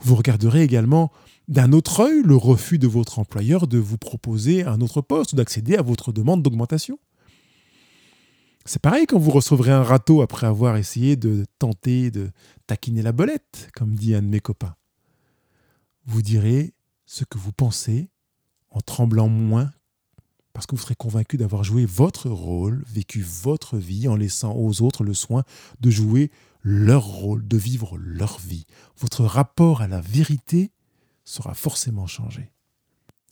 Vous 0.00 0.16
regarderez 0.16 0.62
également 0.62 1.12
d'un 1.48 1.72
autre 1.72 2.00
œil 2.00 2.22
le 2.22 2.36
refus 2.36 2.78
de 2.78 2.88
votre 2.88 3.18
employeur 3.18 3.66
de 3.66 3.78
vous 3.78 3.96
proposer 3.96 4.64
un 4.64 4.80
autre 4.80 5.00
poste 5.00 5.32
ou 5.32 5.36
d'accéder 5.36 5.76
à 5.76 5.82
votre 5.82 6.12
demande 6.12 6.42
d'augmentation. 6.42 6.98
C'est 8.68 8.82
pareil 8.82 9.06
quand 9.06 9.18
vous 9.18 9.30
recevrez 9.30 9.70
un 9.70 9.84
râteau 9.84 10.22
après 10.22 10.48
avoir 10.48 10.76
essayé 10.76 11.14
de 11.14 11.46
tenter 11.60 12.10
de 12.10 12.32
taquiner 12.66 13.00
la 13.00 13.12
bolette, 13.12 13.70
comme 13.76 13.94
dit 13.94 14.12
un 14.12 14.22
de 14.22 14.26
mes 14.26 14.40
copains. 14.40 14.74
Vous 16.04 16.20
direz 16.20 16.74
ce 17.04 17.24
que 17.24 17.38
vous 17.38 17.52
pensez 17.52 18.10
en 18.70 18.80
tremblant 18.80 19.28
moins 19.28 19.70
parce 20.52 20.66
que 20.66 20.74
vous 20.74 20.82
serez 20.82 20.96
convaincu 20.96 21.36
d'avoir 21.36 21.62
joué 21.62 21.86
votre 21.86 22.28
rôle, 22.28 22.82
vécu 22.88 23.22
votre 23.22 23.76
vie 23.76 24.08
en 24.08 24.16
laissant 24.16 24.56
aux 24.56 24.82
autres 24.82 25.04
le 25.04 25.14
soin 25.14 25.44
de 25.78 25.90
jouer 25.90 26.32
leur 26.62 27.04
rôle, 27.04 27.46
de 27.46 27.56
vivre 27.56 27.96
leur 27.98 28.40
vie. 28.40 28.66
Votre 28.98 29.24
rapport 29.24 29.80
à 29.80 29.86
la 29.86 30.00
vérité 30.00 30.72
sera 31.24 31.54
forcément 31.54 32.08
changé. 32.08 32.50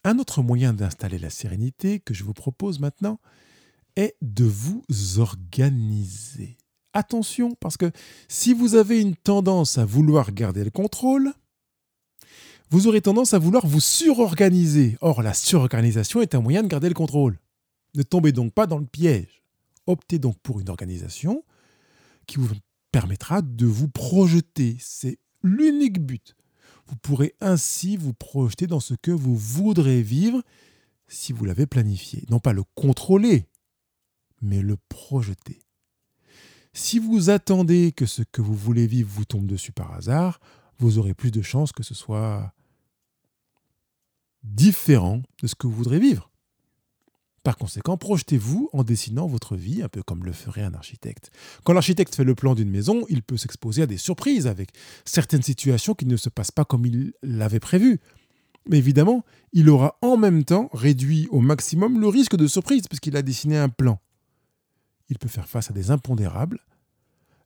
Un 0.04 0.20
autre 0.20 0.42
moyen 0.42 0.74
d'installer 0.74 1.18
la 1.18 1.30
sérénité 1.30 1.98
que 1.98 2.14
je 2.14 2.22
vous 2.22 2.34
propose 2.34 2.78
maintenant 2.78 3.18
est 3.96 4.16
de 4.22 4.44
vous 4.44 4.84
organiser. 5.18 6.56
Attention, 6.92 7.54
parce 7.56 7.76
que 7.76 7.90
si 8.28 8.54
vous 8.54 8.76
avez 8.76 9.00
une 9.00 9.16
tendance 9.16 9.78
à 9.78 9.84
vouloir 9.84 10.32
garder 10.32 10.62
le 10.64 10.70
contrôle, 10.70 11.32
vous 12.70 12.86
aurez 12.86 13.00
tendance 13.00 13.34
à 13.34 13.38
vouloir 13.38 13.66
vous 13.66 13.80
surorganiser. 13.80 14.96
Or, 15.00 15.22
la 15.22 15.34
surorganisation 15.34 16.20
est 16.22 16.34
un 16.34 16.40
moyen 16.40 16.62
de 16.62 16.68
garder 16.68 16.88
le 16.88 16.94
contrôle. 16.94 17.38
Ne 17.94 18.02
tombez 18.02 18.32
donc 18.32 18.52
pas 18.52 18.66
dans 18.66 18.78
le 18.78 18.86
piège. 18.86 19.42
Optez 19.86 20.18
donc 20.18 20.38
pour 20.38 20.60
une 20.60 20.70
organisation 20.70 21.44
qui 22.26 22.38
vous 22.38 22.48
permettra 22.90 23.42
de 23.42 23.66
vous 23.66 23.88
projeter. 23.88 24.76
C'est 24.80 25.18
l'unique 25.42 26.00
but. 26.00 26.34
Vous 26.86 26.96
pourrez 26.96 27.34
ainsi 27.40 27.96
vous 27.96 28.14
projeter 28.14 28.66
dans 28.66 28.80
ce 28.80 28.94
que 28.94 29.10
vous 29.10 29.36
voudrez 29.36 30.02
vivre 30.02 30.42
si 31.06 31.32
vous 31.32 31.44
l'avez 31.44 31.66
planifié. 31.66 32.24
Non 32.30 32.40
pas 32.40 32.52
le 32.52 32.62
contrôler, 32.74 33.46
mais 34.44 34.60
le 34.60 34.76
projeter. 34.88 35.60
Si 36.72 36.98
vous 36.98 37.30
attendez 37.30 37.92
que 37.92 38.06
ce 38.06 38.22
que 38.22 38.42
vous 38.42 38.54
voulez 38.54 38.86
vivre 38.86 39.10
vous 39.12 39.24
tombe 39.24 39.46
dessus 39.46 39.72
par 39.72 39.92
hasard, 39.92 40.40
vous 40.78 40.98
aurez 40.98 41.14
plus 41.14 41.30
de 41.30 41.42
chances 41.42 41.72
que 41.72 41.82
ce 41.82 41.94
soit 41.94 42.52
différent 44.42 45.22
de 45.40 45.46
ce 45.46 45.54
que 45.54 45.66
vous 45.66 45.72
voudrez 45.72 45.98
vivre. 45.98 46.30
Par 47.44 47.58
conséquent, 47.58 47.98
projetez-vous 47.98 48.70
en 48.72 48.84
dessinant 48.84 49.26
votre 49.26 49.54
vie, 49.54 49.82
un 49.82 49.88
peu 49.88 50.02
comme 50.02 50.24
le 50.24 50.32
ferait 50.32 50.62
un 50.62 50.72
architecte. 50.72 51.30
Quand 51.62 51.74
l'architecte 51.74 52.14
fait 52.14 52.24
le 52.24 52.34
plan 52.34 52.54
d'une 52.54 52.70
maison, 52.70 53.04
il 53.10 53.22
peut 53.22 53.36
s'exposer 53.36 53.82
à 53.82 53.86
des 53.86 53.98
surprises 53.98 54.46
avec 54.46 54.70
certaines 55.04 55.42
situations 55.42 55.94
qui 55.94 56.06
ne 56.06 56.16
se 56.16 56.30
passent 56.30 56.50
pas 56.50 56.64
comme 56.64 56.86
il 56.86 57.12
l'avait 57.22 57.60
prévu. 57.60 58.00
Mais 58.66 58.78
évidemment, 58.78 59.24
il 59.52 59.68
aura 59.68 59.98
en 60.00 60.16
même 60.16 60.44
temps 60.44 60.70
réduit 60.72 61.28
au 61.30 61.40
maximum 61.40 62.00
le 62.00 62.08
risque 62.08 62.34
de 62.34 62.46
surprise 62.46 62.88
puisqu'il 62.88 63.14
a 63.14 63.22
dessiné 63.22 63.58
un 63.58 63.68
plan. 63.68 64.00
Il 65.08 65.18
peut 65.18 65.28
faire 65.28 65.48
face 65.48 65.70
à 65.70 65.74
des 65.74 65.90
impondérables 65.90 66.60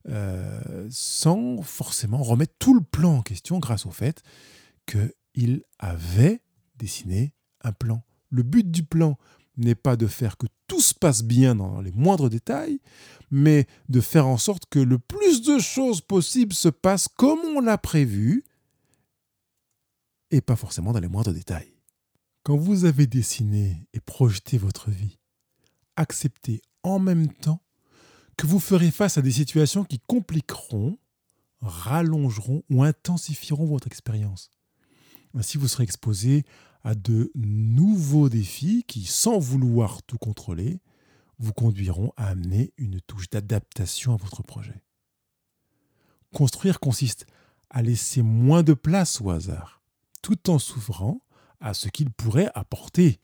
euh, 0.07 0.87
sans 0.89 1.61
forcément 1.61 2.23
remettre 2.23 2.53
tout 2.57 2.73
le 2.73 2.81
plan 2.81 3.17
en 3.17 3.21
question 3.21 3.59
grâce 3.59 3.85
au 3.85 3.91
fait 3.91 4.23
qu'il 4.85 5.63
avait 5.77 6.41
dessiné 6.75 7.33
un 7.61 7.73
plan. 7.73 8.03
Le 8.29 8.43
but 8.43 8.71
du 8.71 8.83
plan 8.83 9.17
n'est 9.57 9.75
pas 9.75 9.97
de 9.97 10.07
faire 10.07 10.37
que 10.37 10.47
tout 10.67 10.79
se 10.79 10.93
passe 10.93 11.21
bien 11.21 11.53
dans 11.53 11.81
les 11.81 11.91
moindres 11.91 12.29
détails, 12.29 12.79
mais 13.29 13.67
de 13.89 13.99
faire 13.99 14.25
en 14.25 14.37
sorte 14.37 14.63
que 14.69 14.79
le 14.79 14.99
plus 14.99 15.41
de 15.41 15.59
choses 15.59 15.99
possibles 15.99 16.53
se 16.53 16.69
passent 16.69 17.09
comme 17.09 17.39
on 17.39 17.59
l'a 17.59 17.77
prévu, 17.77 18.45
et 20.31 20.41
pas 20.41 20.55
forcément 20.55 20.93
dans 20.93 20.99
les 20.99 21.09
moindres 21.09 21.33
détails. 21.33 21.73
Quand 22.43 22.55
vous 22.55 22.85
avez 22.85 23.05
dessiné 23.05 23.85
et 23.93 23.99
projeté 23.99 24.57
votre 24.57 24.89
vie, 24.91 25.19
acceptez 25.97 26.61
en 26.83 26.99
même 26.99 27.27
temps 27.27 27.61
que 28.37 28.47
vous 28.47 28.59
ferez 28.59 28.91
face 28.91 29.17
à 29.17 29.21
des 29.21 29.31
situations 29.31 29.83
qui 29.83 29.99
compliqueront, 29.99 30.97
rallongeront 31.61 32.63
ou 32.69 32.83
intensifieront 32.83 33.65
votre 33.65 33.87
expérience. 33.87 34.49
Ainsi, 35.33 35.57
vous 35.57 35.67
serez 35.67 35.83
exposé 35.83 36.45
à 36.83 36.95
de 36.95 37.31
nouveaux 37.35 38.29
défis 38.29 38.83
qui, 38.87 39.05
sans 39.05 39.37
vouloir 39.39 40.01
tout 40.03 40.17
contrôler, 40.17 40.79
vous 41.37 41.53
conduiront 41.53 42.11
à 42.17 42.27
amener 42.27 42.73
une 42.77 43.01
touche 43.01 43.29
d'adaptation 43.29 44.13
à 44.13 44.17
votre 44.17 44.43
projet. 44.43 44.83
Construire 46.33 46.79
consiste 46.79 47.25
à 47.69 47.81
laisser 47.81 48.21
moins 48.21 48.63
de 48.63 48.73
place 48.73 49.21
au 49.21 49.29
hasard, 49.29 49.81
tout 50.21 50.49
en 50.49 50.59
s'ouvrant 50.59 51.21
à 51.59 51.73
ce 51.73 51.89
qu'il 51.89 52.11
pourrait 52.11 52.51
apporter. 52.55 53.19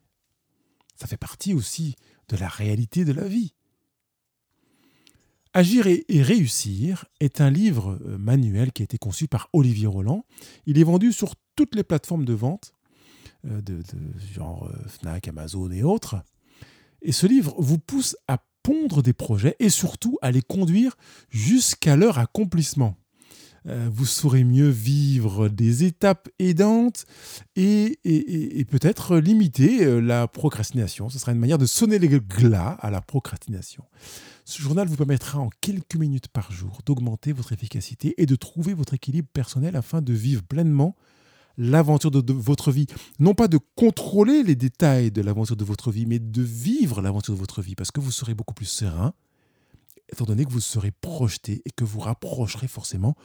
Ça 0.96 1.08
fait 1.08 1.18
partie 1.18 1.54
aussi 1.54 1.96
de 2.30 2.38
la 2.38 2.48
réalité 2.48 3.06
de 3.06 3.12
la 3.12 3.28
vie. 3.28 3.54
Agir 5.54 5.88
et, 5.88 6.04
réussir 6.10 7.06
est 7.22 7.40
un 7.40 7.50
livre 7.50 7.98
euh, 8.06 8.18
manuel 8.18 8.74
qui 8.74 8.82
a 8.82 8.86
été 8.86 8.98
conçu 8.98 9.30
par 9.30 9.48
Olivier 9.54 9.88
Roland. 9.88 10.26
Il 10.66 10.78
est 10.78 10.84
vendu 10.84 11.14
sur 11.14 11.36
toutes 11.56 11.76
les 11.76 11.84
plateformes 11.84 12.26
de 12.26 12.34
vente 12.34 12.74
euh, 13.46 13.62
de, 13.62 13.82
genre 14.34 14.68
euh, 14.68 14.88
Fnac, 14.90 15.30
Amazon 15.30 15.72
et 15.72 15.82
autres. 15.82 16.18
Et 17.02 17.14
ce 17.14 17.26
livre 17.26 17.56
vous 17.58 17.78
pousse 17.78 18.18
à 18.28 18.44
pondre 18.64 19.02
des 19.02 19.14
projets 19.14 19.56
et 19.60 19.70
surtout 19.70 20.18
à 20.22 20.32
les 20.32 20.42
conduire 20.42 20.98
jusqu'à 21.30 21.96
leur 21.96 22.20
accomplissement. 22.20 22.98
Euh, 23.68 23.90
vous 23.92 24.06
saurez 24.06 24.44
mieux 24.44 24.70
vivre 24.70 25.50
des 25.50 25.84
étapes 25.84 26.30
aidantes 26.38 27.06
et, 27.56 28.00
et 28.04 28.66
peut-être 28.66 29.18
limiter 29.18 30.02
la 30.02 30.28
procrastination. 30.28 31.10
Ce 31.10 31.18
sera 31.18 31.32
une 31.32 31.40
manière 31.40 31.58
de 31.58 31.66
sonner 31.66 31.98
les 31.98 32.08
glas 32.08 32.78
à 32.80 32.92
la 32.92 33.02
procrastination. 33.02 33.84
Ce 34.46 34.62
journal 34.62 34.88
vous 34.88 34.96
permettra 34.96 35.40
en 35.40 35.50
quelques 35.62 35.96
minutes 35.96 36.28
par 36.28 36.52
jour 36.52 36.82
d'augmenter 36.86 37.34
votre 37.34 37.52
efficacité 37.52 38.14
et 38.22 38.28
de 38.28 38.36
trouver 38.36 38.76
votre 38.76 38.94
équilibre 38.94 39.28
personnel 39.34 39.76
afin 39.76 40.02
de 40.04 40.14
vivre 40.14 40.44
pleinement 40.44 40.96
l'aventure 41.58 42.12
de, 42.12 42.34
votre 42.34 42.72
vie. 42.72 42.88
Non 43.20 43.34
pas 43.34 43.48
de 43.48 43.60
contrôler 43.76 44.44
les 44.44 44.56
détails 44.56 45.12
de 45.12 45.22
l'aventure 45.22 45.56
de 45.56 45.66
votre 45.66 45.92
vie, 45.92 46.06
mais 46.06 46.20
de 46.20 46.42
vivre 46.42 47.02
l'aventure 47.02 47.34
de 47.34 47.40
votre 47.40 47.62
vie, 47.62 47.76
parce 47.76 47.92
que 47.92 48.00
vous 48.00 48.12
serez 48.12 48.34
beaucoup 48.34 48.54
plus 48.54 48.66
serein, 48.66 49.14
étant 50.12 50.26
donné 50.26 50.46
que 50.46 50.52
vous 50.52 50.62
serez 50.62 50.92
projeté 50.92 51.62
et 51.66 51.72
que 51.72 51.84
vous 51.84 52.00
rapprocherez 52.00 52.68
forcément 52.68 53.16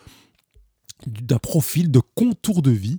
d'un 1.06 1.38
profil 1.38 1.90
de 1.90 2.00
contour 2.14 2.62
de 2.62 2.70
vie 2.70 2.98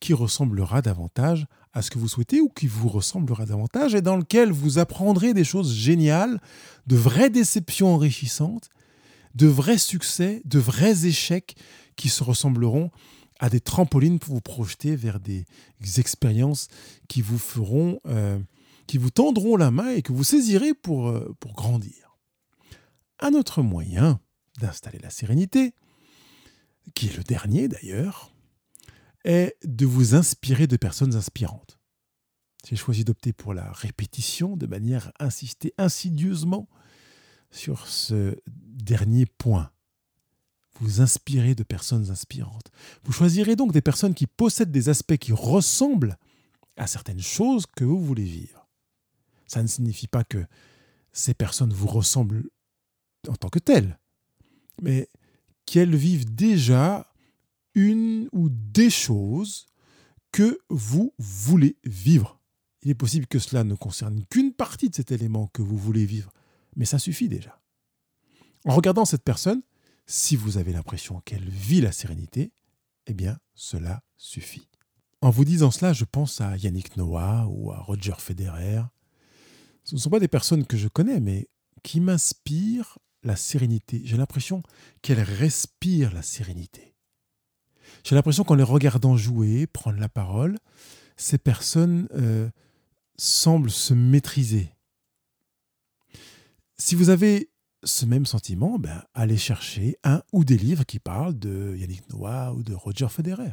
qui 0.00 0.14
ressemblera 0.14 0.82
davantage 0.82 1.46
à 1.72 1.80
ce 1.80 1.90
que 1.90 1.98
vous 1.98 2.08
souhaitez 2.08 2.40
ou 2.40 2.48
qui 2.48 2.66
vous 2.66 2.88
ressemblera 2.88 3.46
davantage 3.46 3.94
et 3.94 4.02
dans 4.02 4.16
lequel 4.16 4.50
vous 4.52 4.78
apprendrez 4.78 5.32
des 5.32 5.44
choses 5.44 5.74
géniales, 5.74 6.40
de 6.86 6.96
vraies 6.96 7.30
déceptions 7.30 7.94
enrichissantes, 7.94 8.68
de 9.34 9.46
vrais 9.46 9.78
succès, 9.78 10.42
de 10.44 10.58
vrais 10.58 11.06
échecs 11.06 11.56
qui 11.96 12.08
se 12.08 12.22
ressembleront 12.22 12.90
à 13.38 13.48
des 13.48 13.60
trampolines 13.60 14.18
pour 14.18 14.34
vous 14.34 14.40
projeter 14.40 14.94
vers 14.96 15.18
des 15.18 15.46
expériences 15.96 16.68
qui 17.08 17.22
vous 17.22 17.38
feront, 17.38 17.98
euh, 18.06 18.38
qui 18.86 18.98
vous 18.98 19.10
tendront 19.10 19.56
la 19.56 19.70
main 19.70 19.90
et 19.90 20.02
que 20.02 20.12
vous 20.12 20.24
saisirez 20.24 20.74
pour, 20.74 21.08
euh, 21.08 21.34
pour 21.40 21.54
grandir. 21.54 22.18
Un 23.20 23.34
autre 23.34 23.62
moyen 23.62 24.20
d'installer 24.60 24.98
la 24.98 25.10
sérénité, 25.10 25.74
qui 26.94 27.08
est 27.08 27.16
le 27.16 27.22
dernier 27.22 27.68
d'ailleurs, 27.68 28.34
est 29.24 29.56
de 29.64 29.86
vous 29.86 30.14
inspirer 30.14 30.66
de 30.66 30.76
personnes 30.76 31.14
inspirantes. 31.14 31.78
J'ai 32.68 32.76
choisi 32.76 33.04
d'opter 33.04 33.32
pour 33.32 33.54
la 33.54 33.72
répétition 33.72 34.56
de 34.56 34.66
manière 34.66 35.12
à 35.18 35.26
insister 35.26 35.74
insidieusement 35.78 36.68
sur 37.50 37.86
ce 37.86 38.36
dernier 38.46 39.26
point 39.26 39.70
vous 40.82 41.00
inspirez 41.00 41.54
de 41.54 41.62
personnes 41.62 42.10
inspirantes. 42.10 42.70
Vous 43.04 43.12
choisirez 43.12 43.56
donc 43.56 43.72
des 43.72 43.80
personnes 43.80 44.14
qui 44.14 44.26
possèdent 44.26 44.72
des 44.72 44.88
aspects 44.88 45.16
qui 45.16 45.32
ressemblent 45.32 46.18
à 46.76 46.86
certaines 46.86 47.20
choses 47.20 47.66
que 47.66 47.84
vous 47.84 48.02
voulez 48.02 48.24
vivre. 48.24 48.68
Ça 49.46 49.62
ne 49.62 49.68
signifie 49.68 50.08
pas 50.08 50.24
que 50.24 50.44
ces 51.12 51.34
personnes 51.34 51.72
vous 51.72 51.86
ressemblent 51.86 52.48
en 53.28 53.36
tant 53.36 53.48
que 53.48 53.58
telles, 53.58 53.98
mais 54.80 55.08
qu'elles 55.66 55.96
vivent 55.96 56.34
déjà 56.34 57.12
une 57.74 58.28
ou 58.32 58.48
des 58.50 58.90
choses 58.90 59.66
que 60.30 60.58
vous 60.68 61.14
voulez 61.18 61.76
vivre. 61.84 62.40
Il 62.82 62.90
est 62.90 62.94
possible 62.94 63.26
que 63.26 63.38
cela 63.38 63.64
ne 63.64 63.74
concerne 63.74 64.24
qu'une 64.28 64.52
partie 64.52 64.90
de 64.90 64.94
cet 64.94 65.12
élément 65.12 65.48
que 65.48 65.62
vous 65.62 65.76
voulez 65.76 66.04
vivre, 66.04 66.32
mais 66.76 66.84
ça 66.84 66.98
suffit 66.98 67.28
déjà. 67.28 67.60
En 68.64 68.74
regardant 68.74 69.04
cette 69.04 69.24
personne, 69.24 69.62
si 70.06 70.36
vous 70.36 70.58
avez 70.58 70.72
l'impression 70.72 71.20
qu'elle 71.20 71.48
vit 71.48 71.80
la 71.80 71.92
sérénité, 71.92 72.52
eh 73.06 73.14
bien, 73.14 73.38
cela 73.54 74.02
suffit. 74.16 74.68
En 75.20 75.30
vous 75.30 75.44
disant 75.44 75.70
cela, 75.70 75.92
je 75.92 76.04
pense 76.04 76.40
à 76.40 76.56
Yannick 76.56 76.96
Noah 76.96 77.46
ou 77.48 77.70
à 77.70 77.78
Roger 77.78 78.14
Federer. 78.18 78.82
Ce 79.84 79.94
ne 79.94 80.00
sont 80.00 80.10
pas 80.10 80.20
des 80.20 80.28
personnes 80.28 80.66
que 80.66 80.76
je 80.76 80.88
connais, 80.88 81.20
mais 81.20 81.48
qui 81.82 82.00
m'inspirent 82.00 82.98
la 83.22 83.36
sérénité. 83.36 84.02
J'ai 84.04 84.16
l'impression 84.16 84.62
qu'elles 85.00 85.22
respirent 85.22 86.12
la 86.12 86.22
sérénité. 86.22 86.94
J'ai 88.04 88.14
l'impression 88.14 88.44
qu'en 88.44 88.54
les 88.54 88.62
regardant 88.62 89.16
jouer, 89.16 89.66
prendre 89.66 89.98
la 89.98 90.08
parole, 90.08 90.58
ces 91.16 91.38
personnes 91.38 92.08
euh, 92.14 92.48
semblent 93.16 93.70
se 93.70 93.94
maîtriser. 93.94 94.70
Si 96.78 96.94
vous 96.94 97.10
avez 97.10 97.50
ce 97.84 98.06
même 98.06 98.26
sentiment, 98.26 98.78
ben, 98.78 99.02
allez 99.14 99.36
chercher 99.36 99.96
un 100.04 100.22
ou 100.32 100.44
des 100.44 100.56
livres 100.56 100.84
qui 100.84 100.98
parlent 100.98 101.38
de 101.38 101.76
Yannick 101.76 102.08
Noah 102.12 102.54
ou 102.54 102.62
de 102.62 102.74
Roger 102.74 103.08
Federer. 103.08 103.52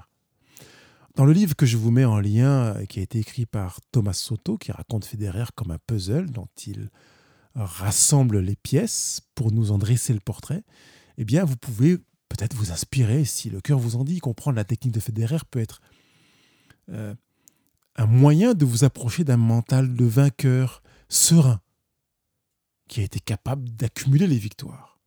Dans 1.16 1.26
le 1.26 1.34
livre 1.34 1.56
que 1.56 1.66
je 1.66 1.78
vous 1.78 1.92
mets 1.92 2.06
en 2.06 2.20
lien, 2.20 2.76
euh, 2.76 2.86
qui 2.86 3.00
a 3.00 3.04
été 3.04 3.20
écrit 3.20 3.46
par 3.46 3.80
Thomas 3.92 4.14
Soto, 4.14 4.58
qui 4.58 4.72
raconte 4.72 5.06
Federer 5.06 5.46
comme 5.56 5.72
un 5.72 5.80
puzzle 5.86 6.30
dont 6.32 6.48
il 6.66 6.90
rassemble 7.56 8.40
les 8.40 8.56
pièces 8.56 9.22
pour 9.36 9.52
nous 9.52 9.72
en 9.72 9.78
dresser 9.78 10.14
le 10.14 10.20
portrait, 10.20 10.64
eh 11.18 11.26
bien, 11.26 11.44
vous 11.44 11.58
pouvez 11.58 11.98
peut-être 12.30 12.56
vous 12.56 12.72
inspirer, 12.72 13.26
si 13.26 13.50
le 13.50 13.60
cœur 13.60 13.80
vous 13.80 13.96
en 13.96 14.04
dit, 14.04 14.20
comprendre 14.20 14.56
la 14.56 14.64
technique 14.64 14.94
de 14.94 15.00
Federer 15.00 15.40
peut 15.50 15.60
être 15.60 15.82
euh, 16.90 17.14
un 17.96 18.06
moyen 18.06 18.54
de 18.54 18.66
vous 18.66 18.84
approcher 18.84 19.24
d'un 19.24 19.38
mental 19.38 19.96
de 19.96 20.06
vainqueur 20.06 20.82
serein, 21.10 21.60
qui 22.88 23.02
a 23.02 23.04
été 23.04 23.20
capable 23.20 23.70
d'accumuler 23.70 24.28
les 24.28 24.38
victoires. 24.38 25.00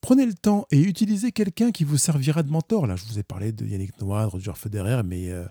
Prenez 0.00 0.26
le 0.26 0.34
temps 0.34 0.66
et 0.70 0.80
utilisez 0.80 1.32
quelqu'un 1.32 1.72
qui 1.72 1.84
vous 1.84 1.98
servira 1.98 2.42
de 2.42 2.50
mentor. 2.50 2.86
Là, 2.86 2.96
je 2.96 3.04
vous 3.06 3.18
ai 3.18 3.22
parlé 3.22 3.50
de 3.50 3.66
Yannick 3.66 4.00
Noah, 4.00 4.26
de 4.26 4.30
Roger 4.30 4.52
Federer, 4.54 5.02
mais 5.04 5.30
euh, 5.30 5.46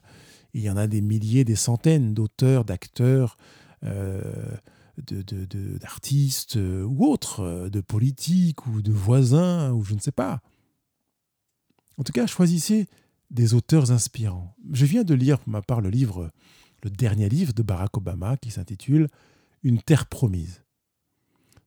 il 0.54 0.62
y 0.62 0.70
en 0.70 0.78
a 0.78 0.88
des 0.88 1.02
milliers, 1.02 1.44
des 1.44 1.56
centaines 1.56 2.14
d'auteurs, 2.14 2.64
d'acteurs, 2.64 3.38
euh, 3.84 4.22
d'artistes 4.98 6.58
de, 6.58 6.84
ou 6.84 7.06
autres, 7.06 7.70
de 7.70 7.82
politiques 7.82 8.66
ou 8.68 8.82
de 8.82 8.92
voisins 8.92 9.72
ou 9.72 9.84
je 9.84 9.94
ne 9.94 10.00
sais 10.00 10.12
pas. 10.12 10.42
En 11.98 12.04
tout 12.04 12.14
cas, 12.14 12.28
choisissez 12.28 12.88
des 13.32 13.54
auteurs 13.54 13.92
inspirants. 13.92 14.56
Je 14.72 14.86
viens 14.86 15.04
de 15.04 15.14
lire 15.14 15.40
pour 15.40 15.50
ma 15.50 15.62
part 15.62 15.82
le 15.82 15.90
livre, 15.90 16.32
le 16.84 16.90
dernier 16.90 17.30
livre 17.30 17.54
de 17.54 17.64
Barack 17.64 17.98
Obama 17.98 18.38
qui 18.38 18.52
s'intitule 18.52 19.10
Une 19.64 19.82
terre 19.82 20.06
promise. 20.06 20.64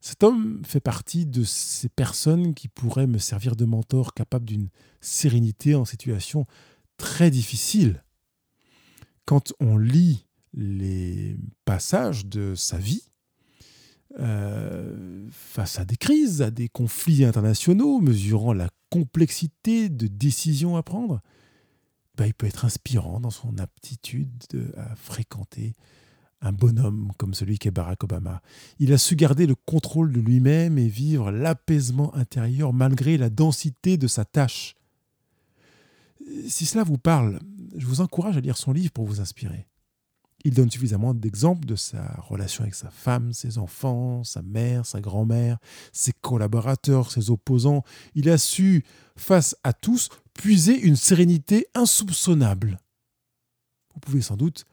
Cet 0.00 0.22
homme 0.22 0.62
fait 0.64 0.80
partie 0.80 1.26
de 1.26 1.44
ces 1.44 1.90
personnes 1.90 2.54
qui 2.54 2.68
pourraient 2.68 3.06
me 3.06 3.18
servir 3.18 3.54
de 3.54 3.66
mentor, 3.66 4.14
capable 4.14 4.46
d'une 4.46 4.68
sérénité 5.00 5.74
en 5.74 5.84
situation 5.84 6.46
très 6.96 7.30
difficile. 7.30 8.02
Quand 9.26 9.52
on 9.60 9.76
lit 9.76 10.26
les 10.54 11.36
passages 11.64 12.26
de 12.26 12.54
sa 12.54 12.78
vie, 12.78 13.09
euh, 14.18 15.26
face 15.30 15.78
à 15.78 15.84
des 15.84 15.96
crises, 15.96 16.42
à 16.42 16.50
des 16.50 16.68
conflits 16.68 17.24
internationaux, 17.24 18.00
mesurant 18.00 18.52
la 18.52 18.68
complexité 18.90 19.88
de 19.88 20.08
décisions 20.08 20.76
à 20.76 20.82
prendre, 20.82 21.20
bah, 22.16 22.26
il 22.26 22.34
peut 22.34 22.46
être 22.46 22.64
inspirant 22.64 23.20
dans 23.20 23.30
son 23.30 23.58
aptitude 23.58 24.30
à 24.76 24.94
fréquenter 24.96 25.74
un 26.42 26.52
bonhomme 26.52 27.12
comme 27.18 27.34
celui 27.34 27.58
qu'est 27.58 27.70
Barack 27.70 28.04
Obama. 28.04 28.42
Il 28.78 28.92
a 28.92 28.98
su 28.98 29.14
garder 29.14 29.46
le 29.46 29.54
contrôle 29.54 30.12
de 30.12 30.20
lui-même 30.20 30.78
et 30.78 30.88
vivre 30.88 31.30
l'apaisement 31.30 32.14
intérieur 32.14 32.72
malgré 32.72 33.18
la 33.18 33.30
densité 33.30 33.96
de 33.96 34.06
sa 34.06 34.24
tâche. 34.24 34.74
Si 36.48 36.66
cela 36.66 36.84
vous 36.84 36.98
parle, 36.98 37.40
je 37.76 37.86
vous 37.86 38.00
encourage 38.00 38.36
à 38.36 38.40
lire 38.40 38.56
son 38.56 38.72
livre 38.72 38.92
pour 38.92 39.04
vous 39.04 39.20
inspirer. 39.20 39.66
Il 40.44 40.54
donne 40.54 40.70
suffisamment 40.70 41.12
d'exemples 41.12 41.66
de 41.66 41.76
sa 41.76 42.02
relation 42.22 42.62
avec 42.62 42.74
sa 42.74 42.90
femme, 42.90 43.32
ses 43.32 43.58
enfants, 43.58 44.24
sa 44.24 44.40
mère, 44.42 44.86
sa 44.86 45.00
grand-mère, 45.00 45.58
ses 45.92 46.12
collaborateurs, 46.12 47.10
ses 47.10 47.30
opposants. 47.30 47.84
Il 48.14 48.28
a 48.30 48.38
su, 48.38 48.84
face 49.16 49.54
à 49.64 49.72
tous, 49.72 50.08
puiser 50.32 50.78
une 50.80 50.96
sérénité 50.96 51.66
insoupçonnable. 51.74 52.78
Vous 53.94 54.00
pouvez 54.00 54.22
sans 54.22 54.36
doute 54.36 54.64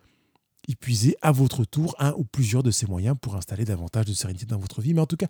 y 0.67 0.75
puiser 0.75 1.15
à 1.21 1.31
votre 1.31 1.65
tour 1.65 1.95
un 1.97 2.11
ou 2.13 2.23
plusieurs 2.23 2.63
de 2.63 2.71
ces 2.71 2.85
moyens 2.85 3.15
pour 3.19 3.35
installer 3.35 3.65
davantage 3.65 4.05
de 4.05 4.13
sérénité 4.13 4.45
dans 4.45 4.59
votre 4.59 4.81
vie. 4.81 4.93
Mais 4.93 5.01
en 5.01 5.05
tout 5.05 5.15
cas, 5.15 5.27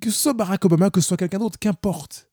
que 0.00 0.10
ce 0.10 0.18
soit 0.18 0.34
Barack 0.34 0.64
Obama, 0.64 0.90
que 0.90 1.00
ce 1.00 1.08
soit 1.08 1.16
quelqu'un 1.16 1.38
d'autre, 1.38 1.58
qu'importe. 1.58 2.28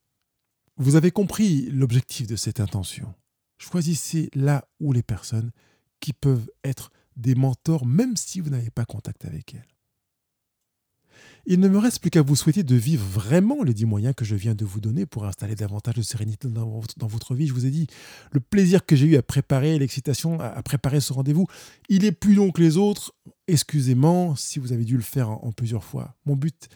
Vous 0.78 0.95
avez 0.95 1.12
compris 1.12 1.70
l'objectif 1.70 2.26
de 2.26 2.36
cette 2.36 2.60
intention. 2.60 3.14
Choisissez 3.57 4.30
là 4.34 4.68
où 4.80 4.91
les 4.91 5.03
personnes 5.03 5.51
qui 5.99 6.14
peuvent 6.14 6.49
être 6.64 6.91
des 7.20 7.36
mentors 7.36 7.86
même 7.86 8.15
si 8.17 8.39
vous 8.39 8.49
n'avez 8.49 8.70
pas 8.70 8.86
contact 8.86 9.26
avec 9.26 9.53
elles. 9.53 9.67
Il 11.45 11.59
ne 11.59 11.67
me 11.67 11.78
reste 11.78 11.99
plus 11.99 12.11
qu'à 12.11 12.22
vous 12.22 12.36
souhaiter 12.36 12.63
de 12.63 12.76
vivre 12.76 13.05
vraiment 13.05 13.63
les 13.63 13.74
dix 13.74 13.86
moyens 13.86 14.13
que 14.15 14.26
je 14.26 14.36
viens 14.36 14.55
de 14.55 14.65
vous 14.65 14.80
donner 14.80 15.05
pour 15.05 15.26
installer 15.26 15.55
davantage 15.55 15.95
de 15.95 16.01
sérénité 16.01 16.47
dans 16.47 17.07
votre, 17.07 17.34
vie. 17.34 17.47
Je 17.47 17.53
vous 17.53 17.65
ai 17.65 17.72
dit, 17.72 17.88
le 18.32 18.39
plaisir 18.39 18.86
que 18.86 18.95
j'ai 18.95 19.07
eu 19.07 19.15
à 19.15 19.24
préparer, 19.24 19.80
l'excitation 19.80 20.39
à, 20.39 20.61
préparer 20.61 20.99
ce 20.99 21.11
rendez-vous, 21.11 21.47
il 21.88 22.05
est 22.05 22.11
plus 22.11 22.36
long 22.36 22.51
que 22.51 22.61
les 22.61 22.78
autres. 22.78 23.13
Excusez-moi 23.47 24.36
si 24.38 24.59
vous 24.59 24.74
avez 24.74 24.86
dû 24.86 24.95
le 24.95 25.03
faire 25.03 25.30
en 25.30 25.51
plusieurs 25.51 25.84
fois. 25.84 26.15
Mon 26.26 26.36
but 26.36 26.70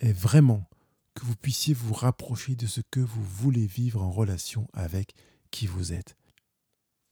est 0.00 0.12
vraiment 0.12 0.68
que 1.14 1.24
vous 1.24 1.36
puissiez 1.36 1.72
vous 1.72 1.94
rapprocher 1.94 2.56
de 2.56 2.66
ce 2.66 2.80
que 2.90 3.00
vous 3.00 3.22
voulez 3.22 3.66
vivre 3.66 4.02
en 4.02 4.10
relation 4.10 4.68
avec 4.72 5.14
qui 5.50 5.66
vous 5.66 5.92
êtes. 5.92 6.16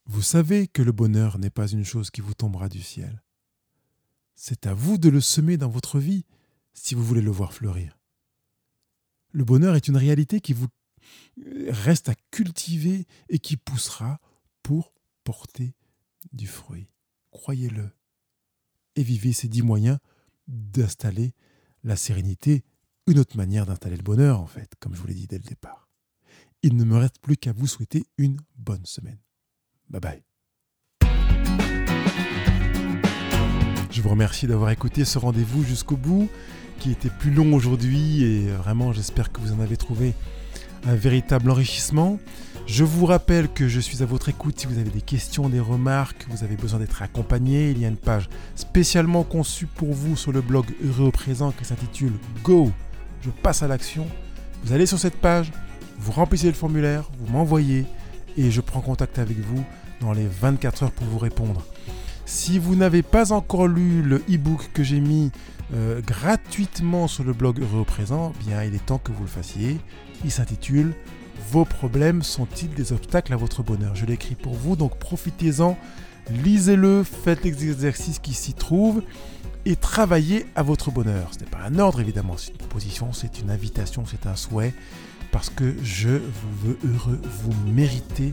Vous 0.07 0.23
savez 0.23 0.69
que 0.69 0.83
le 0.83 0.93
bonheur 0.93 1.39
n'est 1.39 1.51
pas 1.51 1.67
une 1.67 1.85
chose 1.85 2.11
qui 2.11 2.21
vous 2.21 2.35
tombera 2.35 2.69
du 2.69 2.83
ciel. 2.83 3.23
C'est 4.35 4.67
à 4.67 4.75
vous 4.75 4.99
de 4.99 5.09
le 5.09 5.21
semer 5.21 5.57
dans 5.57 5.69
votre 5.69 5.99
vie 5.99 6.25
si 6.75 6.95
vous 6.95 7.05
voulez 7.05 7.23
le 7.23 7.31
voir 7.31 7.53
fleurir. 7.53 7.99
Le 9.33 9.45
bonheur 9.45 9.75
est 9.75 9.89
une 9.89 9.97
réalité 9.97 10.41
qui 10.41 10.53
vous 10.53 10.69
reste 11.69 12.09
à 12.09 12.15
cultiver 12.31 13.07
et 13.29 13.39
qui 13.39 13.57
poussera 13.57 14.21
pour 14.63 14.93
porter 15.25 15.75
du 16.33 16.47
fruit. 16.47 16.89
Croyez-le. 17.31 17.91
Et 18.97 19.03
vivez 19.03 19.33
ces 19.33 19.49
dix 19.49 19.63
moyens 19.63 19.99
d'installer 20.47 21.35
la 21.83 21.97
sérénité, 21.97 22.65
une 23.07 23.19
autre 23.19 23.37
manière 23.37 23.67
d'installer 23.67 23.97
le 23.97 24.03
bonheur, 24.03 24.41
en 24.41 24.47
fait, 24.47 24.75
comme 24.79 24.95
je 24.95 25.01
vous 25.01 25.07
l'ai 25.07 25.15
dit 25.15 25.27
dès 25.27 25.39
le 25.39 25.45
départ. 25.45 25.89
Il 26.63 26.77
ne 26.77 26.85
me 26.85 26.97
reste 26.97 27.19
plus 27.21 27.37
qu'à 27.37 27.53
vous 27.53 27.67
souhaiter 27.67 28.07
une 28.17 28.39
bonne 28.57 28.87
semaine. 28.87 29.19
Bye 29.91 30.01
bye. 30.01 30.23
Je 33.91 34.03
vous 34.03 34.09
remercie 34.09 34.47
d'avoir 34.49 34.71
écouté 34.71 35.05
ce 35.05 35.19
rendez-vous 35.19 35.63
jusqu'au 35.63 35.97
bout, 35.97 36.29
qui 36.81 36.91
était 36.91 37.11
plus 37.11 37.31
long 37.31 37.55
aujourd'hui 37.55 38.25
et 38.25 38.49
vraiment 38.49 38.93
j'espère 38.93 39.31
que 39.31 39.41
vous 39.41 39.53
en 39.53 39.61
avez 39.61 39.77
trouvé 39.77 40.15
un 40.87 40.97
véritable 40.97 41.51
enrichissement. 41.51 42.19
Je 42.67 42.83
vous 42.83 43.07
rappelle 43.07 43.49
que 43.49 43.69
je 43.69 43.79
suis 43.79 44.03
à 44.03 44.07
votre 44.07 44.31
écoute 44.31 44.59
si 44.59 44.67
vous 44.67 44.79
avez 44.79 44.91
des 44.91 45.01
questions, 45.01 45.49
des 45.49 45.61
remarques, 45.61 46.27
vous 46.29 46.45
avez 46.45 46.57
besoin 46.57 46.81
d'être 46.81 47.03
accompagné. 47.03 47.71
Il 47.71 47.79
y 47.79 47.85
a 47.85 47.89
une 47.89 47.97
page 47.97 48.29
spécialement 48.57 49.23
conçue 49.23 49.67
pour 49.67 49.93
vous 49.93 50.17
sur 50.17 50.33
le 50.33 50.41
blog 50.41 50.67
Heureux 50.83 51.11
présent 51.11 51.53
qui 51.53 51.65
s'intitule 51.65 52.15
Go, 52.43 52.73
je 53.23 53.31
passe 53.31 53.63
à 53.63 53.69
l'action. 53.69 54.07
Vous 54.65 54.73
allez 54.73 54.87
sur 54.87 54.99
cette 54.99 55.17
page, 55.17 55.53
vous 55.99 56.13
remplissez 56.13 56.47
le 56.47 56.55
formulaire, 56.55 57.11
vous 57.21 57.33
m'envoyez 57.33 57.87
et 58.37 58.51
je 58.51 58.61
prends 58.61 58.81
contact 58.81 59.19
avec 59.19 59.39
vous 59.39 59.65
dans 60.01 60.13
les 60.13 60.27
24 60.27 60.85
heures 60.85 60.93
pour 60.93 61.07
vous 61.07 61.19
répondre. 61.19 61.63
Si 62.27 62.59
vous 62.59 62.75
n'avez 62.75 63.03
pas 63.03 63.33
encore 63.33 63.67
lu 63.67 64.03
le 64.03 64.17
e-book 64.31 64.71
que 64.73 64.83
j'ai 64.83 65.01
mis 65.01 65.31
euh, 65.75 66.01
gratuitement 66.01 67.07
sur 67.07 67.25
le 67.25 67.33
blog 67.33 67.61
Heureux 67.61 67.85
présent, 67.85 68.33
bien 68.47 68.63
il 68.65 68.75
est 68.75 68.87
temps 68.87 68.99
que 68.99 69.13
vous 69.13 69.23
le 69.23 69.29
fassiez. 69.29 69.79
Il 70.25 70.31
s'intitule 70.31 70.95
Vos 71.51 71.65
problèmes 71.65 72.23
sont-ils 72.23 72.73
des 72.73 72.93
obstacles 72.93 73.33
à 73.33 73.37
votre 73.37 73.63
bonheur? 73.63 73.95
Je 73.95 74.07
l'ai 74.07 74.15
écrit 74.15 74.35
pour 74.35 74.55
vous, 74.55 74.77
donc 74.77 74.97
profitez-en, 74.99 75.77
lisez-le, 76.31 77.05
faites 77.05 77.45
les 77.45 77.71
exercices 77.71 78.19
qui 78.19 78.33
s'y 78.33 78.55
trouvent 78.55 79.03
et 79.67 79.77
travaillez 79.77 80.47
à 80.57 80.63
votre 80.63 80.91
bonheur. 80.91 81.29
Ce 81.33 81.41
n'est 81.41 81.51
pas 81.51 81.63
un 81.67 81.79
ordre 81.79 82.01
évidemment, 82.01 82.37
c'est 82.37 82.51
une 82.53 82.59
proposition, 82.59 83.13
c'est 83.13 83.41
une 83.41 83.51
invitation, 83.51 84.05
c'est 84.07 84.27
un 84.27 84.37
souhait 84.37 84.75
parce 85.35 85.51
que 85.51 85.75
je 85.83 86.11
vous 86.11 86.69
veux 86.69 86.79
heureux, 86.85 87.21
vous 87.43 87.53
méritez 87.69 88.33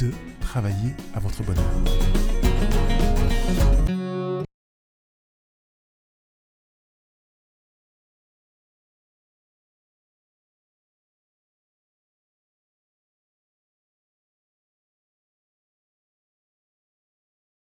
de 0.00 0.10
travailler 0.40 0.96
à 1.14 1.20
votre 1.20 1.44
bonheur. 1.44 2.49